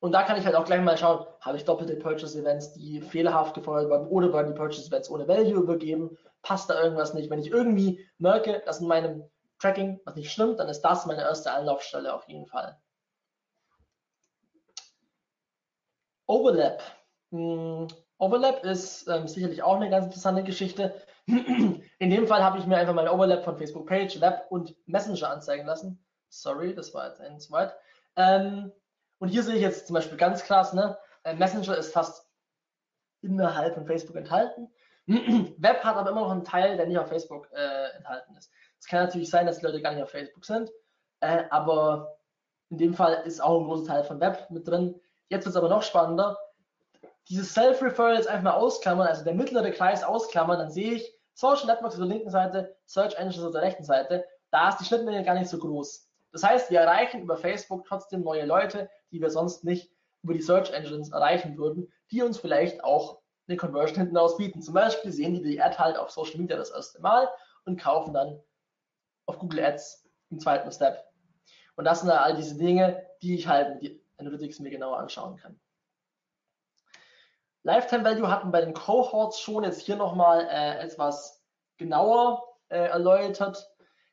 Und 0.00 0.12
da 0.12 0.22
kann 0.22 0.38
ich 0.38 0.46
halt 0.46 0.56
auch 0.56 0.64
gleich 0.64 0.80
mal 0.80 0.96
schauen, 0.96 1.26
habe 1.40 1.58
ich 1.58 1.64
doppelte 1.64 1.94
Purchase-Events, 1.96 2.72
die 2.72 3.02
fehlerhaft 3.02 3.54
gefeuert 3.54 3.90
wurden 3.90 4.08
oder 4.08 4.32
werden 4.32 4.52
die 4.52 4.58
Purchase-Events 4.58 5.10
ohne 5.10 5.28
Value 5.28 5.60
übergeben? 5.60 6.16
Passt 6.42 6.70
da 6.70 6.82
irgendwas 6.82 7.12
nicht? 7.12 7.28
Wenn 7.28 7.38
ich 7.38 7.50
irgendwie 7.50 8.08
merke, 8.16 8.62
dass 8.64 8.80
in 8.80 8.88
meinem 8.88 9.30
Tracking 9.58 10.00
was 10.06 10.16
nicht 10.16 10.32
stimmt, 10.32 10.58
dann 10.58 10.70
ist 10.70 10.80
das 10.80 11.04
meine 11.04 11.20
erste 11.20 11.52
Anlaufstelle 11.52 12.14
auf 12.14 12.26
jeden 12.28 12.46
Fall. 12.46 12.80
Overlap. 16.26 16.82
Hm, 17.30 17.88
Overlap 18.18 18.64
ist 18.64 19.06
ähm, 19.08 19.28
sicherlich 19.28 19.62
auch 19.62 19.76
eine 19.76 19.90
ganz 19.90 20.06
interessante 20.06 20.44
Geschichte. 20.44 20.94
In 21.26 22.10
dem 22.10 22.26
Fall 22.26 22.42
habe 22.42 22.58
ich 22.58 22.66
mir 22.66 22.76
einfach 22.76 22.94
mal 22.94 23.06
ein 23.06 23.14
Overlap 23.14 23.44
von 23.44 23.56
Facebook 23.56 23.86
Page, 23.86 24.20
Web 24.20 24.46
und 24.50 24.74
Messenger 24.86 25.30
anzeigen 25.30 25.66
lassen. 25.66 26.04
Sorry, 26.28 26.74
das 26.74 26.94
war 26.94 27.08
jetzt 27.08 27.20
ein 27.20 27.40
zu 27.40 27.50
weit. 27.52 27.74
Ähm, 28.16 28.72
und 29.18 29.28
hier 29.28 29.42
sehe 29.42 29.56
ich 29.56 29.62
jetzt 29.62 29.86
zum 29.86 29.94
Beispiel 29.94 30.16
ganz 30.16 30.44
krass, 30.44 30.72
ne? 30.72 30.96
Äh, 31.24 31.34
Messenger 31.34 31.76
ist 31.76 31.92
fast 31.92 32.26
innerhalb 33.22 33.74
von 33.74 33.86
Facebook 33.86 34.16
enthalten. 34.16 34.68
Web 35.06 35.84
hat 35.84 35.96
aber 35.96 36.10
immer 36.10 36.22
noch 36.22 36.30
einen 36.30 36.44
Teil, 36.44 36.76
der 36.76 36.86
nicht 36.86 36.98
auf 36.98 37.08
Facebook 37.08 37.48
äh, 37.52 37.96
enthalten 37.96 38.36
ist. 38.36 38.50
Es 38.78 38.86
kann 38.86 39.04
natürlich 39.04 39.28
sein, 39.28 39.46
dass 39.46 39.58
die 39.58 39.66
Leute 39.66 39.82
gar 39.82 39.92
nicht 39.92 40.02
auf 40.02 40.10
Facebook 40.10 40.44
sind, 40.44 40.70
äh, 41.20 41.44
aber 41.50 42.18
in 42.70 42.78
dem 42.78 42.94
Fall 42.94 43.22
ist 43.26 43.42
auch 43.42 43.60
ein 43.60 43.66
großer 43.66 43.86
Teil 43.86 44.04
von 44.04 44.20
Web 44.20 44.50
mit 44.50 44.66
drin. 44.66 45.00
Jetzt 45.28 45.44
wird 45.44 45.54
es 45.54 45.56
aber 45.56 45.68
noch 45.68 45.82
spannender. 45.82 46.38
Dieses 47.30 47.54
Self-Referral 47.54 48.16
jetzt 48.16 48.26
einfach 48.26 48.42
mal 48.42 48.54
ausklammern, 48.54 49.06
also 49.06 49.22
der 49.22 49.34
mittlere 49.34 49.70
Kreis 49.70 50.02
ausklammern, 50.02 50.58
dann 50.58 50.70
sehe 50.72 50.94
ich 50.94 51.14
Social 51.34 51.66
Networks 51.66 51.94
auf 51.94 52.00
der 52.00 52.08
linken 52.08 52.28
Seite, 52.28 52.76
Search 52.86 53.14
Engines 53.14 53.44
auf 53.44 53.52
der 53.52 53.62
rechten 53.62 53.84
Seite. 53.84 54.26
Da 54.50 54.70
ist 54.70 54.78
die 54.78 54.84
Schnittmenge 54.84 55.22
gar 55.22 55.34
nicht 55.34 55.48
so 55.48 55.58
groß. 55.58 56.10
Das 56.32 56.42
heißt, 56.42 56.70
wir 56.72 56.80
erreichen 56.80 57.22
über 57.22 57.36
Facebook 57.36 57.84
trotzdem 57.86 58.22
neue 58.22 58.44
Leute, 58.46 58.90
die 59.12 59.20
wir 59.20 59.30
sonst 59.30 59.62
nicht 59.62 59.92
über 60.22 60.34
die 60.34 60.42
Search 60.42 60.72
Engines 60.72 61.12
erreichen 61.12 61.56
würden, 61.56 61.92
die 62.10 62.20
uns 62.20 62.36
vielleicht 62.36 62.82
auch 62.82 63.20
eine 63.46 63.56
Conversion 63.56 63.98
hinten 63.98 64.16
raus 64.16 64.36
bieten. 64.36 64.60
Zum 64.60 64.74
Beispiel 64.74 65.12
sehen 65.12 65.34
die 65.34 65.42
die 65.42 65.62
Ad 65.62 65.78
halt 65.78 65.96
auf 65.96 66.10
Social 66.10 66.40
Media 66.40 66.56
das 66.56 66.70
erste 66.70 67.00
Mal 67.00 67.28
und 67.64 67.80
kaufen 67.80 68.12
dann 68.12 68.40
auf 69.26 69.38
Google 69.38 69.64
Ads 69.64 70.04
im 70.30 70.40
zweiten 70.40 70.72
Step. 70.72 71.04
Und 71.76 71.84
das 71.84 72.00
sind 72.00 72.10
all 72.10 72.34
diese 72.34 72.56
Dinge, 72.56 73.06
die 73.22 73.36
ich 73.36 73.46
halt 73.46 73.80
mit 73.80 74.04
Analytics 74.18 74.58
mir 74.58 74.70
genauer 74.70 74.98
anschauen 74.98 75.36
kann. 75.36 75.60
Lifetime 77.62 78.04
Value 78.04 78.30
hatten 78.30 78.50
bei 78.50 78.62
den 78.62 78.72
Cohorts 78.72 79.40
schon 79.40 79.64
jetzt 79.64 79.80
hier 79.80 79.96
nochmal 79.96 80.46
äh, 80.50 80.78
etwas 80.78 81.42
genauer 81.76 82.42
äh, 82.68 82.78
erläutert. 82.78 83.68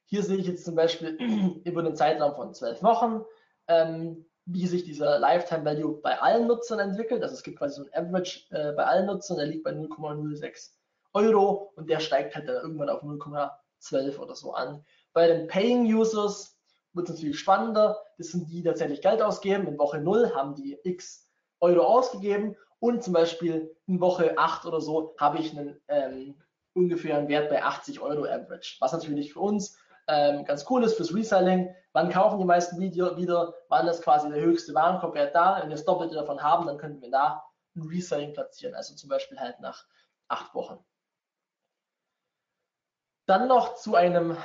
Hier 0.06 0.24
sehe 0.24 0.38
ich 0.38 0.48
jetzt 0.48 0.66
zum 0.66 0.76
Beispiel 0.76 1.18
über 1.64 1.84
den 1.84 1.96
Zeitraum 1.96 2.36
von 2.36 2.54
zwölf 2.54 2.84
Wochen, 2.84 3.24
ähm, 3.68 4.26
wie 4.46 4.68
sich 4.68 4.84
dieser 4.84 5.20
Lifetime 5.20 5.66
Value 5.66 6.02
bei 6.02 6.20
allen 6.20 6.48
Nutzern 6.48 6.80
entwickelt. 6.80 7.24
Also 7.24 7.36
es 7.36 7.44
gibt 7.44 7.60
quasi 7.60 7.82
so 7.82 7.90
ein 7.90 8.08
Average 8.08 8.46
äh, 8.52 8.74
bei 8.74 8.86
allen 8.86 9.06
Nutzern, 9.06 9.38
der 9.38 9.48
liegt 9.48 9.64
bei 9.64 9.72
0,06 9.72 10.72
Euro 11.14 11.72
und 11.76 11.90
der 11.90 12.00
steigt 12.00 12.36
halt 12.36 12.48
dann 12.48 12.56
irgendwann 12.58 12.90
auf 12.90 13.02
0,12 13.02 14.18
oder 14.18 14.36
so 14.36 14.54
an. 14.54 14.84
Bei 15.14 15.28
den 15.28 15.48
Paying 15.48 15.86
Users 15.86 16.58
wird 16.94 17.10
es 17.10 17.16
natürlich 17.16 17.40
spannender. 17.40 17.98
Das 18.18 18.28
sind 18.28 18.50
die, 18.50 18.58
die 18.58 18.64
tatsächlich 18.64 19.02
Geld 19.02 19.22
ausgeben. 19.22 19.68
In 19.68 19.78
Woche 19.78 20.00
0 20.00 20.34
haben 20.36 20.56
die 20.56 20.78
x 20.84 21.30
Euro 21.60 21.82
ausgegeben 21.82 22.56
und 22.80 23.04
zum 23.04 23.14
Beispiel 23.14 23.76
in 23.88 24.00
Woche 24.00 24.38
8 24.38 24.66
oder 24.66 24.82
so 24.82 25.16
habe 25.20 25.40
ich 25.40 25.58
einen 25.58 25.80
ähm, 25.88 26.42
ungefähren 26.74 27.28
Wert 27.28 27.50
bei 27.50 27.64
80 27.64 28.00
Euro 28.00 28.26
Average. 28.26 28.78
Was 28.80 28.94
natürlich 28.94 29.34
für 29.34 29.40
uns 29.40 29.78
ähm, 30.08 30.46
ganz 30.46 30.66
cool 30.70 30.84
ist 30.84 30.96
fürs 30.96 31.14
Reselling. 31.14 31.74
Wann 31.94 32.12
kaufen 32.12 32.40
die 32.40 32.46
meisten 32.46 32.80
Video 32.80 33.18
wieder? 33.18 33.56
Wann 33.70 33.88
ist 33.88 34.04
quasi 34.04 34.30
der 34.30 34.42
höchste 34.42 34.74
Warenkorbwert 34.74 35.34
da? 35.34 35.58
Wenn 35.60 35.70
wir 35.70 35.76
das 35.76 35.86
Doppelte 35.86 36.16
davon 36.16 36.42
haben, 36.42 36.68
dann 36.68 36.78
könnten 36.78 37.02
wir 37.02 37.12
da 37.12 37.44
ein 37.76 37.88
Reselling 37.88 38.34
platzieren. 38.34 38.76
Also 38.76 38.96
zum 38.96 39.10
Beispiel 39.10 39.40
halt 39.40 39.60
nach 39.60 39.86
acht 40.28 40.54
Wochen. 40.54 40.84
Dann 43.26 43.48
noch 43.48 43.76
zu 43.76 43.96
einem 43.96 44.38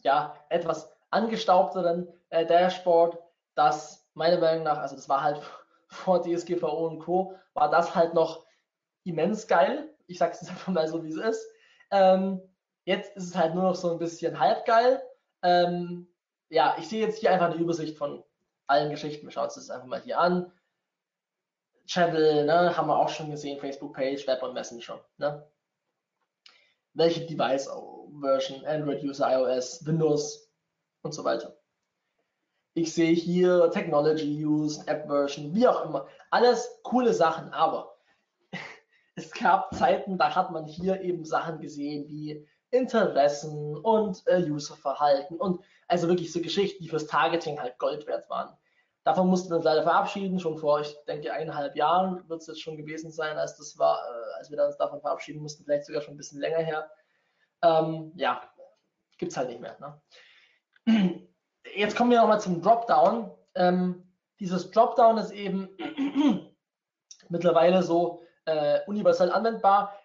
ja, 0.00 0.34
etwas 0.48 0.92
angestaubteren 1.10 2.08
äh, 2.30 2.44
Dashboard, 2.44 3.18
das 3.54 4.06
meiner 4.14 4.38
Meinung 4.38 4.64
nach, 4.64 4.78
also 4.78 4.96
das 4.96 5.08
war 5.08 5.22
halt 5.22 5.40
vor 5.92 6.22
DSGVO 6.22 6.86
und 6.88 6.98
Co., 7.00 7.34
war 7.54 7.70
das 7.70 7.94
halt 7.94 8.14
noch 8.14 8.46
immens 9.04 9.46
geil. 9.46 9.94
Ich 10.06 10.18
sage 10.18 10.36
es 10.40 10.48
einfach 10.48 10.68
mal 10.68 10.88
so, 10.88 11.04
wie 11.04 11.10
es 11.10 11.16
ist. 11.16 11.46
Ähm, 11.90 12.40
jetzt 12.84 13.14
ist 13.16 13.28
es 13.28 13.36
halt 13.36 13.54
nur 13.54 13.64
noch 13.64 13.74
so 13.74 13.92
ein 13.92 13.98
bisschen 13.98 14.38
halb 14.38 14.64
geil. 14.64 15.02
Ähm, 15.42 16.08
ja, 16.48 16.76
ich 16.78 16.88
sehe 16.88 17.06
jetzt 17.06 17.18
hier 17.18 17.30
einfach 17.30 17.50
eine 17.50 17.60
Übersicht 17.60 17.96
von 17.96 18.24
allen 18.66 18.90
Geschichten. 18.90 19.26
Wir 19.26 19.32
schauen 19.32 19.44
uns 19.44 19.54
das 19.54 19.70
einfach 19.70 19.86
mal 19.86 20.00
hier 20.00 20.18
an. 20.18 20.50
Channel, 21.86 22.46
ne, 22.46 22.76
haben 22.76 22.88
wir 22.88 22.98
auch 22.98 23.08
schon 23.08 23.30
gesehen, 23.30 23.58
Facebook-Page, 23.58 24.26
Web 24.26 24.42
und 24.42 24.54
Messenger. 24.54 25.04
Ne? 25.18 25.46
Welche 26.94 27.26
Device-Version, 27.26 28.64
Android-User, 28.64 29.30
iOS, 29.30 29.84
Windows 29.84 30.50
und 31.02 31.12
so 31.12 31.24
weiter. 31.24 31.56
Ich 32.74 32.94
sehe 32.94 33.12
hier 33.12 33.70
Technology 33.70 34.44
Use, 34.44 34.82
App 34.86 35.06
Version, 35.06 35.54
wie 35.54 35.66
auch 35.66 35.84
immer. 35.84 36.06
Alles 36.30 36.80
coole 36.82 37.12
Sachen, 37.12 37.52
aber 37.52 37.98
es 39.14 39.30
gab 39.32 39.74
Zeiten, 39.74 40.16
da 40.16 40.34
hat 40.34 40.50
man 40.50 40.64
hier 40.64 41.02
eben 41.02 41.24
Sachen 41.24 41.60
gesehen 41.60 42.08
wie 42.08 42.46
Interessen 42.70 43.76
und 43.76 44.22
äh, 44.26 44.42
Userverhalten 44.50 45.36
und 45.36 45.62
also 45.86 46.08
wirklich 46.08 46.32
so 46.32 46.40
Geschichten, 46.40 46.82
die 46.82 46.88
fürs 46.88 47.06
Targeting 47.06 47.60
halt 47.60 47.78
Gold 47.78 48.06
wert 48.06 48.30
waren. 48.30 48.56
Davon 49.04 49.28
mussten 49.28 49.50
wir 49.50 49.56
uns 49.56 49.64
leider 49.64 49.82
verabschieden, 49.82 50.38
schon 50.38 50.56
vor, 50.56 50.80
ich 50.80 50.96
denke, 51.06 51.30
eineinhalb 51.32 51.76
Jahren 51.76 52.26
wird 52.28 52.40
es 52.40 52.46
jetzt 52.46 52.62
schon 52.62 52.78
gewesen 52.78 53.10
sein, 53.10 53.36
als 53.36 53.58
das 53.58 53.76
war, 53.78 53.98
äh, 53.98 54.38
als 54.38 54.50
wir 54.50 54.64
uns 54.64 54.78
davon 54.78 55.02
verabschieden 55.02 55.42
mussten, 55.42 55.64
vielleicht 55.64 55.84
sogar 55.84 56.00
schon 56.00 56.14
ein 56.14 56.18
bisschen 56.18 56.40
länger 56.40 56.58
her. 56.58 56.90
Ähm, 57.62 58.12
ja, 58.16 58.40
gibt 59.18 59.32
es 59.32 59.36
halt 59.36 59.48
nicht 59.48 59.60
mehr. 59.60 59.76
Ne? 60.86 61.22
Jetzt 61.74 61.96
kommen 61.96 62.10
wir 62.10 62.20
nochmal 62.20 62.40
zum 62.40 62.60
Dropdown. 62.60 63.30
Ähm, 63.54 64.04
dieses 64.40 64.70
Dropdown 64.70 65.18
ist 65.18 65.30
eben 65.30 65.68
mittlerweile 67.28 67.82
so 67.82 68.22
äh, 68.44 68.80
universell 68.86 69.30
anwendbar. 69.30 69.96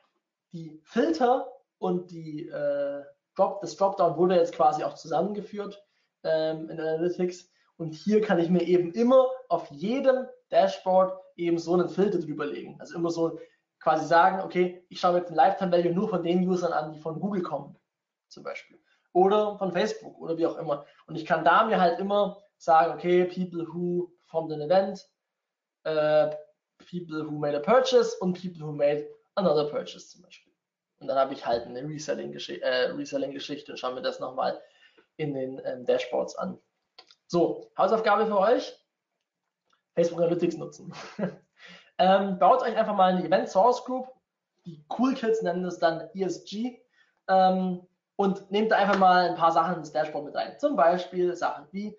Die 0.53 0.80
Filter 0.84 1.51
und 1.80 2.12
die, 2.12 2.47
äh, 2.47 3.03
Drop, 3.38 3.62
das 3.62 3.78
Dropdown 3.78 4.18
wurde 4.18 4.36
jetzt 4.36 4.55
quasi 4.55 4.84
auch 4.84 4.95
zusammengeführt 4.95 5.84
ähm, 6.24 6.70
in 6.70 6.80
Analytics. 6.80 7.49
Und 7.78 7.93
hier 7.93 8.22
kann 8.22 8.39
ich 8.39 8.49
mir 8.49 8.64
eben 8.64 8.91
immer 8.93 9.28
auf 9.49 9.70
jedem 9.70 10.26
Dashboard 10.49 11.20
eben 11.36 11.60
so 11.60 11.74
einen 11.74 11.89
Filter 11.89 12.20
drüber 12.20 12.47
legen. 12.47 12.78
Also 12.80 12.95
immer 12.95 13.12
so 13.12 13.39
quasi 13.80 14.08
sagen, 14.08 14.41
okay, 14.41 14.84
ich 14.89 14.99
schaue 14.99 15.14
mir 15.14 15.20
jetzt 15.20 15.30
den 15.30 15.36
Lifetime 15.36 15.72
Value 15.72 15.93
nur 15.93 16.10
von 16.10 16.24
den 16.24 16.47
Usern 16.47 16.74
an, 16.74 16.93
die 16.93 16.99
von 16.99 17.20
Google 17.20 17.43
kommen, 17.43 17.78
zum 18.28 18.43
Beispiel. 18.43 18.80
Oder 19.18 19.57
von 19.57 19.72
Facebook 19.72 20.20
oder 20.20 20.38
wie 20.38 20.45
auch 20.45 20.57
immer. 20.57 20.86
Und 21.07 21.15
ich 21.15 21.26
kann 21.26 21.43
da 21.43 21.65
mir 21.65 21.82
halt 21.82 21.99
immer 21.99 22.38
sagen, 22.57 22.93
okay, 22.93 23.26
people 23.26 23.65
who 23.68 24.11
formed 24.28 24.53
an 24.53 24.61
event, 24.61 25.09
uh, 25.88 26.30
people 26.88 27.26
who 27.26 27.32
made 27.32 27.57
a 27.57 27.59
purchase 27.59 28.15
und 28.20 28.39
people 28.39 28.61
who 28.61 28.72
made 28.72 29.07
another 29.34 29.72
purchase 29.72 30.07
zum 30.09 30.22
Beispiel. 30.22 30.53
Und 30.99 31.07
dann 31.07 31.18
habe 31.18 31.34
ich 31.34 31.43
halt 31.43 31.65
eine 31.65 31.82
Reselling-Geschichte 31.82 32.63
äh, 32.63 32.91
Reselling 32.91 33.32
und 33.34 33.80
schaue 33.80 33.95
mir 33.95 34.03
das 34.03 34.20
nochmal 34.20 34.61
in 35.15 35.34
den 35.34 35.59
ähm, 35.65 35.84
Dashboards 35.84 36.36
an. 36.36 36.59
So, 37.26 37.72
Hausaufgabe 37.76 38.28
für 38.28 38.38
euch. 38.38 38.72
Facebook 39.95 40.20
Analytics 40.20 40.57
nutzen. 40.57 40.93
ähm, 41.97 42.38
baut 42.38 42.61
euch 42.61 42.76
einfach 42.76 42.95
mal 42.95 43.15
eine 43.15 43.26
Event 43.26 43.49
Source 43.49 43.84
Group. 43.84 44.07
Die 44.68 44.86
Cool 44.95 45.15
Kids 45.15 45.41
nennen 45.41 45.63
das 45.63 45.80
dann 45.80 46.07
ESG. 46.13 46.80
Ähm, 47.28 47.88
und 48.18 48.51
nehmt 48.51 48.74
einfach 48.74 48.97
mal 48.97 49.30
ein 49.30 49.36
paar 49.36 49.51
Sachen 49.51 49.78
ins 49.78 49.91
Dashboard 49.91 50.26
mit 50.26 50.36
rein. 50.36 50.59
Zum 50.59 50.76
Beispiel 50.76 51.36
Sachen 51.36 51.68
wie 51.72 51.97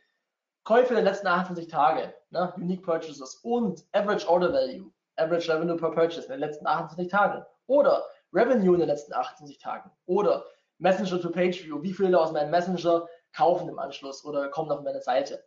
Käufe 0.64 0.92
der 0.92 1.02
letzten 1.02 1.28
28 1.28 1.70
Tage, 1.70 2.12
ne? 2.30 2.52
Unique 2.56 2.82
Purchases 2.82 3.36
und 3.36 3.86
Average 3.92 4.28
Order 4.28 4.52
Value, 4.52 4.92
Average 5.16 5.50
Revenue 5.50 5.76
per 5.76 5.92
Purchase 5.92 6.26
in 6.26 6.32
den 6.32 6.40
letzten 6.40 6.66
28 6.66 7.10
Tagen. 7.10 7.44
Oder 7.66 8.04
Revenue 8.32 8.74
in 8.74 8.80
den 8.80 8.88
letzten 8.88 9.14
28 9.14 9.58
Tagen 9.58 9.90
oder 10.06 10.44
Messenger 10.78 11.20
to 11.20 11.30
Page 11.30 11.64
View, 11.64 11.82
wie 11.82 11.94
viele 11.94 12.20
aus 12.20 12.32
meinem 12.32 12.50
Messenger 12.50 13.06
kaufen 13.34 13.68
im 13.68 13.78
Anschluss 13.78 14.24
oder 14.24 14.48
kommen 14.48 14.70
auf 14.70 14.82
meine 14.82 15.00
Seite. 15.00 15.42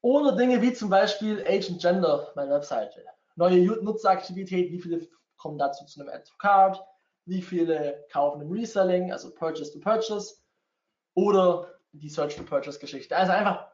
Oder 0.00 0.36
Dinge 0.36 0.60
wie 0.62 0.72
zum 0.72 0.90
Beispiel 0.90 1.44
Agent 1.46 1.80
Gender, 1.80 2.32
meine 2.34 2.50
Webseite. 2.50 3.04
Neue 3.36 3.66
Nutzeraktivität, 3.82 4.70
wie 4.70 4.80
viele 4.80 5.06
kommen 5.36 5.58
dazu 5.58 5.84
zu 5.84 6.00
einem 6.00 6.10
Add 6.10 6.24
to 6.24 6.34
Card, 6.38 6.82
wie 7.26 7.42
viele 7.42 8.06
kaufen 8.10 8.40
im 8.40 8.50
Reselling, 8.50 9.12
also 9.12 9.34
Purchase 9.34 9.72
to 9.72 9.80
Purchase 9.80 10.36
oder 11.14 11.74
die 11.92 12.08
Search 12.08 12.36
to 12.36 12.44
Purchase 12.44 12.78
Geschichte. 12.78 13.16
Also 13.16 13.32
einfach 13.32 13.68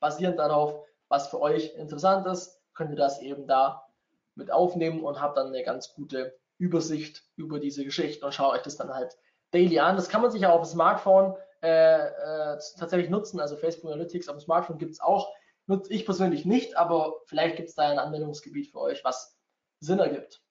basierend 0.00 0.38
darauf, 0.38 0.84
was 1.08 1.28
für 1.28 1.40
euch 1.40 1.74
interessant 1.76 2.26
ist, 2.26 2.60
könnt 2.74 2.90
ihr 2.90 2.96
das 2.96 3.20
eben 3.22 3.46
da 3.46 3.86
mit 4.34 4.50
aufnehmen 4.50 5.02
und 5.02 5.20
habt 5.20 5.36
dann 5.36 5.48
eine 5.48 5.62
ganz 5.62 5.94
gute 5.94 6.36
Übersicht 6.58 7.24
über 7.36 7.58
diese 7.60 7.84
Geschichten 7.84 8.24
und 8.24 8.34
schaue 8.34 8.52
euch 8.52 8.62
das 8.62 8.76
dann 8.76 8.92
halt 8.92 9.16
daily 9.52 9.78
an. 9.78 9.96
Das 9.96 10.08
kann 10.08 10.22
man 10.22 10.30
sich 10.30 10.44
auch 10.46 10.60
auf 10.60 10.66
dem 10.66 10.72
Smartphone 10.72 11.36
äh, 11.62 12.06
äh, 12.08 12.58
tatsächlich 12.78 13.10
nutzen. 13.10 13.40
Also 13.40 13.56
Facebook 13.56 13.90
Analytics 13.90 14.28
auf 14.28 14.36
dem 14.36 14.40
Smartphone 14.40 14.78
gibt 14.78 14.92
es 14.92 15.00
auch. 15.00 15.32
Nutze 15.66 15.92
ich 15.92 16.04
persönlich 16.04 16.44
nicht, 16.44 16.76
aber 16.76 17.14
vielleicht 17.26 17.56
gibt 17.56 17.68
es 17.68 17.74
da 17.74 17.88
ein 17.88 17.98
Anwendungsgebiet 17.98 18.70
für 18.70 18.80
euch, 18.80 19.04
was 19.04 19.36
Sinn 19.80 19.98
ergibt. 19.98 20.42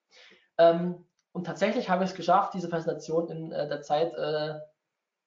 Ähm, 0.58 1.06
und 1.36 1.44
tatsächlich 1.44 1.90
habe 1.90 2.06
ich 2.06 2.12
es 2.12 2.16
geschafft, 2.16 2.54
diese 2.54 2.70
Präsentation 2.70 3.28
in 3.28 3.52
äh, 3.52 3.68
der 3.68 3.82
Zeit 3.82 4.14
äh, 4.14 4.58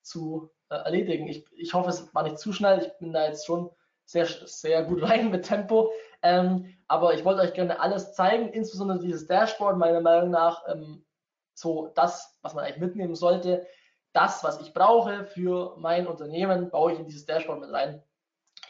zu 0.01 0.51
äh, 0.71 0.77
erledigen. 0.77 1.29
Ich, 1.29 1.45
ich 1.53 1.75
hoffe, 1.75 1.91
es 1.91 2.15
war 2.15 2.23
nicht 2.23 2.39
zu 2.39 2.55
schnell. 2.55 2.81
Ich 2.81 2.99
bin 2.99 3.13
da 3.13 3.27
jetzt 3.27 3.45
schon 3.45 3.71
sehr, 4.07 4.25
sehr 4.25 4.85
gut 4.85 5.03
rein 5.09 5.31
mit 5.31 5.45
Tempo. 5.45 5.93
Ähm, 6.23 6.75
aber 6.87 7.13
ich 7.13 7.27
wollte 7.27 7.43
euch 7.43 7.53
gerne 7.53 7.79
alles 7.79 8.15
zeigen, 8.15 8.49
insbesondere 8.49 9.01
dieses 9.01 9.27
Dashboard, 9.27 9.77
meiner 9.77 10.01
Meinung 10.01 10.31
nach, 10.31 10.67
ähm, 10.69 11.05
so 11.53 11.89
das, 11.89 12.39
was 12.41 12.55
man 12.55 12.65
eigentlich 12.65 12.81
mitnehmen 12.81 13.15
sollte. 13.15 13.67
Das, 14.15 14.43
was 14.43 14.63
ich 14.63 14.73
brauche 14.73 15.27
für 15.27 15.77
mein 15.77 16.07
Unternehmen, 16.07 16.71
baue 16.71 16.95
ich 16.95 16.99
in 16.99 17.05
dieses 17.05 17.27
Dashboard 17.27 17.61
mit 17.61 17.71
rein. 17.71 18.03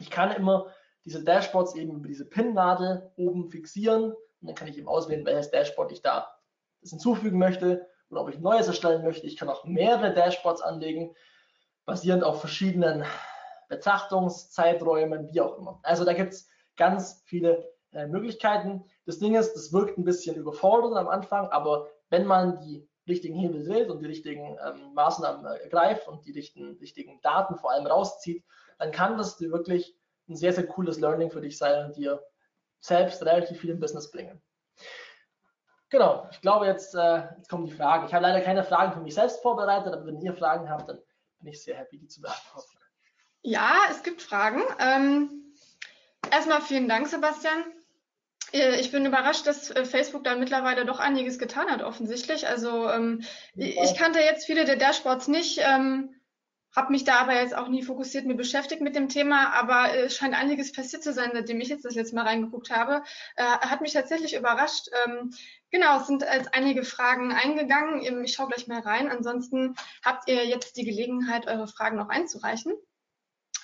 Ich 0.01 0.11
kann 0.11 0.32
immer 0.32 0.72
diese 1.05 1.22
Dashboards 1.22 1.76
eben 1.76 1.95
über 1.95 2.09
diese 2.09 2.28
Pin-Nadel 2.28 3.12
oben 3.14 3.49
fixieren 3.49 4.11
und 4.41 4.49
dann 4.49 4.57
kann 4.57 4.66
ich 4.66 4.76
eben 4.76 4.89
auswählen, 4.89 5.24
welches 5.24 5.53
Dashboard 5.53 5.93
ich 5.93 6.03
da 6.03 6.34
hinzufügen 6.83 7.39
möchte 7.39 7.87
oder 8.11 8.22
ob 8.22 8.29
ich 8.31 8.39
neues 8.39 8.66
erstellen 8.66 9.05
möchte. 9.05 9.26
Ich 9.26 9.37
kann 9.37 9.49
auch 9.49 9.64
mehrere 9.64 10.14
Dashboards 10.14 10.62
anlegen, 10.62 11.14
basierend 11.85 12.24
auf 12.24 12.41
verschiedenen 12.41 13.05
Betrachtungszeiträumen, 13.68 15.29
wie 15.33 15.41
auch 15.41 15.59
immer. 15.59 15.81
Also 15.83 16.05
da 16.05 16.12
gibt 16.12 16.33
es 16.33 16.49
ganz 16.76 17.22
viele 17.26 17.68
äh, 17.93 18.07
Möglichkeiten. 18.07 18.85
Das 19.07 19.18
Ding 19.18 19.35
ist, 19.35 19.55
das 19.55 19.72
wirkt 19.72 19.99
ein 19.99 20.05
bisschen 20.05 20.37
überfordernd 20.37 20.97
am 20.97 21.09
Anfang, 21.09 21.49
aber 21.49 21.89
wenn 22.11 22.26
man 22.26 22.59
die 22.61 22.89
richtigen 23.07 23.35
Hebel 23.35 23.66
wählt 23.66 23.91
und 23.91 24.01
die 24.01 24.07
richtigen 24.07 24.59
ähm, 24.64 24.95
Maßnahmen 24.95 25.45
äh, 25.47 25.62
ergreift 25.62 26.09
und 26.09 26.24
die 26.26 26.33
richtigen, 26.33 26.76
richtigen 26.79 27.20
Daten 27.22 27.57
vor 27.57 27.72
allem 27.72 27.87
rauszieht, 27.87 28.45
dann 28.79 28.93
kann 28.93 29.18
das 29.18 29.41
wirklich 29.41 29.97
ein 30.29 30.37
sehr, 30.37 30.53
sehr 30.53 30.66
cooles 30.66 31.01
Learning 31.01 31.31
für 31.31 31.41
dich 31.41 31.57
sein 31.57 31.87
und 31.87 31.97
dir 31.97 32.22
selbst 32.81 33.24
relativ 33.24 33.61
viel 33.61 33.70
im 33.70 33.81
Business 33.81 34.11
bringen. 34.11 34.41
Genau, 35.91 36.28
ich 36.30 36.41
glaube, 36.41 36.66
jetzt, 36.66 36.95
äh, 36.95 37.22
jetzt 37.36 37.49
kommen 37.49 37.64
die 37.64 37.72
Fragen. 37.72 38.07
Ich 38.07 38.12
habe 38.12 38.22
leider 38.22 38.43
keine 38.43 38.64
Fragen 38.64 38.93
für 38.93 39.01
mich 39.01 39.14
selbst 39.14 39.41
vorbereitet, 39.41 39.93
aber 39.93 40.07
wenn 40.07 40.20
ihr 40.20 40.34
Fragen 40.34 40.68
habt, 40.68 40.89
dann 40.89 40.99
bin 41.39 41.53
ich 41.53 41.62
sehr 41.62 41.76
happy, 41.76 41.99
die 41.99 42.09
zu 42.09 42.20
beantworten. 42.20 42.78
Ja, 43.43 43.74
es 43.91 44.03
gibt 44.03 44.20
Fragen. 44.20 44.62
Ähm, 44.78 45.55
erstmal 46.30 46.61
vielen 46.61 46.89
Dank, 46.89 47.09
Sebastian. 47.09 47.64
Äh, 48.53 48.80
ich 48.80 48.93
bin 48.93 49.07
überrascht, 49.07 49.47
dass 49.47 49.70
äh, 49.70 49.84
Facebook 49.84 50.24
da 50.24 50.34
mittlerweile 50.36 50.84
doch 50.84 50.99
einiges 50.99 51.39
getan 51.39 51.70
hat, 51.70 51.82
offensichtlich. 51.82 52.49
Also 52.49 52.89
ähm, 52.91 53.24
ich 53.55 53.95
kannte 53.97 54.20
jetzt 54.20 54.47
viele 54.47 54.64
der 54.64 54.76
Dashboards 54.76 55.28
nicht, 55.28 55.61
ähm, 55.62 56.14
habe 56.74 56.93
mich 56.93 57.05
da 57.05 57.20
aber 57.20 57.34
jetzt 57.34 57.57
auch 57.57 57.68
nie 57.68 57.82
fokussiert 57.82 58.26
mir 58.26 58.36
beschäftigt 58.36 58.82
mit 58.82 58.95
dem 58.95 59.09
Thema, 59.09 59.53
aber 59.55 59.95
es 59.95 60.16
scheint 60.16 60.34
einiges 60.34 60.72
passiert 60.72 61.03
zu 61.03 61.12
sein, 61.12 61.30
seitdem 61.32 61.61
ich 61.61 61.68
jetzt 61.68 61.84
das 61.84 61.95
letzte 61.95 62.14
Mal 62.14 62.26
reingeguckt 62.26 62.70
habe. 62.70 63.03
Äh, 63.36 63.43
hat 63.43 63.80
mich 63.80 63.95
tatsächlich 63.95 64.34
überrascht. 64.34 64.89
Ähm, 65.07 65.32
genau, 65.70 66.00
es 66.00 66.06
sind 66.06 66.22
jetzt 66.22 66.54
einige 66.54 66.84
Fragen 66.84 67.32
eingegangen. 67.32 68.24
Ich 68.24 68.32
schaue 68.32 68.48
gleich 68.48 68.66
mal 68.66 68.80
rein. 68.80 69.10
Ansonsten 69.10 69.74
habt 70.04 70.28
ihr 70.28 70.46
jetzt 70.46 70.76
die 70.76 70.84
Gelegenheit, 70.84 71.46
eure 71.46 71.68
Fragen 71.68 71.96
noch 71.96 72.08
einzureichen. 72.08 72.74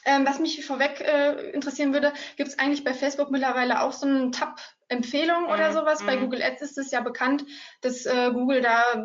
Ähm, 0.07 0.27
was 0.27 0.39
mich 0.39 0.65
vorweg 0.67 1.01
äh, 1.01 1.51
interessieren 1.51 1.95
würde, 1.95 2.13
gibt 2.37 2.51
es 2.51 2.59
eigentlich 2.59 2.85
bei 2.85 2.93
Facebook 2.93 3.31
mittlerweile 3.31 3.81
auch 3.81 3.93
so 3.93 4.07
einen 4.07 4.33
Tab 4.33 4.61
Empfehlung 4.89 5.47
oder 5.47 5.71
mhm, 5.71 5.75
sowas? 5.75 6.05
Bei 6.05 6.17
mhm. 6.17 6.21
Google 6.21 6.43
Ads 6.43 6.61
ist 6.61 6.79
es 6.79 6.91
ja 6.91 7.01
bekannt, 7.01 7.47
dass 7.81 8.05
äh, 8.05 8.31
Google 8.33 8.61
da 8.61 9.03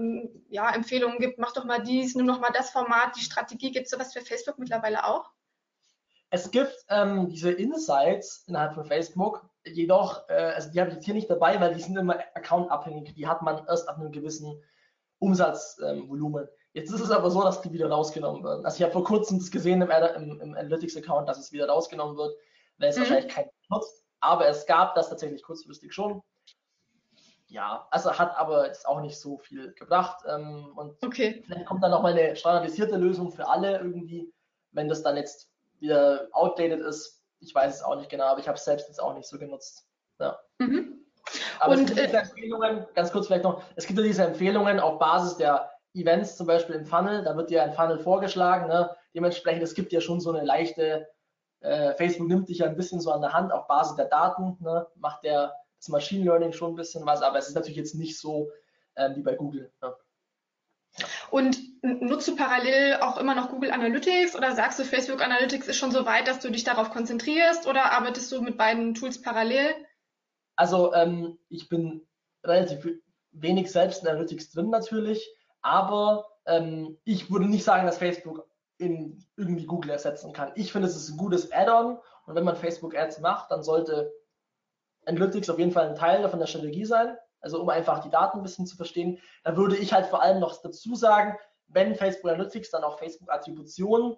ja, 0.49 0.69
Empfehlungen 0.71 1.19
gibt, 1.19 1.39
mach 1.39 1.53
doch 1.53 1.63
mal 1.63 1.81
dies, 1.81 2.15
nimm 2.15 2.27
doch 2.27 2.41
mal 2.41 2.51
das 2.53 2.71
Format, 2.71 3.15
die 3.15 3.23
Strategie. 3.23 3.71
Gibt 3.71 3.85
es 3.85 3.91
sowas 3.91 4.11
für 4.11 4.21
Facebook 4.21 4.59
mittlerweile 4.59 5.05
auch? 5.05 5.31
Es 6.31 6.51
gibt 6.51 6.75
ähm, 6.89 7.29
diese 7.29 7.51
Insights 7.51 8.43
innerhalb 8.47 8.75
von 8.75 8.85
Facebook, 8.85 9.48
jedoch, 9.65 10.27
äh, 10.29 10.33
also 10.33 10.71
die 10.71 10.79
habe 10.79 10.89
ich 10.89 10.95
jetzt 10.95 11.05
hier 11.05 11.13
nicht 11.13 11.29
dabei, 11.29 11.59
weil 11.59 11.73
die 11.73 11.81
sind 11.81 11.97
immer 11.97 12.19
accountabhängig. 12.33 13.13
Die 13.13 13.27
hat 13.27 13.41
man 13.41 13.65
erst 13.67 13.87
ab 13.87 13.97
einem 13.97 14.11
gewissen 14.11 14.61
Umsatzvolumen. 15.19 16.43
Ähm, 16.43 16.49
Jetzt 16.73 16.91
ist 16.91 17.01
es 17.01 17.11
aber 17.11 17.31
so, 17.31 17.41
dass 17.41 17.61
die 17.61 17.73
wieder 17.73 17.89
rausgenommen 17.89 18.43
werden. 18.43 18.63
Also 18.63 18.77
ich 18.77 18.83
habe 18.83 18.93
vor 18.93 19.03
kurzem 19.03 19.39
das 19.39 19.49
gesehen 19.49 19.81
im, 19.81 19.89
im, 19.89 20.41
im 20.41 20.55
Analytics-Account, 20.55 21.27
dass 21.27 21.39
es 21.39 21.51
wieder 21.51 21.67
rausgenommen 21.67 22.15
wird, 22.15 22.37
weil 22.77 22.89
es 22.89 22.95
mhm. 22.95 23.01
wahrscheinlich 23.01 23.33
keinen 23.33 23.49
nutzt. 23.69 24.05
Aber 24.19 24.47
es 24.47 24.65
gab 24.65 24.95
das 24.95 25.09
tatsächlich 25.09 25.41
kurzfristig 25.41 25.93
schon. 25.93 26.21
Ja, 27.47 27.87
also 27.89 28.17
hat 28.19 28.37
aber 28.37 28.67
jetzt 28.67 28.87
auch 28.87 29.01
nicht 29.01 29.17
so 29.19 29.39
viel 29.39 29.73
gebracht. 29.73 30.23
Ähm, 30.27 30.71
und 30.75 31.03
okay. 31.03 31.41
vielleicht 31.45 31.65
kommt 31.65 31.83
dann 31.83 31.91
nochmal 31.91 32.13
eine 32.13 32.35
standardisierte 32.35 32.97
Lösung 32.97 33.31
für 33.31 33.47
alle 33.47 33.79
irgendwie, 33.79 34.31
wenn 34.71 34.87
das 34.87 35.01
dann 35.01 35.17
jetzt 35.17 35.49
wieder 35.79 36.27
outdated 36.33 36.81
ist. 36.81 37.18
Ich 37.39 37.53
weiß 37.53 37.75
es 37.75 37.83
auch 37.83 37.95
nicht 37.95 38.09
genau, 38.09 38.25
aber 38.25 38.39
ich 38.39 38.47
habe 38.47 38.57
es 38.57 38.65
selbst 38.65 38.87
jetzt 38.87 39.01
auch 39.01 39.13
nicht 39.13 39.27
so 39.27 39.37
genutzt. 39.37 39.87
Ja. 40.19 40.39
Mhm. 40.59 41.05
Aber 41.59 41.73
und, 41.73 41.81
es 41.81 41.87
gibt 41.87 41.99
diese 41.99 42.17
äh, 42.17 42.21
Empfehlungen, 42.21 42.85
ganz 42.95 43.11
kurz 43.11 43.27
vielleicht 43.27 43.43
noch, 43.43 43.63
es 43.75 43.85
gibt 43.85 43.99
ja 43.99 44.05
diese 44.05 44.23
Empfehlungen 44.23 44.79
auf 44.79 44.99
Basis 44.99 45.37
der 45.37 45.71
Events 45.93 46.37
zum 46.37 46.47
Beispiel 46.47 46.75
im 46.75 46.85
Funnel, 46.85 47.23
da 47.23 47.35
wird 47.35 47.49
dir 47.49 47.63
ein 47.63 47.73
Funnel 47.73 47.99
vorgeschlagen. 47.99 48.67
Ne? 48.67 48.95
Dementsprechend, 49.13 49.63
es 49.63 49.73
gibt 49.73 49.91
ja 49.91 50.01
schon 50.01 50.19
so 50.19 50.31
eine 50.31 50.45
leichte, 50.45 51.07
äh, 51.61 51.93
Facebook 51.95 52.27
nimmt 52.27 52.49
dich 52.49 52.59
ja 52.59 52.67
ein 52.67 52.75
bisschen 52.75 53.01
so 53.01 53.11
an 53.11 53.21
der 53.21 53.33
Hand 53.33 53.51
auf 53.51 53.67
Basis 53.67 53.95
der 53.95 54.05
Daten, 54.05 54.57
ne? 54.59 54.87
macht 54.95 55.23
der 55.23 55.53
das 55.77 55.89
Machine 55.89 56.25
Learning 56.25 56.51
schon 56.51 56.73
ein 56.73 56.75
bisschen 56.75 57.05
was, 57.05 57.21
aber 57.21 57.37
es 57.37 57.47
ist 57.47 57.55
natürlich 57.55 57.77
jetzt 57.77 57.95
nicht 57.95 58.19
so 58.19 58.51
ähm, 58.95 59.15
wie 59.15 59.21
bei 59.21 59.35
Google. 59.35 59.71
Ne? 59.81 59.95
Und 61.31 61.57
nutzt 61.81 62.27
du 62.27 62.35
parallel 62.35 62.97
auch 63.01 63.17
immer 63.17 63.35
noch 63.35 63.49
Google 63.49 63.71
Analytics 63.71 64.35
oder 64.35 64.55
sagst 64.55 64.79
du, 64.79 64.83
Facebook 64.83 65.21
Analytics 65.21 65.67
ist 65.67 65.77
schon 65.77 65.91
so 65.91 66.05
weit, 66.05 66.27
dass 66.27 66.39
du 66.39 66.49
dich 66.49 66.63
darauf 66.63 66.91
konzentrierst 66.91 67.67
oder 67.67 67.91
arbeitest 67.91 68.31
du 68.31 68.41
mit 68.41 68.57
beiden 68.57 68.95
Tools 68.95 69.21
parallel? 69.21 69.73
Also 70.55 70.93
ähm, 70.93 71.37
ich 71.47 71.69
bin 71.69 72.05
relativ 72.43 72.87
wenig 73.31 73.71
selbst 73.71 74.01
in 74.01 74.09
Analytics 74.09 74.51
drin 74.51 74.69
natürlich. 74.69 75.25
Aber 75.61 76.25
ähm, 76.45 76.97
ich 77.03 77.31
würde 77.31 77.45
nicht 77.45 77.63
sagen, 77.63 77.85
dass 77.85 77.97
Facebook 77.97 78.47
in 78.77 79.25
irgendwie 79.35 79.65
Google 79.65 79.91
ersetzen 79.91 80.33
kann. 80.33 80.51
Ich 80.55 80.71
finde, 80.71 80.87
es 80.87 80.95
ist 80.95 81.09
ein 81.09 81.17
gutes 81.17 81.51
Add-on 81.51 81.99
und 82.25 82.35
wenn 82.35 82.45
man 82.45 82.55
Facebook 82.55 82.95
Ads 82.95 83.19
macht, 83.19 83.51
dann 83.51 83.61
sollte 83.61 84.11
Analytics 85.05 85.49
auf 85.49 85.59
jeden 85.59 85.71
Fall 85.71 85.89
ein 85.89 85.95
Teil 85.95 86.21
davon 86.21 86.39
der 86.39 86.47
Strategie 86.47 86.85
sein. 86.85 87.17
Also 87.41 87.61
um 87.61 87.69
einfach 87.69 87.99
die 87.99 88.09
Daten 88.09 88.37
ein 88.37 88.43
bisschen 88.43 88.65
zu 88.65 88.75
verstehen. 88.75 89.19
Da 89.43 89.55
würde 89.55 89.77
ich 89.77 89.93
halt 89.93 90.07
vor 90.07 90.21
allem 90.21 90.39
noch 90.39 90.61
dazu 90.61 90.95
sagen, 90.95 91.37
wenn 91.67 91.95
Facebook 91.95 92.31
Analytics, 92.31 92.71
dann 92.71 92.83
auch 92.83 92.99
Facebook 92.99 93.31
Attributionen. 93.31 94.15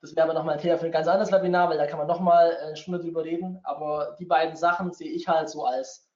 Das 0.00 0.14
wäre 0.14 0.24
aber 0.24 0.34
nochmal 0.34 0.54
ein 0.54 0.60
Thema 0.60 0.78
für 0.78 0.86
ein 0.86 0.92
ganz 0.92 1.08
anderes 1.08 1.32
Webinar, 1.32 1.68
weil 1.68 1.78
da 1.78 1.86
kann 1.86 1.98
man 1.98 2.06
nochmal 2.06 2.56
eine 2.56 2.76
Stunde 2.76 3.00
drüber 3.00 3.24
reden. 3.24 3.60
Aber 3.64 4.16
die 4.18 4.26
beiden 4.26 4.56
Sachen 4.56 4.92
sehe 4.92 5.10
ich 5.10 5.28
halt 5.28 5.48
so 5.48 5.64
als 5.64 6.08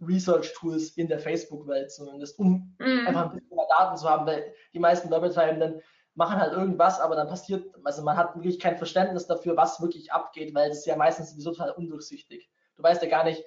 Research-Tools 0.00 0.96
in 0.96 1.08
der 1.08 1.18
Facebook-Welt 1.18 1.92
zumindest, 1.92 2.38
um 2.38 2.74
mm. 2.78 3.06
einfach 3.06 3.30
ein 3.30 3.38
bisschen 3.38 3.56
mehr 3.56 3.66
Daten 3.68 3.96
zu 3.96 4.08
haben, 4.08 4.26
weil 4.26 4.52
die 4.72 4.78
meisten 4.78 5.10
Werbetreibenden 5.10 5.80
machen 6.14 6.38
halt 6.38 6.52
irgendwas, 6.52 7.00
aber 7.00 7.16
dann 7.16 7.28
passiert, 7.28 7.64
also 7.84 8.02
man 8.02 8.16
hat 8.16 8.34
wirklich 8.34 8.58
kein 8.58 8.76
Verständnis 8.76 9.26
dafür, 9.26 9.56
was 9.56 9.80
wirklich 9.80 10.12
abgeht, 10.12 10.54
weil 10.54 10.70
es 10.70 10.84
ja 10.84 10.96
meistens 10.96 11.30
sowieso 11.30 11.52
total 11.52 11.70
undurchsichtig. 11.70 12.50
Du 12.76 12.82
weißt 12.82 13.02
ja 13.02 13.08
gar 13.08 13.24
nicht, 13.24 13.42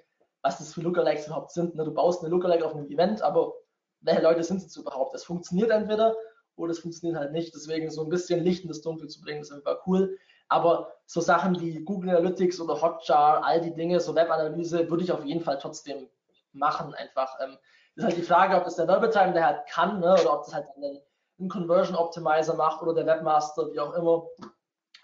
was 0.46 0.60
das 0.60 0.74
für 0.74 0.82
Lookalikes 0.82 1.26
überhaupt 1.26 1.52
sind. 1.52 1.74
Ne? 1.74 1.84
Du 1.84 1.92
baust 1.92 2.22
eine 2.22 2.30
Lookalike 2.30 2.64
auf 2.64 2.76
einem 2.76 2.88
Event, 2.92 3.24
aber 3.24 3.56
welche 4.02 4.22
Leute 4.22 4.44
sind 4.44 4.62
es 4.62 4.78
überhaupt? 4.78 5.16
Das 5.16 5.24
funktioniert 5.24 5.72
entweder 5.72 6.16
oder 6.56 6.72
es 6.72 6.78
funktioniert 6.78 7.20
halt 7.20 7.32
nicht. 7.32 7.56
Deswegen 7.56 7.90
so 7.90 8.04
ein 8.04 8.10
bisschen 8.10 8.44
Licht 8.44 8.62
in 8.62 8.68
das 8.68 8.82
Dunkel 8.82 9.10
zu 9.10 9.22
bringen, 9.22 9.42
ist 9.42 9.52
einfach 9.52 9.88
cool. 9.88 10.20
Aber 10.48 10.94
so 11.08 11.20
Sachen 11.20 11.60
wie 11.60 11.84
Google 11.84 12.12
Analytics 12.12 12.62
oder 12.62 12.80
Hotjar, 12.80 13.44
all 13.44 13.60
die 13.60 13.74
Dinge, 13.74 14.00
so 14.00 14.14
Webanalyse, 14.14 14.88
würde 14.88 15.04
ich 15.04 15.12
auf 15.12 15.26
jeden 15.26 15.42
Fall 15.42 15.58
trotzdem 15.58 16.08
machen 16.52 16.94
einfach. 16.94 17.40
Ähm, 17.44 17.58
ist 17.96 18.04
halt 18.04 18.18
die 18.18 18.22
Frage, 18.22 18.56
ob 18.56 18.66
das 18.66 18.76
der 18.76 18.88
Werbetreibende 18.88 19.44
halt 19.44 19.66
kann 19.68 20.00
ne, 20.00 20.14
oder 20.14 20.32
ob 20.32 20.46
das 20.46 20.54
halt 20.54 20.68
ein, 20.78 21.02
ein 21.40 21.50
Conversion 21.50 21.96
Optimizer 21.96 22.54
macht 22.54 22.84
oder 22.84 22.94
der 22.94 23.08
Webmaster, 23.08 23.74
wie 23.74 23.80
auch 23.80 23.94
immer. 23.96 24.28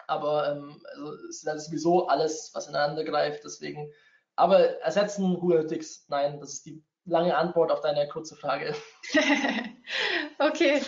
Aber 0.06 0.52
ähm, 0.52 0.80
also 0.92 1.14
es 1.28 1.38
ist 1.38 1.46
halt 1.48 1.60
sowieso 1.60 2.06
alles, 2.06 2.52
was 2.54 2.68
ineinander 2.68 3.02
greift. 3.02 3.42
Deswegen, 3.42 3.92
aber 4.36 4.80
ersetzen 4.80 5.38
Google 5.38 5.58
Analytics, 5.58 6.06
nein, 6.08 6.40
das 6.40 6.54
ist 6.54 6.66
die 6.66 6.82
lange 7.04 7.36
Antwort 7.36 7.70
auf 7.70 7.80
deine 7.80 8.08
kurze 8.08 8.36
Frage. 8.36 8.74
okay. 10.38 10.80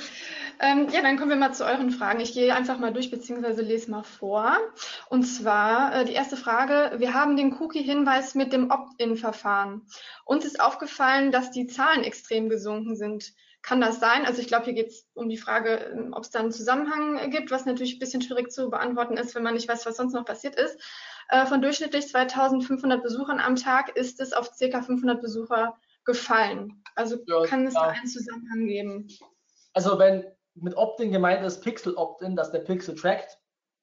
Ähm, 0.60 0.88
ja, 0.90 1.02
dann 1.02 1.18
kommen 1.18 1.30
wir 1.30 1.36
mal 1.36 1.52
zu 1.52 1.64
euren 1.64 1.90
Fragen. 1.90 2.20
Ich 2.20 2.32
gehe 2.32 2.54
einfach 2.54 2.78
mal 2.78 2.92
durch 2.92 3.10
beziehungsweise 3.10 3.62
lese 3.62 3.90
mal 3.90 4.04
vor. 4.04 4.56
Und 5.08 5.24
zwar 5.24 5.94
äh, 5.94 6.04
die 6.04 6.12
erste 6.12 6.36
Frage. 6.36 6.92
Wir 6.98 7.12
haben 7.12 7.36
den 7.36 7.54
Cookie-Hinweis 7.54 8.36
mit 8.36 8.52
dem 8.52 8.70
Opt-in-Verfahren. 8.70 9.82
Uns 10.24 10.44
ist 10.44 10.60
aufgefallen, 10.60 11.32
dass 11.32 11.50
die 11.50 11.66
Zahlen 11.66 12.04
extrem 12.04 12.48
gesunken 12.48 12.94
sind. 12.94 13.32
Kann 13.62 13.80
das 13.80 13.98
sein? 13.98 14.26
Also 14.26 14.42
ich 14.42 14.46
glaube, 14.46 14.66
hier 14.66 14.74
geht 14.74 14.88
es 14.88 15.08
um 15.14 15.28
die 15.28 15.38
Frage, 15.38 15.90
ähm, 15.92 16.12
ob 16.12 16.22
es 16.22 16.30
da 16.30 16.38
einen 16.38 16.52
Zusammenhang 16.52 17.30
gibt, 17.30 17.50
was 17.50 17.64
natürlich 17.64 17.96
ein 17.96 17.98
bisschen 17.98 18.22
schwierig 18.22 18.52
zu 18.52 18.70
beantworten 18.70 19.16
ist, 19.16 19.34
wenn 19.34 19.42
man 19.42 19.54
nicht 19.54 19.68
weiß, 19.68 19.86
was 19.86 19.96
sonst 19.96 20.12
noch 20.12 20.24
passiert 20.24 20.54
ist. 20.54 20.78
Äh, 21.28 21.46
von 21.46 21.62
durchschnittlich 21.62 22.08
2500 22.08 23.02
Besuchern 23.02 23.40
am 23.40 23.56
Tag 23.56 23.96
ist 23.96 24.20
es 24.20 24.32
auf 24.32 24.50
ca. 24.58 24.82
500 24.82 25.20
Besucher 25.20 25.76
gefallen. 26.04 26.82
Also 26.94 27.16
ja, 27.26 27.44
kann 27.46 27.66
es 27.66 27.74
ja. 27.74 27.86
da 27.86 27.88
einen 27.88 28.06
Zusammenhang 28.06 28.66
geben? 28.66 29.08
Also 29.72 29.98
wenn 29.98 30.24
mit 30.54 30.76
Opt-in 30.76 31.10
gemeint 31.10 31.44
ist 31.44 31.62
Pixel 31.62 31.94
Opt-in, 31.94 32.36
dass 32.36 32.52
der 32.52 32.60
Pixel 32.60 32.94
trackt. 32.94 33.38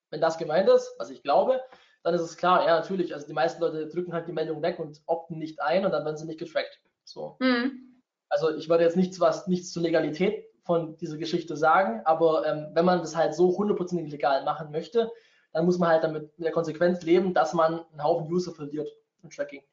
Wenn 0.09 0.21
das 0.21 0.37
gemeint 0.37 0.69
ist, 0.69 0.93
was 0.97 1.09
ich 1.09 1.23
glaube, 1.23 1.61
dann 2.03 2.13
ist 2.13 2.21
es 2.21 2.37
klar, 2.37 2.65
ja, 2.65 2.79
natürlich. 2.79 3.13
Also 3.13 3.27
die 3.27 3.33
meisten 3.33 3.61
Leute 3.61 3.87
drücken 3.87 4.13
halt 4.13 4.27
die 4.27 4.33
Meldung 4.33 4.61
weg 4.61 4.79
und 4.79 5.01
opten 5.05 5.37
nicht 5.37 5.61
ein 5.61 5.85
und 5.85 5.91
dann 5.91 6.05
werden 6.05 6.17
sie 6.17 6.25
nicht 6.25 6.39
getrackt. 6.39 6.79
So. 7.03 7.37
Mhm. 7.39 8.01
Also 8.29 8.55
ich 8.55 8.69
würde 8.69 8.83
jetzt 8.83 8.97
nichts, 8.97 9.19
was, 9.19 9.47
nichts 9.47 9.71
zur 9.71 9.83
Legalität 9.83 10.45
von 10.63 10.95
dieser 10.97 11.17
Geschichte 11.17 11.57
sagen, 11.57 12.01
aber 12.05 12.45
ähm, 12.45 12.71
wenn 12.73 12.85
man 12.85 12.99
das 12.99 13.15
halt 13.15 13.35
so 13.35 13.57
hundertprozentig 13.57 14.11
legal 14.11 14.43
machen 14.45 14.71
möchte, 14.71 15.11
dann 15.53 15.65
muss 15.65 15.77
man 15.77 15.89
halt 15.89 16.03
damit 16.03 16.37
mit 16.37 16.45
der 16.45 16.53
Konsequenz 16.53 17.01
leben, 17.03 17.33
dass 17.33 17.53
man 17.53 17.85
einen 17.91 18.03
Haufen 18.03 18.31
User 18.31 18.53
verliert 18.53 18.89
im 19.23 19.29
Tracking. 19.29 19.63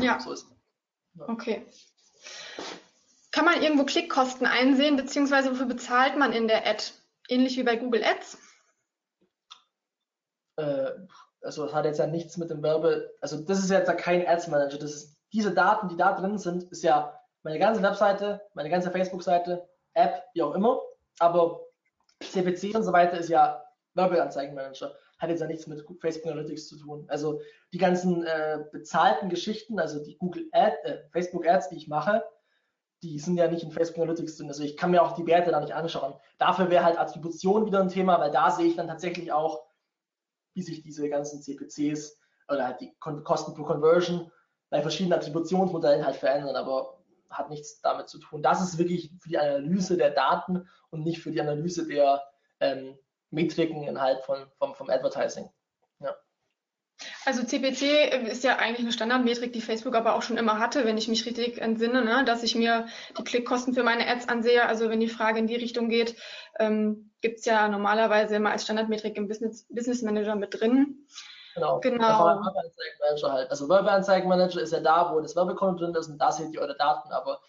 Ja. 0.00 0.20
So 0.20 0.32
ist 0.32 0.44
es. 0.44 0.56
Ja. 1.18 1.28
Okay. 1.28 1.66
Kann 3.32 3.44
man 3.44 3.62
irgendwo 3.62 3.84
Klickkosten 3.84 4.46
einsehen, 4.46 4.96
beziehungsweise 4.96 5.50
wofür 5.50 5.66
bezahlt 5.66 6.16
man 6.16 6.32
in 6.32 6.48
der 6.48 6.66
Ad? 6.66 6.84
Ähnlich 7.28 7.56
wie 7.56 7.62
bei 7.62 7.76
Google 7.76 8.04
Ads? 8.04 8.38
Äh, 10.56 10.90
also 11.42 11.64
das 11.64 11.74
hat 11.74 11.84
jetzt 11.84 11.98
ja 11.98 12.06
nichts 12.06 12.36
mit 12.36 12.50
dem 12.50 12.62
Werbe, 12.62 13.14
also 13.20 13.40
das 13.40 13.60
ist 13.60 13.70
jetzt 13.70 13.88
ja 13.88 13.94
kein 13.94 14.26
Ads 14.26 14.48
Manager, 14.48 14.78
das 14.78 14.94
ist 14.94 15.16
diese 15.32 15.52
Daten, 15.52 15.88
die 15.88 15.96
da 15.96 16.12
drin 16.12 16.38
sind, 16.38 16.64
ist 16.64 16.82
ja 16.82 17.18
meine 17.42 17.58
ganze 17.58 17.82
Webseite, 17.82 18.42
meine 18.54 18.68
ganze 18.68 18.90
Facebook-Seite, 18.90 19.66
App, 19.94 20.24
wie 20.34 20.42
auch 20.42 20.54
immer, 20.54 20.80
aber 21.18 21.60
CPC 22.20 22.74
und 22.74 22.82
so 22.82 22.92
weiter 22.92 23.18
ist 23.18 23.28
ja 23.28 23.62
Werbeanzeigenmanager, 24.00 24.94
hat 25.18 25.30
jetzt 25.30 25.40
ja 25.40 25.46
nichts 25.46 25.66
mit 25.66 25.84
Facebook 26.00 26.32
Analytics 26.32 26.68
zu 26.68 26.78
tun. 26.78 27.04
Also 27.08 27.40
die 27.72 27.78
ganzen 27.78 28.24
äh, 28.24 28.64
bezahlten 28.72 29.28
Geschichten, 29.28 29.78
also 29.78 30.02
die 30.02 30.16
Google 30.16 30.48
Ad, 30.52 30.76
äh, 30.84 31.08
Facebook 31.10 31.46
Ads, 31.46 31.68
die 31.68 31.76
ich 31.76 31.88
mache, 31.88 32.22
die 33.02 33.18
sind 33.18 33.36
ja 33.36 33.48
nicht 33.48 33.62
in 33.62 33.72
Facebook 33.72 34.02
Analytics 34.02 34.36
drin. 34.36 34.48
Also 34.48 34.62
ich 34.62 34.76
kann 34.76 34.90
mir 34.90 35.02
auch 35.02 35.12
die 35.12 35.26
Werte 35.26 35.50
da 35.50 35.60
nicht 35.60 35.74
anschauen. 35.74 36.14
Dafür 36.38 36.70
wäre 36.70 36.84
halt 36.84 36.98
Attribution 36.98 37.66
wieder 37.66 37.80
ein 37.80 37.88
Thema, 37.88 38.18
weil 38.20 38.30
da 38.30 38.50
sehe 38.50 38.66
ich 38.66 38.76
dann 38.76 38.88
tatsächlich 38.88 39.32
auch, 39.32 39.64
wie 40.54 40.62
sich 40.62 40.82
diese 40.82 41.08
ganzen 41.08 41.42
CPCs 41.42 42.18
oder 42.48 42.66
halt 42.66 42.80
die 42.80 42.94
Kosten 42.98 43.54
pro 43.54 43.62
Conversion 43.64 44.30
bei 44.68 44.82
verschiedenen 44.82 45.18
Attributionsmodellen 45.18 46.04
halt 46.04 46.16
verändern, 46.16 46.56
aber 46.56 47.00
hat 47.30 47.48
nichts 47.48 47.80
damit 47.80 48.08
zu 48.08 48.18
tun. 48.18 48.42
Das 48.42 48.60
ist 48.60 48.78
wirklich 48.78 49.12
für 49.20 49.28
die 49.28 49.38
Analyse 49.38 49.96
der 49.96 50.10
Daten 50.10 50.68
und 50.90 51.04
nicht 51.04 51.22
für 51.22 51.30
die 51.30 51.40
Analyse 51.40 51.86
der 51.86 52.22
ähm, 52.58 52.98
Metriken 53.30 53.82
innerhalb 53.84 54.24
von, 54.24 54.46
vom, 54.58 54.74
vom 54.74 54.90
Advertising. 54.90 55.48
Ja. 56.00 56.16
Also 57.24 57.42
CPC 57.44 58.28
ist 58.28 58.44
ja 58.44 58.56
eigentlich 58.56 58.80
eine 58.80 58.92
Standardmetrik, 58.92 59.52
die 59.52 59.60
Facebook 59.60 59.94
aber 59.94 60.14
auch 60.14 60.22
schon 60.22 60.36
immer 60.36 60.58
hatte, 60.58 60.84
wenn 60.84 60.98
ich 60.98 61.08
mich 61.08 61.24
richtig 61.26 61.60
entsinne, 61.60 62.04
ne? 62.04 62.24
dass 62.24 62.42
ich 62.42 62.54
mir 62.54 62.86
die 63.16 63.24
Klickkosten 63.24 63.74
für 63.74 63.82
meine 63.82 64.06
Ads 64.06 64.28
ansehe. 64.28 64.66
Also 64.66 64.90
wenn 64.90 65.00
die 65.00 65.08
Frage 65.08 65.38
in 65.38 65.46
die 65.46 65.56
Richtung 65.56 65.88
geht, 65.88 66.16
ähm, 66.58 67.10
gibt 67.20 67.40
es 67.40 67.44
ja 67.44 67.68
normalerweise 67.68 68.36
immer 68.36 68.50
als 68.50 68.64
Standardmetrik 68.64 69.16
im 69.16 69.28
Business, 69.28 69.66
Business 69.68 70.02
Manager 70.02 70.34
mit 70.34 70.60
drin. 70.60 71.06
Genau. 71.54 71.80
Genau. 71.80 72.26
Werbeanzeigenmanager 72.26 73.32
halt. 73.32 73.50
Also 73.50 73.68
Werbeanzeigenmanager 73.68 74.60
ist 74.60 74.72
ja 74.72 74.80
da, 74.80 75.12
wo 75.12 75.20
das 75.20 75.36
Werbekonto 75.36 75.84
drin 75.84 75.94
ist 75.94 76.08
und 76.08 76.18
da 76.18 76.32
seht 76.32 76.52
ihr 76.52 76.60
eure 76.60 76.76
Daten, 76.76 77.12
aber 77.12 77.40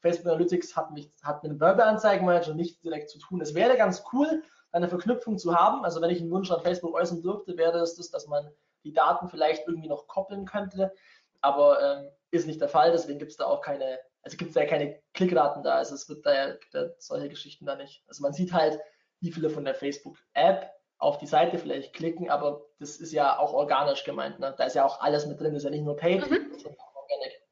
Facebook 0.00 0.26
Analytics 0.26 0.76
hat, 0.76 0.92
nicht, 0.92 1.10
hat 1.22 1.42
mit 1.42 1.52
dem 1.52 1.60
Werbeanzeigenmanager 1.60 2.54
nichts 2.54 2.80
direkt 2.80 3.10
zu 3.10 3.18
tun. 3.18 3.40
Es 3.40 3.54
wäre 3.54 3.76
ganz 3.76 4.04
cool, 4.12 4.42
eine 4.72 4.88
Verknüpfung 4.88 5.38
zu 5.38 5.54
haben. 5.54 5.84
Also 5.84 6.00
wenn 6.00 6.10
ich 6.10 6.20
einen 6.20 6.30
Wunsch 6.30 6.50
an 6.50 6.60
Facebook 6.60 6.94
äußern 6.94 7.22
dürfte, 7.22 7.56
wäre 7.56 7.78
es 7.80 7.94
das, 7.96 8.10
dass 8.10 8.26
man 8.26 8.50
die 8.84 8.92
Daten 8.92 9.28
vielleicht 9.28 9.66
irgendwie 9.66 9.88
noch 9.88 10.06
koppeln 10.06 10.44
könnte. 10.44 10.92
Aber 11.40 11.80
ähm, 11.82 12.10
ist 12.30 12.46
nicht 12.46 12.60
der 12.60 12.68
Fall, 12.68 12.92
deswegen 12.92 13.18
gibt 13.18 13.30
es 13.30 13.36
da 13.36 13.46
auch 13.46 13.60
keine, 13.60 13.98
also 14.22 14.36
gibt 14.36 14.50
es 14.50 14.56
ja 14.56 14.66
keine 14.66 15.00
Klickraten 15.14 15.62
da. 15.62 15.74
Also 15.76 15.94
es 15.94 16.08
wird 16.08 16.24
da 16.26 16.34
ja 16.34 16.54
da 16.72 16.88
solche 16.98 17.28
Geschichten 17.28 17.66
da 17.66 17.76
nicht. 17.76 18.04
Also 18.08 18.22
man 18.22 18.32
sieht 18.32 18.52
halt, 18.52 18.78
wie 19.20 19.32
viele 19.32 19.48
von 19.50 19.64
der 19.64 19.74
Facebook-App 19.74 20.70
auf 20.98 21.18
die 21.18 21.26
Seite 21.26 21.58
vielleicht 21.58 21.92
klicken, 21.92 22.30
aber 22.30 22.66
das 22.78 22.96
ist 22.96 23.12
ja 23.12 23.38
auch 23.38 23.52
organisch 23.52 24.04
gemeint. 24.04 24.38
Ne? 24.40 24.54
Da 24.56 24.64
ist 24.64 24.74
ja 24.74 24.84
auch 24.84 25.00
alles 25.00 25.26
mit 25.26 25.38
drin, 25.40 25.52
das 25.52 25.62
ist 25.62 25.64
ja 25.64 25.70
nicht 25.70 25.84
nur 25.84 25.96
Paid, 25.96 26.22
Mhm. 26.28 26.50
sondern 26.58 26.80
auch 26.80 26.94
Organic. 26.96 27.42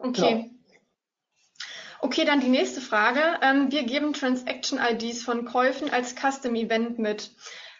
Okay. 0.00 0.42
Genau. 0.42 0.55
Okay, 2.00 2.24
dann 2.24 2.40
die 2.40 2.48
nächste 2.48 2.80
Frage. 2.80 3.20
Ähm, 3.42 3.70
wir 3.70 3.84
geben 3.84 4.12
Transaction-IDs 4.12 5.22
von 5.22 5.44
Käufen 5.44 5.90
als 5.90 6.14
Custom-Event 6.14 6.98
mit. 6.98 7.32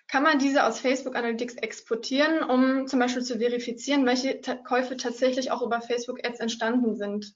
Kann 0.09 0.23
man 0.23 0.39
diese 0.39 0.65
aus 0.65 0.81
Facebook 0.81 1.17
Analytics 1.17 1.57
exportieren, 1.57 2.43
um 2.43 2.87
zum 2.87 3.01
Beispiel 3.01 3.23
zu 3.23 3.39
verifizieren, 3.39 4.07
welche 4.07 4.41
ta 4.41 4.55
Käufe 4.55 4.97
tatsächlich 4.97 5.51
auch 5.51 5.63
über 5.63 5.81
Facebook 5.81 6.25
Ads 6.25 6.41
entstanden 6.41 6.97
sind? 6.97 7.35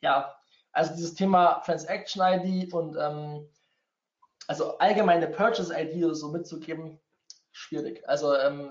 Ja, 0.00 0.36
also 0.72 0.94
dieses 0.94 1.14
Thema 1.14 1.62
Transaction 1.64 2.22
ID 2.22 2.72
und 2.72 2.96
ähm, 2.96 3.48
also 4.46 4.78
allgemeine 4.78 5.26
Purchase 5.26 5.74
ID 5.76 6.14
so 6.14 6.28
mitzugeben, 6.30 7.00
schwierig. 7.50 8.08
Also 8.08 8.34
ähm, 8.36 8.70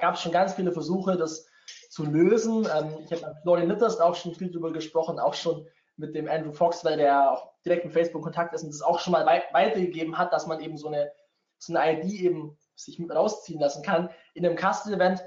gab 0.00 0.14
es 0.14 0.20
schon 0.20 0.32
ganz 0.32 0.54
viele 0.54 0.72
Versuche, 0.72 1.16
das 1.16 1.46
zu 1.90 2.04
lösen. 2.04 2.68
Ähm, 2.72 2.98
ich 3.04 3.12
habe 3.12 3.26
mit 3.26 3.42
Florian 3.42 3.68
Nitters 3.68 3.98
auch 3.98 4.14
schon 4.14 4.34
viel 4.34 4.50
darüber 4.50 4.72
gesprochen, 4.72 5.18
auch 5.18 5.34
schon 5.34 5.66
mit 5.96 6.14
dem 6.14 6.28
Andrew 6.28 6.52
Fox, 6.52 6.84
weil 6.84 6.96
der 6.96 7.32
auch 7.32 7.52
direkt 7.64 7.84
mit 7.84 7.92
Facebook 7.92 8.22
Kontakt 8.22 8.54
ist 8.54 8.62
und 8.62 8.70
das 8.70 8.82
auch 8.82 9.00
schon 9.00 9.12
mal 9.12 9.26
wei 9.26 9.42
weitergegeben 9.52 10.18
hat, 10.18 10.32
dass 10.32 10.46
man 10.46 10.60
eben 10.60 10.76
so 10.76 10.88
eine, 10.88 11.12
so 11.58 11.74
eine 11.74 12.00
ID 12.00 12.12
eben 12.12 12.58
sich 12.74 12.98
mit 12.98 13.14
rausziehen 13.14 13.60
lassen 13.60 13.82
kann. 13.82 14.10
In 14.34 14.46
einem 14.46 14.56
Custom-Event 14.56 15.22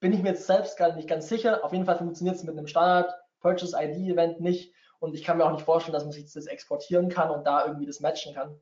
bin 0.00 0.12
ich 0.12 0.22
mir 0.22 0.30
jetzt 0.30 0.46
selbst 0.46 0.78
gar 0.78 0.94
nicht 0.94 1.08
ganz 1.08 1.28
sicher. 1.28 1.64
Auf 1.64 1.72
jeden 1.72 1.84
Fall 1.84 1.98
funktioniert 1.98 2.36
es 2.36 2.44
mit 2.44 2.56
einem 2.56 2.66
Standard 2.66 3.14
Purchase 3.40 3.76
ID 3.78 4.12
Event 4.12 4.40
nicht 4.40 4.74
und 4.98 5.14
ich 5.14 5.24
kann 5.24 5.38
mir 5.38 5.44
auch 5.44 5.52
nicht 5.52 5.64
vorstellen, 5.64 5.94
dass 5.94 6.04
man 6.04 6.12
sich 6.12 6.32
das 6.32 6.46
exportieren 6.46 7.08
kann 7.08 7.30
und 7.30 7.46
da 7.46 7.64
irgendwie 7.64 7.86
das 7.86 8.00
matchen 8.00 8.34
kann. 8.34 8.60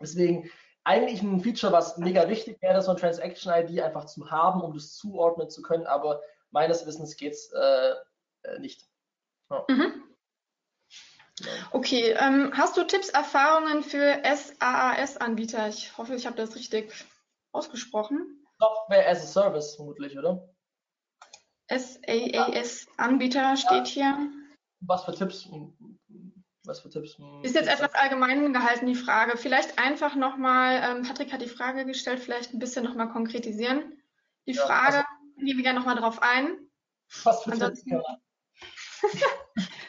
Deswegen 0.00 0.50
eigentlich 0.84 1.22
ein 1.22 1.40
Feature, 1.40 1.72
was 1.72 1.96
mega 1.96 2.28
wichtig 2.28 2.60
wäre, 2.60 2.82
so 2.82 2.90
ein 2.90 2.96
Transaction 2.96 3.52
ID 3.52 3.80
einfach 3.80 4.06
zu 4.06 4.30
haben, 4.30 4.60
um 4.62 4.74
das 4.74 4.94
zuordnen 4.94 5.48
zu 5.48 5.62
können, 5.62 5.86
aber 5.86 6.20
meines 6.50 6.86
Wissens 6.86 7.16
geht 7.16 7.32
es 7.32 7.52
äh, 7.52 7.94
äh, 8.42 8.58
nicht. 8.58 8.86
Ja. 9.50 9.64
Mhm. 9.68 10.02
Okay, 11.72 12.14
ähm, 12.18 12.52
hast 12.56 12.76
du 12.76 12.84
Tipps, 12.84 13.08
Erfahrungen 13.10 13.82
für 13.82 14.22
SaaS-Anbieter? 14.24 15.68
Ich 15.68 15.96
hoffe, 15.98 16.14
ich 16.14 16.26
habe 16.26 16.36
das 16.36 16.54
richtig 16.56 16.92
ausgesprochen. 17.52 18.44
Software 18.58 19.08
as 19.08 19.22
a 19.22 19.26
Service 19.26 19.74
vermutlich, 19.76 20.16
oder? 20.18 20.48
SaaS-Anbieter 21.68 23.56
steht 23.56 23.86
hier. 23.86 24.30
Was 24.80 25.04
für 25.04 25.14
Tipps? 25.14 25.48
Was 26.64 26.80
für 26.80 26.90
Tipps? 26.90 27.16
Ist 27.42 27.54
jetzt 27.54 27.68
etwas 27.68 27.94
allgemein 27.94 28.52
gehalten, 28.52 28.86
die 28.86 28.94
Frage. 28.94 29.36
Vielleicht 29.36 29.78
einfach 29.78 30.14
nochmal, 30.14 30.80
ähm, 30.84 31.02
Patrick 31.02 31.32
hat 31.32 31.42
die 31.42 31.48
Frage 31.48 31.84
gestellt, 31.86 32.20
vielleicht 32.20 32.52
ein 32.52 32.58
bisschen 32.58 32.84
nochmal 32.84 33.08
konkretisieren. 33.10 34.00
Die 34.46 34.52
Ja, 34.52 34.66
Frage, 34.66 34.98
also- 34.98 35.08
gehen 35.38 35.56
wir 35.56 35.62
gerne 35.64 35.78
nochmal 35.80 35.96
drauf 35.96 36.20
ein. 36.22 36.56
Was 37.24 37.42
für 37.42 37.50
Tipps? 37.58 37.84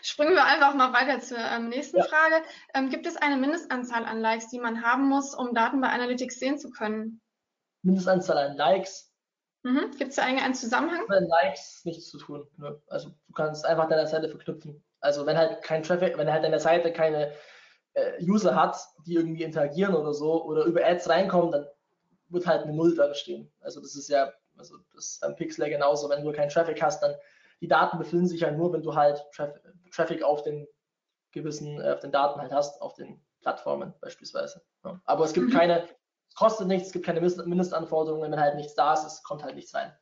Springen 0.04 0.34
wir 0.34 0.44
einfach 0.44 0.76
mal 0.76 0.92
weiter 0.94 1.20
zur 1.22 1.38
ähm, 1.38 1.70
nächsten 1.70 1.98
Ja. 1.98 2.04
Frage. 2.04 2.44
Ähm, 2.74 2.90
gibt 2.90 3.08
es 3.08 3.16
eine 3.18 3.38
Mindestanzahl 3.38 4.06
an 4.06 4.20
Likes, 4.20 4.50
die 4.50 4.60
man 4.60 4.84
haben 4.84 5.08
muss, 5.08 5.34
um 5.34 5.54
Daten 5.56 5.80
bei 5.80 5.88
Analytics 5.88 6.40
sehen 6.40 6.58
zu 6.58 6.70
können? 6.72 7.22
Mindestanzahl 7.84 8.38
an 8.38 8.58
Likes, 8.58 9.10
Mhm. 9.66 9.92
Gibt 9.98 10.10
es 10.10 10.18
da 10.18 10.24
eigentlich 10.24 10.44
einen 10.44 10.56
Zusammenhang? 10.56 11.06
mit 11.08 11.30
Likes 11.30 11.86
nichts 11.86 12.10
zu 12.10 12.18
tun. 12.18 12.46
Ne? 12.58 12.82
Also 12.88 13.12
du 13.28 13.34
kannst 13.34 13.66
einfach 13.66 13.88
deiner 13.88 14.08
Seite 14.08 14.28
verknüpfen. 14.28 14.84
Also 15.00 15.26
wenn 15.26 15.38
halt 15.38 15.64
kein 15.64 15.84
Traffic, 15.84 16.18
wenn 16.18 16.30
halt 16.30 16.44
deine 16.44 16.60
Seite 16.60 16.92
keine 16.92 17.32
äh, 17.94 18.22
User 18.22 18.56
hat, 18.56 18.76
die 19.06 19.16
irgendwie 19.16 19.44
interagieren 19.44 19.96
oder 19.96 20.14
so 20.14 20.44
oder 20.44 20.66
über 20.66 20.86
Ads 20.86 21.08
reinkommen, 21.08 21.52
dann 21.54 21.66
wird 22.28 22.46
halt 22.46 22.64
eine 22.64 22.74
Null 22.74 22.94
da 22.96 23.14
stehen. 23.14 23.50
Also 23.62 23.80
das 23.80 23.96
ist 23.96 24.10
ja, 24.10 24.34
also 24.58 24.76
das 24.94 25.06
ist 25.12 25.22
beim 25.22 25.38
Pixel 25.38 25.70
genauso, 25.70 26.10
wenn 26.10 26.26
du 26.26 26.34
keinen 26.34 26.50
Traffic 26.50 26.82
hast, 26.82 27.02
dann 27.02 27.16
die 27.64 27.70
Daten 27.70 27.98
befinden 27.98 28.28
sich 28.28 28.42
ja 28.42 28.52
nur, 28.52 28.74
wenn 28.74 28.84
du 28.84 28.94
halt 28.94 29.24
Traf 29.34 29.52
Traffic 29.92 30.22
auf 30.22 30.44
den 30.44 30.68
gewissen, 31.32 31.80
äh, 31.80 31.94
auf 31.94 32.02
den 32.02 32.12
Daten 32.12 32.42
halt 32.42 32.52
hast, 32.52 32.82
auf 32.82 32.94
den 32.96 33.22
Plattformen 33.42 33.94
beispielsweise. 34.02 34.62
Ja. 34.84 35.00
Aber 35.06 35.24
es 35.24 35.32
gibt 35.34 35.48
Mhm. 35.48 35.54
keine, 35.54 35.88
es 36.28 36.36
kostet 36.36 36.68
nichts, 36.68 36.88
es 36.88 36.94
gibt 36.94 37.06
keine 37.06 37.22
Mindest- 37.22 37.46
Mindestanforderungen, 37.48 38.32
wenn 38.32 38.40
halt 38.40 38.56
nichts 38.56 38.76
da 38.76 38.94
ist, 38.94 39.06
es 39.06 39.24
kommt 39.24 39.44
halt 39.44 39.56
nichts 39.56 39.74
rein. 39.74 39.94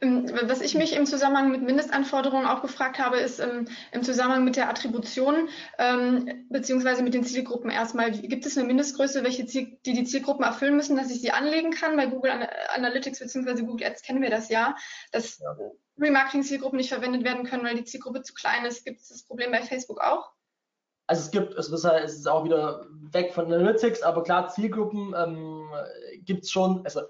Ähm, 0.00 0.28
Was 0.44 0.60
ich 0.60 0.74
mich 0.74 0.94
im 0.96 1.06
Zusammenhang 1.06 1.50
mit 1.52 1.62
Mindestanforderungen 1.62 2.46
auch 2.46 2.62
gefragt 2.62 2.98
habe, 2.98 3.18
ist 3.18 3.38
ähm, 3.38 3.68
im 3.92 4.02
Zusammenhang 4.02 4.44
mit 4.44 4.56
der 4.56 4.68
Attribution 4.68 5.48
ähm, 5.78 6.46
beziehungsweise 6.50 7.02
mit 7.02 7.14
den 7.14 7.22
Zielgruppen 7.24 7.70
erstmal. 7.70 8.10
Gibt 8.10 8.44
es 8.44 8.56
eine 8.58 8.66
Mindestgröße, 8.66 9.22
welche 9.22 9.46
Ziel, 9.46 9.78
die 9.86 9.92
die 9.92 10.04
Zielgruppen 10.04 10.44
erfüllen 10.44 10.76
müssen, 10.76 10.96
dass 10.96 11.10
ich 11.10 11.20
sie 11.20 11.30
anlegen 11.30 11.70
kann? 11.70 11.96
Bei 11.96 12.06
Google 12.06 12.32
Ana- 12.32 12.48
Analytics 12.74 13.20
beziehungsweise 13.20 13.64
Google 13.64 13.86
Ads 13.86 14.02
kennen 14.02 14.22
wir 14.22 14.30
das 14.30 14.48
ja, 14.48 14.74
dass 15.12 15.38
Ja. 15.38 15.56
Remarketing-Zielgruppen 16.02 16.76
nicht 16.76 16.92
verwendet 16.92 17.24
werden 17.24 17.44
können, 17.44 17.64
weil 17.64 17.76
die 17.76 17.84
Zielgruppe 17.84 18.22
zu 18.22 18.34
klein 18.34 18.64
ist. 18.64 18.84
Gibt 18.84 19.00
es 19.00 19.08
das 19.08 19.22
Problem 19.24 19.52
bei 19.52 19.62
Facebook 19.62 20.00
auch? 20.00 20.30
Also 21.06 21.22
es 21.22 21.30
gibt, 21.30 21.54
es 21.54 21.68
ist, 21.68 21.84
es 21.84 22.14
ist 22.14 22.28
auch 22.28 22.44
wieder 22.44 22.86
weg 23.10 23.32
von 23.34 23.46
Analytics, 23.46 24.02
aber 24.02 24.22
klar, 24.22 24.48
Zielgruppen 24.48 25.14
ähm, 25.16 25.68
gibt 26.24 26.44
es 26.44 26.50
schon. 26.50 26.84
Also 26.84 27.02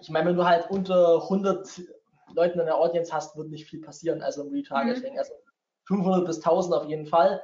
ich 0.00 0.10
meine, 0.10 0.30
wenn 0.30 0.36
du 0.36 0.44
halt 0.44 0.70
unter 0.70 1.22
100 1.22 1.82
Leuten 2.34 2.58
in 2.60 2.66
der 2.66 2.76
Audience 2.76 3.12
hast, 3.12 3.36
wird 3.36 3.50
nicht 3.50 3.68
viel 3.68 3.80
passieren, 3.80 4.22
also 4.22 4.42
im 4.42 4.52
Retargeting. 4.52 5.18
Also 5.18 5.32
500 5.84 6.26
bis 6.26 6.36
1000 6.38 6.74
auf 6.74 6.84
jeden 6.86 7.06
Fall. 7.06 7.42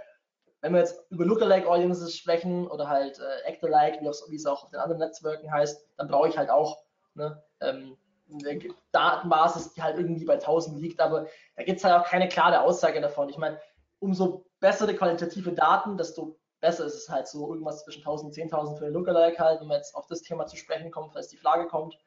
Wenn 0.60 0.72
wir 0.72 0.80
jetzt 0.80 1.04
über 1.10 1.24
Lookalike 1.24 1.68
Audiences 1.68 2.16
sprechen 2.16 2.66
oder 2.66 2.88
halt 2.88 3.18
äh, 3.18 3.50
Actor-like, 3.50 4.00
wie, 4.00 4.06
wie 4.06 4.36
es 4.36 4.46
auch 4.46 4.64
auf 4.64 4.70
den 4.70 4.80
anderen 4.80 5.00
Netzwerken 5.00 5.52
heißt, 5.52 5.86
dann 5.98 6.08
brauche 6.08 6.28
ich 6.28 6.38
halt 6.38 6.50
auch 6.50 6.84
ne, 7.14 7.42
ähm, 7.60 7.96
eine 8.44 8.74
Datenbasis, 8.92 9.72
die 9.74 9.82
halt 9.82 9.98
irgendwie 9.98 10.24
bei 10.24 10.34
1000 10.34 10.80
liegt, 10.80 11.00
aber 11.00 11.26
da 11.56 11.62
gibt 11.64 11.78
es 11.78 11.84
halt 11.84 11.94
auch 11.94 12.06
keine 12.08 12.28
klare 12.28 12.60
Aussage 12.60 13.00
davon. 13.00 13.28
Ich 13.28 13.38
meine, 13.38 13.60
umso 13.98 14.46
bessere 14.60 14.94
qualitative 14.94 15.52
Daten, 15.52 15.96
desto 15.96 16.38
besser 16.60 16.86
ist 16.86 16.94
es 16.94 17.08
halt 17.08 17.28
so 17.28 17.48
irgendwas 17.50 17.84
zwischen 17.84 18.00
1000 18.00 18.28
und 18.28 18.34
10.000 18.34 18.76
für 18.78 18.84
den 18.84 18.94
Lookalike 18.94 19.38
halt, 19.38 19.60
wenn 19.60 19.68
man 19.68 19.76
jetzt 19.78 19.94
auf 19.94 20.06
das 20.06 20.22
Thema 20.22 20.46
zu 20.46 20.56
sprechen 20.56 20.90
kommt, 20.90 21.12
falls 21.12 21.28
die 21.28 21.36
Frage 21.36 21.66
kommt. 21.66 21.98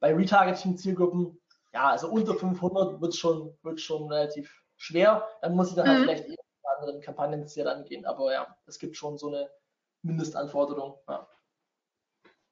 Bei 0.00 0.14
Retargeting-Zielgruppen, 0.14 1.40
ja, 1.72 1.90
also 1.90 2.08
unter 2.08 2.34
500 2.34 3.00
wird 3.00 3.14
schon, 3.14 3.56
wird 3.62 3.80
schon 3.80 4.10
relativ 4.12 4.62
schwer. 4.76 5.26
Dann 5.40 5.54
muss 5.54 5.70
ich 5.70 5.76
dann 5.76 5.88
halt 5.88 6.00
Mhm. 6.00 6.02
vielleicht 6.02 6.24
eher 6.24 6.30
mit 6.32 6.78
anderen 6.78 7.00
Kampagnenzielen 7.00 7.68
angehen. 7.68 8.04
Aber 8.04 8.32
ja, 8.32 8.54
es 8.66 8.78
gibt 8.78 8.96
schon 8.96 9.16
so 9.16 9.28
eine 9.28 9.48
Mindestanforderung. 10.02 10.98
Ja. 11.08 11.26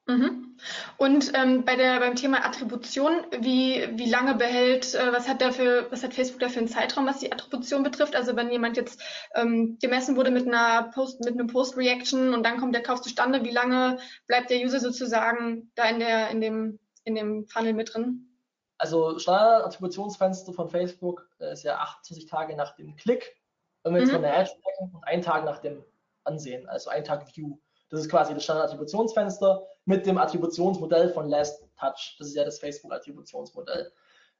Mhm. 0.05 0.57
Und 0.97 1.31
ähm, 1.33 1.63
bei 1.63 1.75
der, 1.75 1.99
beim 1.99 2.15
Thema 2.15 2.45
Attribution, 2.45 3.25
wie, 3.39 3.87
wie 3.93 4.09
lange 4.09 4.35
behält, 4.35 4.93
äh, 4.95 5.13
was 5.13 5.29
hat 5.29 5.41
dafür, 5.41 5.87
was 5.91 6.03
hat 6.03 6.13
Facebook 6.13 6.41
da 6.41 6.49
für 6.49 6.59
einen 6.59 6.67
Zeitraum, 6.67 7.07
was 7.07 7.19
die 7.19 7.31
Attribution 7.31 7.83
betrifft? 7.83 8.15
Also 8.15 8.35
wenn 8.35 8.51
jemand 8.51 8.75
jetzt 8.75 9.01
ähm, 9.33 9.77
gemessen 9.81 10.17
wurde 10.17 10.31
mit 10.31 10.45
einer 10.45 10.91
Post, 10.93 11.21
mit 11.21 11.33
einem 11.33 11.47
Post-Reaction 11.47 12.33
und 12.33 12.43
dann 12.43 12.59
kommt 12.59 12.75
der 12.75 12.83
Kauf 12.83 13.01
zustande, 13.01 13.43
wie 13.45 13.51
lange 13.51 13.97
bleibt 14.27 14.49
der 14.49 14.59
User 14.59 14.79
sozusagen 14.79 15.71
da 15.75 15.85
in 15.85 15.99
der, 15.99 16.29
in 16.29 16.41
dem, 16.41 16.79
in 17.05 17.15
dem 17.15 17.47
Funnel 17.47 17.73
mit 17.73 17.93
drin? 17.93 18.29
Also 18.77 19.17
Standard-Attributionsfenster 19.17 20.51
von 20.51 20.69
Facebook 20.69 21.29
äh, 21.39 21.53
ist 21.53 21.63
ja 21.63 21.77
28 21.77 22.29
Tage 22.29 22.57
nach 22.57 22.75
dem 22.75 22.97
Klick, 22.97 23.37
wenn 23.83 23.93
wir 23.93 24.01
jetzt 24.01 24.09
Mhm. 24.09 24.15
von 24.15 24.21
der 24.23 24.37
Ad 24.37 24.49
sprechen, 24.49 24.93
und 24.93 25.03
ein 25.05 25.21
Tag 25.21 25.45
nach 25.45 25.59
dem 25.59 25.83
Ansehen, 26.25 26.67
also 26.67 26.89
ein 26.89 27.05
Tag 27.05 27.25
View. 27.33 27.57
Das 27.89 28.01
ist 28.01 28.09
quasi 28.09 28.33
das 28.33 28.43
Standard-Attributionsfenster 28.43 29.65
mit 29.85 30.05
dem 30.05 30.17
Attributionsmodell 30.17 31.09
von 31.09 31.27
Last 31.27 31.67
Touch. 31.77 32.15
Das 32.19 32.27
ist 32.27 32.35
ja 32.35 32.45
das 32.45 32.59
Facebook-Attributionsmodell. 32.59 33.91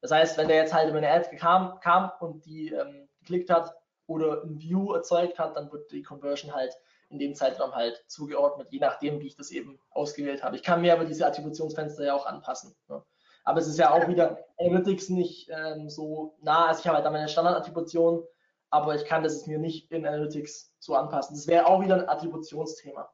Das 0.02 0.12
heißt, 0.12 0.38
wenn 0.38 0.48
der 0.48 0.58
jetzt 0.58 0.74
halt 0.74 0.90
über 0.90 0.98
eine 0.98 1.10
Ad 1.10 1.36
kam, 1.38 1.80
kam 1.80 2.12
und 2.20 2.46
die 2.46 2.70
ähm, 2.70 3.08
geklickt 3.20 3.50
hat 3.50 3.74
oder 4.08 4.44
ein 4.44 4.60
View 4.60 4.94
erzeugt 4.94 5.40
hat, 5.40 5.56
dann 5.56 5.72
wird 5.72 5.92
die 5.92 6.04
Conversion 6.04 6.54
halt 6.54 6.78
in 7.10 7.20
dem 7.20 7.36
Zeitraum 7.36 7.74
halt 7.74 8.04
zugeordnet, 8.08 8.68
je 8.72 8.80
nachdem, 8.80 9.20
wie 9.20 9.28
ich 9.28 9.36
das 9.36 9.52
eben 9.52 9.80
ausgewählt 9.92 10.44
habe. 10.44 10.56
Ich 10.56 10.64
kann 10.64 10.82
mir 10.82 10.94
aber 10.94 11.06
diese 11.06 11.26
Attributionsfenster 11.26 12.06
ja 12.06 12.16
auch 12.16 12.26
anpassen. 12.26 12.76
Ne? 12.88 13.04
Aber 13.46 13.60
es 13.60 13.68
ist 13.68 13.78
ja 13.78 13.92
auch 13.92 14.08
wieder 14.08 14.46
Analytics 14.58 15.10
nicht 15.10 15.50
ähm, 15.50 15.90
so 15.90 16.36
nah. 16.42 16.68
Also 16.68 16.82
ich 16.82 16.88
habe 16.88 16.98
halt 16.98 17.06
da 17.06 17.12
meine 17.12 17.30
Standardattribution, 17.30 18.24
aber 18.70 18.96
ich 18.96 19.06
kann 19.06 19.24
das 19.24 19.46
mir 19.48 19.60
nicht 19.60 19.92
in 19.92 20.06
Analytics 20.06 20.74
so 20.80 20.96
anpassen. 20.96 21.36
Das 21.36 21.48
wäre 21.48 21.68
auch 21.68 21.82
wieder 21.82 21.96
ein 21.96 22.10
Attributionsthema. 22.10 23.10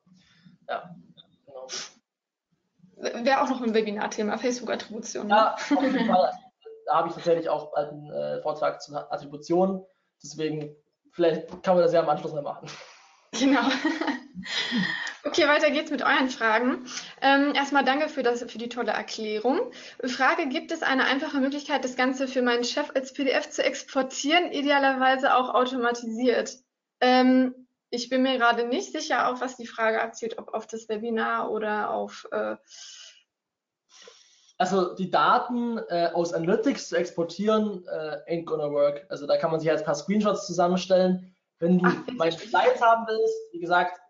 Ja. 0.67 0.95
Wäre 2.99 3.41
auch 3.41 3.49
noch 3.49 3.61
ein 3.61 3.73
Webinar-Thema, 3.73 4.37
Facebook-Attribution. 4.37 5.27
Ne? 5.27 5.33
Ja, 5.33 5.53
auf 5.55 5.69
jeden 5.69 6.05
Fall. 6.05 6.31
Da 6.85 6.95
habe 6.95 7.09
ich 7.09 7.13
tatsächlich 7.13 7.49
auch 7.49 7.73
einen 7.73 8.11
äh, 8.11 8.41
Vortrag 8.41 8.81
zu 8.81 8.95
Attribution. 8.95 9.85
Deswegen, 10.23 10.75
vielleicht 11.11 11.63
kann 11.63 11.75
man 11.75 11.83
das 11.83 11.93
ja 11.93 12.01
am 12.01 12.09
Anschluss 12.09 12.33
mal 12.33 12.41
machen. 12.41 12.67
Genau. 13.31 13.61
Okay, 15.25 15.47
weiter 15.47 15.69
geht's 15.69 15.91
mit 15.91 16.01
euren 16.01 16.29
Fragen. 16.29 16.85
Ähm, 17.21 17.53
erstmal 17.53 17.83
danke 17.83 18.07
für, 18.07 18.23
das, 18.23 18.39
für 18.49 18.57
die 18.57 18.69
tolle 18.69 18.91
Erklärung. 18.91 19.59
Frage, 20.05 20.47
gibt 20.47 20.71
es 20.71 20.81
eine 20.81 21.05
einfache 21.05 21.39
Möglichkeit, 21.39 21.83
das 21.83 21.97
Ganze 21.97 22.27
für 22.27 22.41
meinen 22.41 22.63
Chef 22.63 22.89
als 22.95 23.13
PDF 23.13 23.49
zu 23.49 23.63
exportieren, 23.63 24.51
idealerweise 24.51 25.35
auch 25.35 25.53
automatisiert? 25.53 26.57
Ähm, 27.01 27.67
ich 27.89 28.09
bin 28.09 28.23
mir 28.23 28.37
gerade 28.37 28.67
nicht 28.67 28.91
sicher, 28.91 29.29
auf 29.29 29.41
was 29.41 29.57
die 29.57 29.67
Frage 29.67 30.01
abzielt, 30.01 30.37
ob 30.37 30.53
auf 30.53 30.67
das 30.67 30.89
Webinar 30.89 31.51
oder 31.51 31.91
auf... 31.91 32.27
Äh 32.31 32.55
also 34.57 34.93
die 34.93 35.09
Daten 35.09 35.77
äh, 35.87 36.09
aus 36.13 36.33
Analytics 36.33 36.89
zu 36.89 36.97
exportieren, 36.97 37.87
äh, 37.87 38.17
ain't 38.27 38.45
gonna 38.45 38.69
work. 38.69 39.05
Also 39.07 39.25
da 39.25 39.37
kann 39.37 39.51
man 39.51 39.61
sich 39.61 39.69
jetzt 39.69 39.81
ein 39.81 39.85
paar 39.85 39.95
Screenshots 39.95 40.47
zusammenstellen. 40.47 41.33
Wenn 41.59 41.79
du 41.79 41.85
Ach, 41.87 41.95
meine 42.13 42.33
Slides 42.33 42.81
haben 42.81 43.05
willst, 43.07 43.53
wie 43.53 43.59
gesagt, 43.59 44.01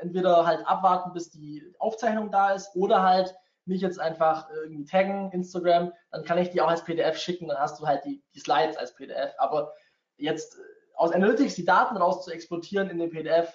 entweder 0.00 0.46
halt 0.46 0.66
abwarten, 0.66 1.12
bis 1.12 1.30
die 1.30 1.62
Aufzeichnung 1.78 2.30
da 2.30 2.52
ist 2.52 2.74
oder 2.74 3.02
halt 3.02 3.34
mich 3.66 3.82
jetzt 3.82 4.00
einfach 4.00 4.48
irgendwie 4.50 4.86
taggen, 4.86 5.30
Instagram, 5.32 5.92
dann 6.10 6.24
kann 6.24 6.38
ich 6.38 6.50
die 6.50 6.62
auch 6.62 6.68
als 6.68 6.84
PDF 6.84 7.18
schicken, 7.18 7.48
dann 7.48 7.58
hast 7.58 7.78
du 7.78 7.86
halt 7.86 8.04
die, 8.06 8.22
die 8.34 8.40
Slides 8.40 8.78
als 8.78 8.94
PDF. 8.94 9.34
Aber 9.36 9.74
jetzt 10.16 10.56
äh, 10.56 10.62
aus 10.98 11.12
Analytics 11.12 11.54
die 11.54 11.64
Daten 11.64 11.96
raus 11.96 12.24
zu 12.24 12.32
exportieren 12.32 12.90
in 12.90 12.98
den 12.98 13.10
PDF, 13.10 13.54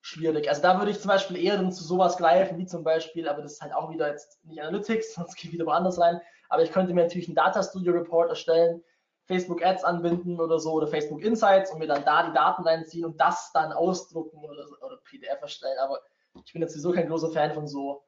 schwierig. 0.00 0.48
Also 0.48 0.62
da 0.62 0.78
würde 0.78 0.90
ich 0.90 1.00
zum 1.00 1.08
Beispiel 1.08 1.36
eher 1.36 1.56
dann 1.56 1.72
zu 1.72 1.84
sowas 1.84 2.16
greifen, 2.16 2.58
wie 2.58 2.66
zum 2.66 2.82
Beispiel, 2.82 3.28
aber 3.28 3.42
das 3.42 3.52
ist 3.52 3.62
halt 3.62 3.72
auch 3.72 3.90
wieder 3.90 4.08
jetzt 4.08 4.44
nicht 4.44 4.60
Analytics, 4.60 5.14
sonst 5.14 5.42
ich 5.42 5.52
wieder 5.52 5.64
woanders 5.64 5.98
rein. 6.00 6.20
Aber 6.48 6.62
ich 6.62 6.72
könnte 6.72 6.92
mir 6.92 7.02
natürlich 7.02 7.28
einen 7.28 7.36
Data 7.36 7.62
Studio 7.62 7.92
Report 7.92 8.28
erstellen, 8.28 8.82
Facebook 9.26 9.64
Ads 9.64 9.84
anbinden 9.84 10.40
oder 10.40 10.58
so 10.58 10.72
oder 10.72 10.88
Facebook 10.88 11.22
Insights 11.22 11.70
und 11.70 11.78
mir 11.78 11.86
dann 11.86 12.04
da 12.04 12.26
die 12.26 12.32
Daten 12.32 12.64
reinziehen 12.64 13.04
und 13.04 13.20
das 13.20 13.52
dann 13.52 13.72
ausdrucken 13.72 14.44
oder, 14.44 14.66
oder 14.84 14.96
PDF 15.04 15.40
erstellen. 15.40 15.78
Aber 15.78 16.00
ich 16.44 16.52
bin 16.52 16.62
jetzt 16.62 16.72
sowieso 16.72 16.90
kein 16.90 17.08
großer 17.08 17.30
Fan 17.30 17.52
von 17.52 17.68
so 17.68 18.02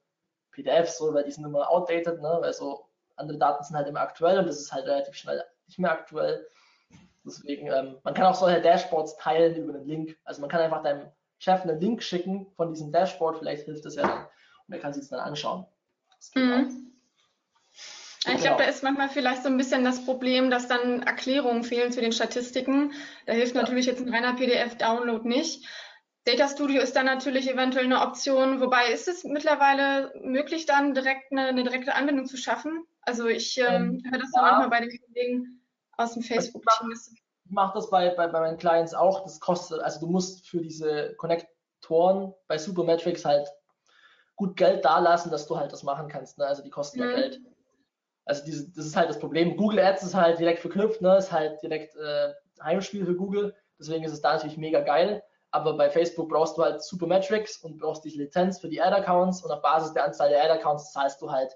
PDFs, 0.51 0.99
so, 0.99 1.15
weil 1.15 1.23
die 1.23 1.31
sind 1.31 1.45
immer 1.45 1.71
outdated, 1.71 2.21
ne? 2.21 2.39
weil 2.41 2.53
so 2.53 2.89
andere 3.15 3.39
Daten 3.39 3.63
sind 3.63 3.77
halt 3.77 3.87
immer 3.87 4.01
aktuell 4.01 4.41
und 4.41 4.49
das 4.49 4.59
ist 4.59 4.73
halt 4.73 4.87
relativ 4.87 5.15
schnell 5.15 5.45
nicht 5.69 5.79
mehr 5.79 5.93
aktuell. 5.93 6.45
Deswegen, 7.25 7.69
ähm, 7.69 7.99
man 8.03 8.15
kann 8.15 8.27
auch 8.27 8.35
solche 8.35 8.61
Dashboards 8.61 9.17
teilen 9.17 9.57
über 9.57 9.75
einen 9.75 9.87
Link. 9.87 10.19
Also 10.25 10.41
man 10.41 10.51
kann 10.51 10.61
einfach 10.61 10.83
deinem 10.83 11.11
Chef 11.39 11.63
einen 11.63 11.81
Link 11.81 12.03
schicken 12.03 12.47
von 12.57 12.71
diesem 12.73 12.93
Dashboard, 12.93 13.39
vielleicht 13.39 13.65
hilft 13.65 13.85
das 13.85 13.97
ja 13.97 14.03
dann 14.03 14.27
und 14.69 14.75
er 14.75 14.81
kann 14.81 14.93
sich 14.93 15.03
das 15.03 15.11
dann 15.11 15.21
anschauen. 15.21 15.67
Mhm. 16.35 16.93
Ich 18.33 18.41
glaube, 18.41 18.63
da 18.63 18.69
ist 18.69 18.85
manchmal 18.85 19.09
vielleicht 19.09 19.43
so 19.43 19.49
ein 19.49 19.57
bisschen 19.57 19.83
das 19.83 20.05
Problem, 20.05 20.49
dass 20.49 20.69
dann 20.69 21.03
Erklärungen 21.03 21.65
fehlen 21.65 21.91
zu 21.91 22.01
den 22.01 22.13
Statistiken. 22.13 22.93
Da 23.27 23.33
hilft 23.33 23.57
ja. 23.57 23.63
natürlich 23.63 23.87
jetzt 23.87 24.01
ein 24.01 24.15
reiner 24.15 24.35
PDF-Download 24.35 25.27
nicht. 25.27 25.67
Data 26.25 26.47
Studio 26.47 26.81
ist 26.81 26.95
dann 26.95 27.07
natürlich 27.07 27.51
eventuell 27.51 27.87
eine 27.87 28.01
Option, 28.01 28.61
wobei 28.61 28.93
ist 28.93 29.09
es 29.09 29.25
mittlerweile 29.25 30.13
möglich, 30.23 30.67
dann 30.67 30.95
direkt 30.95 31.33
eine, 31.33 31.49
eine 31.49 31.65
direkte 31.65 31.97
Anbindung 31.97 32.27
zu 32.27 32.37
schaffen? 32.37 32.85
Also 33.01 33.27
ich 33.27 33.59
ähm, 33.59 33.67
ähm 33.67 34.03
höre 34.09 34.21
das 34.21 34.31
ja. 34.33 34.43
manchmal 34.43 34.71
bei 34.71 34.87
den 34.87 35.01
Kollegen 35.01 35.62
aus 36.03 36.15
dem 36.15 36.23
Facebook-Team. 36.23 36.93
Ich 36.93 37.53
mache 37.53 37.75
das 37.75 37.91
bei, 37.91 38.11
bei, 38.11 38.27
bei 38.29 38.41
meinen 38.41 38.59
Clients 38.59 38.95
auch. 38.95 39.23
Das 39.23 39.41
kostet, 39.41 39.81
also 39.81 40.01
du 40.01 40.07
musst 40.07 40.49
für 40.49 40.61
diese 40.61 41.15
Konnektoren 41.17 42.35
bei 42.49 42.59
Supermetrics 42.59 43.25
halt 43.25 43.49
gut 44.37 44.57
Geld 44.57 44.85
dalassen, 44.85 45.31
dass 45.31 45.47
du 45.47 45.57
halt 45.57 45.73
das 45.73 45.83
machen 45.83 46.09
kannst. 46.09 46.39
Ne? 46.39 46.47
Also 46.47 46.63
die 46.63 46.71
kosten 46.71 47.01
mhm. 47.01 47.11
ja 47.11 47.17
Geld 47.17 47.41
also 48.25 48.45
diese, 48.45 48.71
das 48.71 48.87
ist 48.87 48.97
halt 48.97 49.09
das 49.09 49.19
Problem. 49.19 49.57
Google 49.57 49.81
Ads 49.81 50.03
ist 50.05 50.15
halt 50.15 50.39
direkt 50.39 50.61
verknüpft, 50.61 51.01
ne? 51.01 51.17
ist 51.17 51.33
halt 51.33 51.61
direkt 51.63 51.97
äh, 51.97 52.33
Heimspiel 52.63 53.05
für 53.05 53.17
Google. 53.17 53.55
Deswegen 53.79 54.05
ist 54.05 54.13
es 54.13 54.21
da 54.21 54.35
natürlich 54.35 54.57
mega 54.57 54.81
geil. 54.81 55.23
Aber 55.51 55.77
bei 55.77 55.91
Facebook 55.91 56.31
brauchst 56.31 56.57
du 56.57 56.63
halt 56.63 56.83
Supermetrics 56.83 57.59
und 57.59 57.79
brauchst 57.79 58.05
diese 58.05 58.19
Lizenz 58.19 58.59
für 58.59 58.69
die 58.69 58.81
Ad-Accounts 58.81 59.45
und 59.45 59.51
auf 59.51 59.61
Basis 59.61 59.93
der 59.93 60.05
Anzahl 60.05 60.31
der 60.31 60.45
Ad-Accounts 60.45 60.93
zahlst 60.93 61.21
du 61.21 61.31
halt 61.31 61.53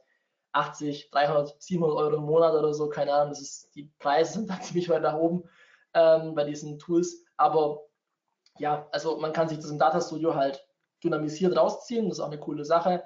80, 0.57 1.11
300, 1.11 1.62
700 1.62 1.96
Euro 1.96 2.16
im 2.16 2.24
Monat 2.24 2.54
oder 2.54 2.72
so, 2.72 2.88
keine 2.88 3.12
Ahnung. 3.12 3.30
Das 3.30 3.40
ist, 3.40 3.74
die 3.74 3.90
Preise 3.98 4.34
sind 4.34 4.50
da 4.50 4.61
ziemlich 4.61 4.88
weit 4.88 5.02
nach 5.02 5.14
oben 5.14 5.44
ähm, 5.94 6.34
bei 6.34 6.44
diesen 6.44 6.78
Tools. 6.78 7.24
Aber 7.36 7.82
ja, 8.59 8.88
also 8.92 9.18
man 9.18 9.32
kann 9.32 9.48
sich 9.48 9.59
das 9.59 9.70
im 9.70 9.78
Data 9.78 10.00
Studio 10.00 10.34
halt 10.34 10.66
dynamisiert 11.04 11.57
rausziehen. 11.57 12.09
Das 12.09 12.18
ist 12.18 12.24
auch 12.24 12.28
eine 12.28 12.40
coole 12.40 12.64
Sache. 12.64 13.04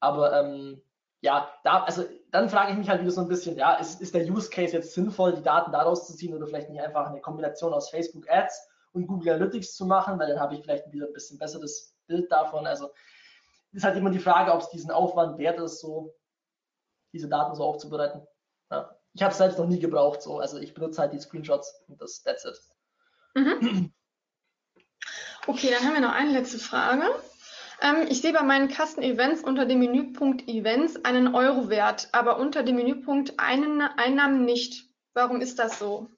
Aber 0.00 0.32
ähm, 0.38 0.82
ja, 1.20 1.52
da, 1.64 1.84
also 1.84 2.04
dann 2.30 2.48
frage 2.48 2.72
ich 2.72 2.78
mich 2.78 2.88
halt 2.88 3.02
wieder 3.02 3.10
so 3.10 3.20
ein 3.20 3.28
bisschen, 3.28 3.56
ja, 3.56 3.74
ist, 3.74 4.00
ist 4.00 4.14
der 4.14 4.26
Use 4.26 4.50
Case 4.50 4.72
jetzt 4.72 4.94
sinnvoll, 4.94 5.34
die 5.34 5.42
Daten 5.42 5.70
daraus 5.70 6.06
zu 6.06 6.16
ziehen 6.16 6.34
oder 6.34 6.46
vielleicht 6.46 6.70
nicht 6.70 6.82
einfach 6.82 7.06
eine 7.06 7.20
Kombination 7.20 7.74
aus 7.74 7.90
Facebook 7.90 8.28
Ads 8.28 8.68
und 8.92 9.06
Google 9.06 9.34
Analytics 9.34 9.76
zu 9.76 9.84
machen, 9.84 10.18
weil 10.18 10.28
dann 10.28 10.40
habe 10.40 10.54
ich 10.54 10.62
vielleicht 10.62 10.90
wieder 10.90 11.06
ein 11.06 11.12
bisschen 11.12 11.38
besseres 11.38 11.94
Bild 12.06 12.32
davon. 12.32 12.66
Also 12.66 12.90
ist 13.72 13.84
halt 13.84 13.96
immer 13.96 14.10
die 14.10 14.18
Frage, 14.18 14.52
ob 14.52 14.62
es 14.62 14.70
diesen 14.70 14.90
Aufwand 14.90 15.38
wert 15.38 15.60
ist, 15.60 15.80
so 15.80 16.14
diese 17.12 17.28
Daten 17.28 17.54
so 17.54 17.64
aufzubereiten. 17.64 18.26
Ja. 18.70 18.96
Ich 19.12 19.22
habe 19.22 19.32
es 19.32 19.38
selbst 19.38 19.58
noch 19.58 19.66
nie 19.66 19.80
gebraucht, 19.80 20.22
so, 20.22 20.38
also 20.38 20.58
ich 20.58 20.72
benutze 20.72 21.00
halt 21.00 21.12
die 21.12 21.18
Screenshots 21.18 21.82
und 21.88 22.00
das 22.00 22.22
that's 22.22 22.44
it. 22.44 22.58
Mhm. 23.34 23.92
Okay, 25.46 25.70
dann 25.70 25.84
haben 25.84 25.94
wir 25.94 26.00
noch 26.00 26.14
eine 26.14 26.32
letzte 26.32 26.58
Frage. 26.58 27.04
Ähm, 27.80 28.06
ich 28.08 28.20
sehe 28.20 28.32
bei 28.32 28.42
meinen 28.42 28.68
Kasten-Events 28.68 29.42
unter 29.42 29.64
dem 29.64 29.78
Menüpunkt 29.78 30.46
Events 30.48 31.02
einen 31.04 31.34
Euro-Wert, 31.34 32.08
aber 32.12 32.38
unter 32.38 32.62
dem 32.62 32.76
Menüpunkt 32.76 33.38
einen 33.38 33.80
Einnahmen 33.80 34.44
nicht. 34.44 34.84
Warum 35.14 35.40
ist 35.40 35.58
das 35.58 35.78
so? 35.78 36.08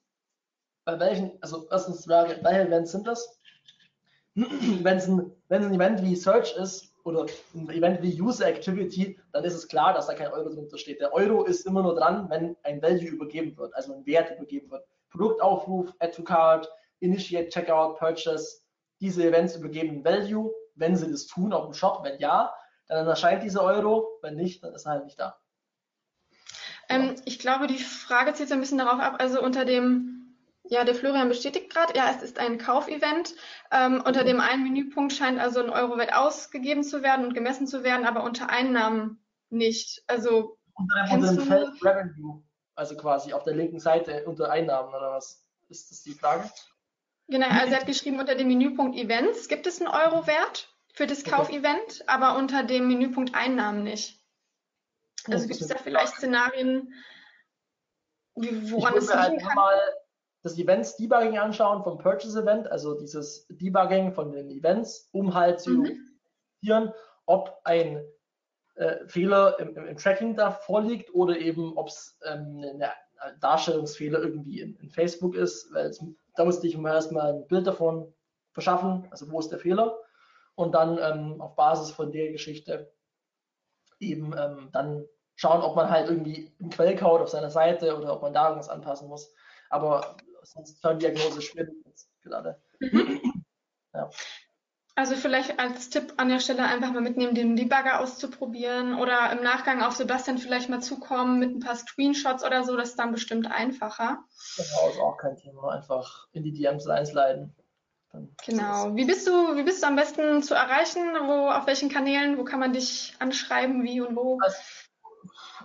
Bei 0.84 0.98
welchen, 0.98 1.38
also 1.40 1.68
erstens 1.70 2.04
Frage, 2.04 2.40
welche 2.42 2.66
Events 2.66 2.92
sind 2.92 3.06
das? 3.06 3.38
wenn 4.34 4.96
es 4.96 5.06
ein, 5.06 5.32
ein 5.48 5.74
Event 5.74 6.02
wie 6.02 6.16
Search 6.16 6.56
ist 6.56 6.91
oder 7.04 7.26
ein 7.54 7.68
Event 7.70 8.02
wie 8.02 8.20
User 8.20 8.46
Activity, 8.46 9.18
dann 9.32 9.44
ist 9.44 9.54
es 9.54 9.68
klar, 9.68 9.92
dass 9.92 10.06
da 10.06 10.14
kein 10.14 10.32
Euro 10.32 10.50
drunter 10.50 10.78
steht. 10.78 11.00
Der 11.00 11.12
Euro 11.12 11.44
ist 11.44 11.66
immer 11.66 11.82
nur 11.82 11.94
dran, 11.94 12.28
wenn 12.30 12.56
ein 12.62 12.80
Value 12.80 13.08
übergeben 13.08 13.56
wird, 13.56 13.74
also 13.74 13.94
ein 13.94 14.06
Wert 14.06 14.30
übergeben 14.36 14.70
wird. 14.70 14.84
Produktaufruf, 15.10 15.92
Add 15.98 16.12
to 16.14 16.22
Card, 16.22 16.68
Initiate 17.00 17.48
Checkout, 17.48 17.98
Purchase, 17.98 18.60
diese 19.00 19.24
Events 19.24 19.56
übergeben 19.56 20.04
Value 20.04 20.52
wenn 20.74 20.96
sie 20.96 21.10
das 21.10 21.26
tun, 21.26 21.52
auf 21.52 21.64
dem 21.64 21.74
Shop, 21.74 22.04
wenn 22.04 22.18
ja, 22.18 22.54
dann 22.88 23.06
erscheint 23.06 23.42
dieser 23.42 23.62
Euro, 23.62 24.18
wenn 24.22 24.36
nicht, 24.36 24.62
dann 24.62 24.74
ist 24.74 24.86
er 24.86 24.92
halt 24.92 25.04
nicht 25.04 25.18
da. 25.18 25.38
Ähm, 26.88 27.16
ich 27.24 27.38
glaube, 27.38 27.66
die 27.66 27.78
Frage 27.78 28.34
zieht 28.34 28.48
so 28.48 28.54
ein 28.54 28.60
bisschen 28.60 28.78
darauf 28.78 29.00
ab, 29.00 29.16
also 29.18 29.42
unter 29.42 29.64
dem, 29.64 30.11
ja, 30.72 30.84
der 30.84 30.94
Florian 30.94 31.28
bestätigt 31.28 31.70
gerade, 31.70 31.94
ja, 31.94 32.10
es 32.10 32.22
ist 32.22 32.38
ein 32.38 32.56
Kaufevent. 32.56 33.34
Ähm, 33.70 34.02
unter 34.06 34.24
dem 34.24 34.40
einen 34.40 34.62
Menüpunkt 34.62 35.12
scheint 35.12 35.38
also 35.38 35.62
ein 35.62 35.68
Euro-Wert 35.68 36.14
ausgegeben 36.14 36.82
zu 36.82 37.02
werden 37.02 37.26
und 37.26 37.34
gemessen 37.34 37.66
zu 37.66 37.84
werden, 37.84 38.06
aber 38.06 38.24
unter 38.24 38.48
Einnahmen 38.48 39.22
nicht. 39.50 40.02
Also 40.06 40.56
unter 40.72 41.04
dem, 41.04 41.40
Feld 41.46 41.84
Revenue, 41.84 42.42
also 42.74 42.96
quasi 42.96 43.34
auf 43.34 43.44
der 43.44 43.54
linken 43.54 43.80
Seite 43.80 44.24
unter 44.24 44.50
Einnahmen 44.50 44.94
oder 44.94 45.12
was? 45.12 45.46
Ist 45.68 45.90
das 45.90 46.02
die 46.04 46.14
Frage? 46.14 46.50
Genau, 47.28 47.48
also 47.48 47.74
er 47.74 47.80
hat 47.80 47.86
geschrieben, 47.86 48.18
unter 48.18 48.34
dem 48.34 48.48
Menüpunkt 48.48 48.96
Events 48.96 49.48
gibt 49.48 49.66
es 49.66 49.78
einen 49.78 49.90
Euro-Wert 49.90 50.74
für 50.94 51.06
das 51.06 51.22
Kaufevent, 51.22 52.02
aber 52.06 52.38
unter 52.38 52.62
dem 52.62 52.88
Menüpunkt 52.88 53.34
Einnahmen 53.34 53.82
nicht. 53.82 54.18
Also 55.30 55.46
gibt 55.46 55.60
es 55.60 55.68
da 55.68 55.76
vielleicht 55.76 56.14
Szenarien, 56.14 56.94
woran 58.34 58.96
es 58.96 59.08
liegen 59.08 59.20
halt 59.20 59.42
kann? 59.42 59.54
Mal 59.54 59.78
das 60.42 60.58
Events 60.58 60.96
Debugging 60.96 61.38
anschauen 61.38 61.82
vom 61.82 61.98
Purchase 61.98 62.40
Event, 62.40 62.70
also 62.70 62.98
dieses 62.98 63.46
Debugging 63.48 64.12
von 64.12 64.32
den 64.32 64.50
Events, 64.50 65.08
um 65.12 65.34
halt 65.34 65.60
zu 65.60 65.70
mhm. 65.70 66.92
ob 67.26 67.60
ein 67.64 68.04
äh, 68.74 69.06
Fehler 69.06 69.58
im, 69.60 69.76
im, 69.76 69.86
im, 69.86 69.96
Tracking 69.96 70.34
da 70.34 70.50
vorliegt 70.50 71.14
oder 71.14 71.38
eben 71.38 71.76
ob 71.76 71.88
es 71.88 72.18
ähm, 72.24 72.64
eine 72.64 72.92
Darstellungsfehler 73.40 74.20
irgendwie 74.20 74.60
in, 74.60 74.76
in 74.76 74.90
Facebook 74.90 75.34
ist, 75.36 75.72
weil 75.72 75.86
es 75.86 76.04
da 76.34 76.44
musste 76.44 76.66
ich 76.66 76.76
mir 76.76 76.92
erstmal 76.92 77.34
ein 77.34 77.46
Bild 77.46 77.66
davon 77.66 78.12
verschaffen, 78.52 79.06
also 79.10 79.30
wo 79.30 79.38
ist 79.38 79.50
der 79.50 79.58
Fehler 79.58 79.98
und 80.54 80.74
dann 80.74 80.98
ähm, 80.98 81.40
auf 81.40 81.54
Basis 81.56 81.90
von 81.90 82.10
der 82.10 82.32
Geschichte 82.32 82.90
eben 84.00 84.34
ähm, 84.36 84.70
dann 84.72 85.04
schauen, 85.34 85.62
ob 85.62 85.76
man 85.76 85.90
halt 85.90 86.08
irgendwie 86.08 86.52
einen 86.60 86.70
Quellcode 86.70 87.22
auf 87.22 87.28
seiner 87.28 87.50
Seite 87.50 87.96
oder 87.96 88.14
ob 88.14 88.22
man 88.22 88.32
da 88.32 88.48
irgendwas 88.48 88.68
anpassen 88.68 89.08
muss. 89.08 89.32
Aber 89.70 90.16
sonst 90.44 90.82
Diagnose 90.84 91.42
schwierig 91.42 91.74
jetzt 91.86 92.08
gerade. 92.22 92.60
Mhm. 92.80 93.44
Ja. 93.94 94.10
Also 94.94 95.16
vielleicht 95.16 95.58
als 95.58 95.88
Tipp 95.88 96.12
an 96.18 96.28
der 96.28 96.38
Stelle 96.38 96.64
einfach 96.64 96.92
mal 96.92 97.00
mitnehmen, 97.00 97.34
den 97.34 97.56
Debugger 97.56 98.00
auszuprobieren 98.00 98.94
oder 98.98 99.32
im 99.32 99.42
Nachgang 99.42 99.82
auf 99.82 99.96
Sebastian 99.96 100.36
vielleicht 100.36 100.68
mal 100.68 100.82
zukommen 100.82 101.38
mit 101.38 101.50
ein 101.50 101.60
paar 101.60 101.76
Screenshots 101.76 102.44
oder 102.44 102.62
so, 102.62 102.76
das 102.76 102.90
ist 102.90 102.98
dann 102.98 103.12
bestimmt 103.12 103.50
einfacher. 103.50 104.18
Genau, 104.56 104.90
ist 104.90 105.00
auch 105.00 105.16
kein 105.16 105.36
Thema. 105.36 105.70
Einfach 105.70 106.28
in 106.32 106.42
die 106.42 106.52
DMs 106.52 106.86
reinsliden. 106.86 107.56
Dann 108.12 108.36
Genau. 108.44 108.94
Wie 108.94 109.06
bist 109.06 109.26
du, 109.26 109.56
wie 109.56 109.62
bist 109.62 109.82
du 109.82 109.86
am 109.86 109.96
besten 109.96 110.42
zu 110.42 110.54
erreichen? 110.54 111.00
Wo, 111.22 111.48
auf 111.48 111.66
welchen 111.66 111.88
Kanälen? 111.88 112.36
Wo 112.36 112.44
kann 112.44 112.60
man 112.60 112.74
dich 112.74 113.14
anschreiben? 113.18 113.82
Wie 113.84 114.02
und 114.02 114.14
wo? 114.14 114.38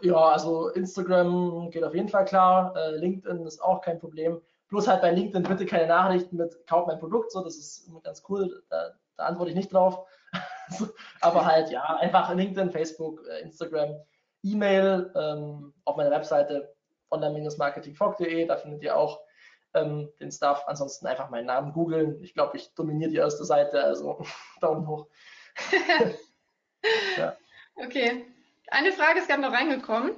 Ja, 0.01 0.15
also 0.15 0.69
Instagram 0.69 1.69
geht 1.71 1.83
auf 1.83 1.95
jeden 1.95 2.07
Fall 2.07 2.23
klar. 2.23 2.73
Äh, 2.77 2.95
LinkedIn 2.95 3.45
ist 3.45 3.61
auch 3.61 3.81
kein 3.81 3.99
Problem. 3.99 4.41
Bloß 4.69 4.87
halt 4.87 5.01
bei 5.01 5.11
LinkedIn 5.11 5.43
bitte 5.43 5.65
keine 5.65 5.87
Nachrichten 5.87 6.37
mit 6.37 6.67
kauf 6.67 6.87
mein 6.87 6.99
Produkt, 6.99 7.31
so 7.31 7.43
das 7.43 7.55
ist 7.55 7.87
immer 7.87 8.01
ganz 8.01 8.23
cool. 8.27 8.63
Da, 8.69 8.91
da 9.15 9.25
antworte 9.25 9.51
ich 9.51 9.55
nicht 9.55 9.73
drauf. 9.73 10.05
Aber 11.21 11.45
halt, 11.45 11.69
ja, 11.69 11.83
einfach 11.97 12.33
LinkedIn, 12.33 12.71
Facebook, 12.71 13.25
äh, 13.27 13.41
Instagram, 13.41 13.95
E-Mail, 14.43 15.11
ähm, 15.15 15.73
auf 15.85 15.95
meiner 15.95 16.11
Webseite 16.11 16.73
online-marketingfog.de, 17.09 18.45
da 18.45 18.57
findet 18.57 18.83
ihr 18.83 18.97
auch 18.97 19.21
ähm, 19.73 20.09
den 20.19 20.31
Stuff. 20.31 20.63
Ansonsten 20.67 21.07
einfach 21.07 21.29
meinen 21.29 21.45
Namen 21.45 21.73
googeln. 21.73 22.21
Ich 22.21 22.33
glaube, 22.33 22.57
ich 22.57 22.73
dominiere 22.73 23.09
die 23.09 23.17
erste 23.17 23.45
Seite, 23.45 23.83
also 23.83 24.23
Daumen 24.61 24.87
hoch. 24.87 25.07
ja. 27.17 27.35
Okay. 27.75 28.25
Eine 28.69 28.91
Frage 28.91 29.19
ist 29.19 29.29
gerade 29.29 29.41
noch 29.41 29.53
reingekommen. 29.53 30.11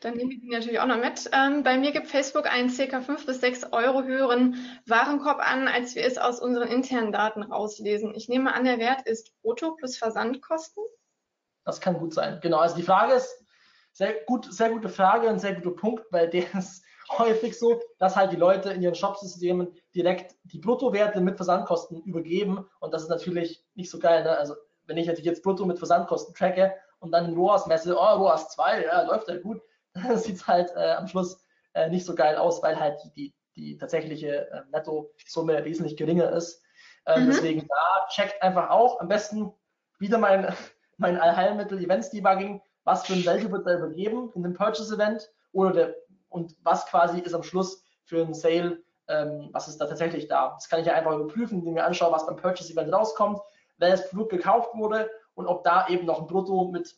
Dann 0.00 0.16
nehme 0.16 0.32
ich 0.32 0.40
die 0.40 0.48
natürlich 0.48 0.80
auch 0.80 0.86
noch 0.86 0.98
mit. 0.98 1.30
Ähm, 1.32 1.62
bei 1.62 1.78
mir 1.78 1.92
gibt 1.92 2.08
Facebook 2.08 2.46
einen 2.46 2.74
ca. 2.74 3.00
5 3.00 3.26
bis 3.26 3.40
6 3.40 3.72
Euro 3.72 4.02
höheren 4.02 4.56
Warenkorb 4.86 5.38
an, 5.38 5.68
als 5.68 5.94
wir 5.94 6.04
es 6.04 6.18
aus 6.18 6.40
unseren 6.40 6.68
internen 6.68 7.12
Daten 7.12 7.44
rauslesen. 7.44 8.12
Ich 8.14 8.28
nehme 8.28 8.54
an, 8.54 8.64
der 8.64 8.78
Wert 8.78 9.06
ist 9.06 9.32
brutto 9.42 9.76
plus 9.76 9.96
Versandkosten. 9.96 10.82
Das 11.64 11.80
kann 11.80 11.98
gut 11.98 12.12
sein. 12.12 12.40
Genau, 12.42 12.58
also 12.58 12.74
die 12.74 12.82
Frage 12.82 13.14
ist, 13.14 13.44
sehr, 13.92 14.14
gut, 14.26 14.52
sehr 14.52 14.70
gute 14.70 14.88
Frage 14.88 15.28
und 15.28 15.38
sehr 15.38 15.54
guter 15.54 15.76
Punkt, 15.76 16.04
weil 16.10 16.28
der 16.28 16.52
ist 16.58 16.84
häufig 17.10 17.56
so, 17.56 17.80
dass 17.98 18.16
halt 18.16 18.32
die 18.32 18.36
Leute 18.36 18.72
in 18.72 18.82
ihren 18.82 18.94
Shopsystemen 18.94 19.68
direkt 19.94 20.34
die 20.44 20.58
Bruttowerte 20.58 21.20
mit 21.20 21.36
Versandkosten 21.36 22.02
übergeben 22.02 22.66
und 22.80 22.92
das 22.94 23.02
ist 23.02 23.10
natürlich 23.10 23.64
nicht 23.74 23.90
so 23.90 23.98
geil. 23.98 24.24
Ne? 24.24 24.36
Also 24.36 24.54
wenn 24.86 24.96
ich 24.96 25.06
natürlich 25.06 25.26
jetzt 25.26 25.42
brutto 25.42 25.66
mit 25.66 25.78
Versandkosten 25.78 26.34
tracke 26.34 26.74
und 27.02 27.10
dann 27.10 27.26
in 27.26 27.34
ROAS 27.34 27.66
messe, 27.66 27.96
oh, 27.98 28.14
ROAS 28.16 28.48
2, 28.50 28.84
ja, 28.84 29.02
läuft 29.02 29.28
ja 29.28 29.36
gut, 29.38 29.60
dann 29.94 30.16
sieht 30.16 30.36
es 30.36 30.46
halt 30.46 30.70
äh, 30.76 30.92
am 30.92 31.08
Schluss 31.08 31.44
äh, 31.74 31.88
nicht 31.90 32.06
so 32.06 32.14
geil 32.14 32.36
aus, 32.36 32.62
weil 32.62 32.78
halt 32.78 32.98
die, 33.16 33.34
die 33.56 33.76
tatsächliche 33.76 34.50
äh, 34.50 34.62
Nettosumme 34.70 35.64
wesentlich 35.64 35.96
geringer 35.96 36.30
ist. 36.30 36.62
Ähm, 37.06 37.24
mhm. 37.24 37.26
Deswegen 37.26 37.68
da 37.68 38.06
checkt 38.08 38.40
einfach 38.40 38.70
auch 38.70 39.00
am 39.00 39.08
besten 39.08 39.52
wieder 39.98 40.18
mein, 40.18 40.54
mein 40.96 41.20
Allheilmittel 41.20 41.82
Events 41.82 42.10
Debugging, 42.10 42.62
was 42.84 43.04
für 43.04 43.14
ein 43.14 43.26
Value 43.26 43.50
wird 43.50 43.66
da 43.66 43.76
übergeben 43.76 44.30
in 44.34 44.44
dem 44.44 44.54
Purchase 44.54 44.94
Event 44.94 45.28
oder 45.52 45.72
der, 45.72 45.96
und 46.28 46.54
was 46.62 46.86
quasi 46.86 47.20
ist 47.20 47.34
am 47.34 47.42
Schluss 47.42 47.84
für 48.04 48.22
ein 48.22 48.32
Sale, 48.32 48.80
ähm, 49.08 49.50
was 49.52 49.68
ist 49.68 49.78
da 49.78 49.86
tatsächlich 49.86 50.28
da. 50.28 50.52
Das 50.54 50.68
kann 50.68 50.80
ich 50.80 50.86
ja 50.86 50.94
einfach 50.94 51.14
überprüfen, 51.14 51.58
indem 51.58 51.74
ich 51.74 51.82
mir 51.82 51.84
anschaue, 51.84 52.12
was 52.12 52.26
beim 52.26 52.36
Purchase 52.36 52.72
Event 52.72 52.92
rauskommt, 52.92 53.40
welches 53.78 54.08
Produkt 54.08 54.30
gekauft 54.30 54.70
wurde 54.74 55.10
und 55.34 55.46
ob 55.46 55.64
da 55.64 55.88
eben 55.88 56.06
noch 56.06 56.20
ein 56.20 56.26
Brutto 56.26 56.64
mit 56.66 56.96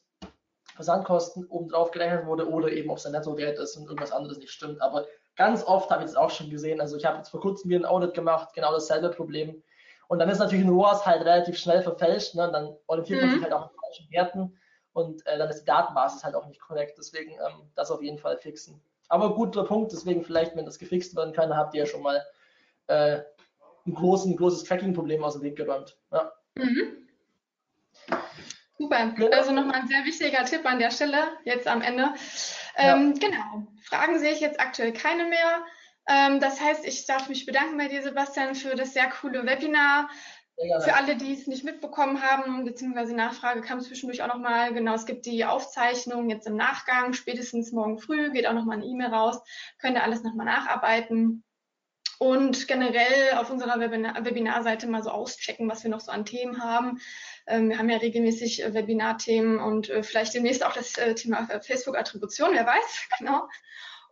Versandkosten 0.75 1.47
obendrauf 1.47 1.91
gerechnet 1.91 2.27
wurde 2.27 2.49
oder 2.49 2.71
eben 2.71 2.91
ob 2.91 2.99
es 2.99 3.07
ein 3.07 3.13
Nettowert 3.13 3.59
ist 3.59 3.77
und 3.77 3.85
irgendwas 3.85 4.13
anderes 4.13 4.39
nicht 4.39 4.51
stimmt. 4.51 4.81
Aber 4.83 5.07
ganz 5.37 5.65
oft 5.65 5.91
habe 5.91 6.03
ich 6.03 6.11
es 6.11 6.17
auch 6.17 6.31
schon 6.31 6.51
gesehen. 6.51 6.81
Also 6.81 6.97
ich 6.97 7.05
habe 7.05 7.19
jetzt 7.19 7.29
vor 7.29 7.41
kurzem 7.41 7.71
wieder 7.71 7.81
ein 7.81 7.87
Audit 7.87 8.15
gemacht, 8.15 8.53
genau 8.55 8.73
dasselbe 8.73 9.11
Problem. 9.11 9.63
Und 10.09 10.19
dann 10.19 10.29
ist 10.29 10.39
natürlich 10.39 10.65
ein 10.65 10.71
ROAS 10.71 11.07
halt 11.07 11.25
relativ 11.25 11.57
schnell 11.57 11.83
verfälscht. 11.83 12.35
Ne? 12.35 12.47
Und 12.47 12.53
dann 12.53 12.77
orientiert 12.89 13.21
mhm. 13.21 13.27
man 13.27 13.35
sich 13.37 13.45
halt 13.45 13.53
auch 13.53 13.63
an 13.63 13.71
falschen 13.81 14.11
Werten 14.11 14.59
und 14.93 15.27
äh, 15.27 15.39
dann 15.39 15.51
ist 15.51 15.61
die 15.61 15.65
Datenbasis 15.67 16.25
halt 16.25 16.35
auch 16.35 16.47
nicht 16.47 16.61
korrekt. 16.61 16.97
Deswegen 16.99 17.33
ähm, 17.33 17.71
das 17.75 17.91
auf 17.91 18.03
jeden 18.03 18.19
Fall 18.19 18.39
fixen. 18.39 18.81
Aber 19.09 19.35
guter 19.35 19.65
Punkt, 19.65 19.93
deswegen 19.93 20.25
vielleicht, 20.25 20.57
wenn 20.57 20.65
das 20.65 20.79
gefixt 20.79 21.15
werden 21.17 21.35
kann, 21.35 21.55
habt 21.55 21.75
ihr 21.75 21.81
ja 21.81 21.87
schon 21.87 22.03
mal 22.03 22.25
äh, 22.87 23.21
ein, 23.87 23.95
großen, 23.95 24.35
großes 24.37 24.65
Tracking-Problem 24.65 25.23
aus 25.23 25.35
dem 25.35 25.43
Weg 25.43 25.57
geräumt. 25.57 25.97
Ja. 26.11 26.33
Mhm. 26.57 27.04
Super. 28.79 29.15
Also 29.33 29.53
nochmal 29.53 29.83
ein 29.83 29.89
sehr 29.89 30.05
wichtiger 30.05 30.45
Tipp 30.45 30.67
an 30.67 30.79
der 30.79 30.91
Stelle, 30.91 31.39
jetzt 31.45 31.69
am 31.69 31.81
Ende. 31.81 32.15
Ähm, 32.77 33.15
ja. 33.21 33.29
Genau. 33.29 33.67
Fragen 33.83 34.19
sehe 34.19 34.33
ich 34.33 34.41
jetzt 34.41 34.59
aktuell 34.59 34.93
keine 34.93 35.27
mehr. 35.27 35.65
Ähm, 36.09 36.41
das 36.41 36.61
heißt, 36.61 36.85
ich 36.85 37.07
darf 37.07 37.29
mich 37.29 37.47
bedanken 37.47 37.79
bei 37.79 37.89
dir, 37.89 38.03
Sebastian, 38.03 38.55
für 38.55 38.75
das 38.75 38.93
sehr 38.93 39.09
coole 39.09 39.47
Webinar. 39.47 40.09
Für 40.85 40.95
alle, 40.95 41.17
die 41.17 41.33
es 41.33 41.49
nicht 41.49 41.65
mitbekommen 41.65 42.23
haben, 42.23 42.65
beziehungsweise 42.65 43.13
Nachfrage 43.13 43.61
kam 43.61 43.81
zwischendurch 43.81 44.23
auch 44.23 44.29
nochmal, 44.29 44.73
genau, 44.73 44.95
es 44.95 45.05
gibt 45.05 45.27
die 45.27 45.45
Aufzeichnung 45.45 46.31
jetzt 46.31 46.47
im 46.47 46.55
Nachgang, 46.55 47.13
spätestens 47.13 47.73
morgen 47.73 47.99
früh 47.99 48.31
geht 48.31 48.47
auch 48.47 48.53
nochmal 48.53 48.77
eine 48.77 48.87
E-Mail 48.87 49.09
raus, 49.13 49.43
könnt 49.81 49.97
ihr 49.97 50.05
alles 50.05 50.23
nochmal 50.23 50.47
nacharbeiten 50.47 51.43
und 52.19 52.69
generell 52.69 53.35
auf 53.37 53.51
unserer 53.51 53.81
Webinar 53.81 54.25
Webinarseite 54.25 54.87
mal 54.87 55.03
so 55.03 55.11
auschecken, 55.11 55.69
was 55.69 55.83
wir 55.83 55.91
noch 55.91 56.01
so 56.01 56.13
an 56.13 56.25
Themen 56.25 56.63
haben. 56.63 57.01
Ähm, 57.47 57.69
wir 57.69 57.79
haben 57.79 57.91
ja 57.91 57.99
regelmäßig 57.99 58.65
äh, 58.65 58.75
Webinarthemen 58.75 59.59
und 59.59 59.91
äh, 59.91 60.03
vielleicht 60.03 60.35
demnächst 60.35 60.65
auch 60.65 60.73
das 60.73 60.97
äh, 60.97 61.15
Thema 61.15 61.47
Facebook-Attribution, 61.61 62.53
wer 62.53 62.67
weiß, 62.67 63.09
genau. 63.19 63.49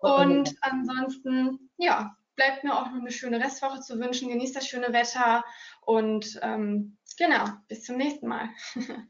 Und 0.01 0.57
ansonsten, 0.61 1.71
ja, 1.77 2.17
bleibt 2.35 2.65
mir 2.65 2.75
auch 2.75 2.87
noch 2.87 3.01
eine 3.01 3.13
schöne 3.13 3.39
Restwoche 3.39 3.81
zu 3.81 3.99
wünschen. 4.01 4.29
Genießt 4.29 4.57
das 4.57 4.67
schöne 4.67 4.93
Wetter 4.93 5.45
und 5.81 6.41
ähm, 6.43 6.97
genau, 7.17 7.45
bis 7.69 7.85
zum 7.85 7.97
nächsten 7.99 8.27
Mal. 8.27 8.49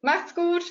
Macht's 0.00 0.34
gut. 0.34 0.64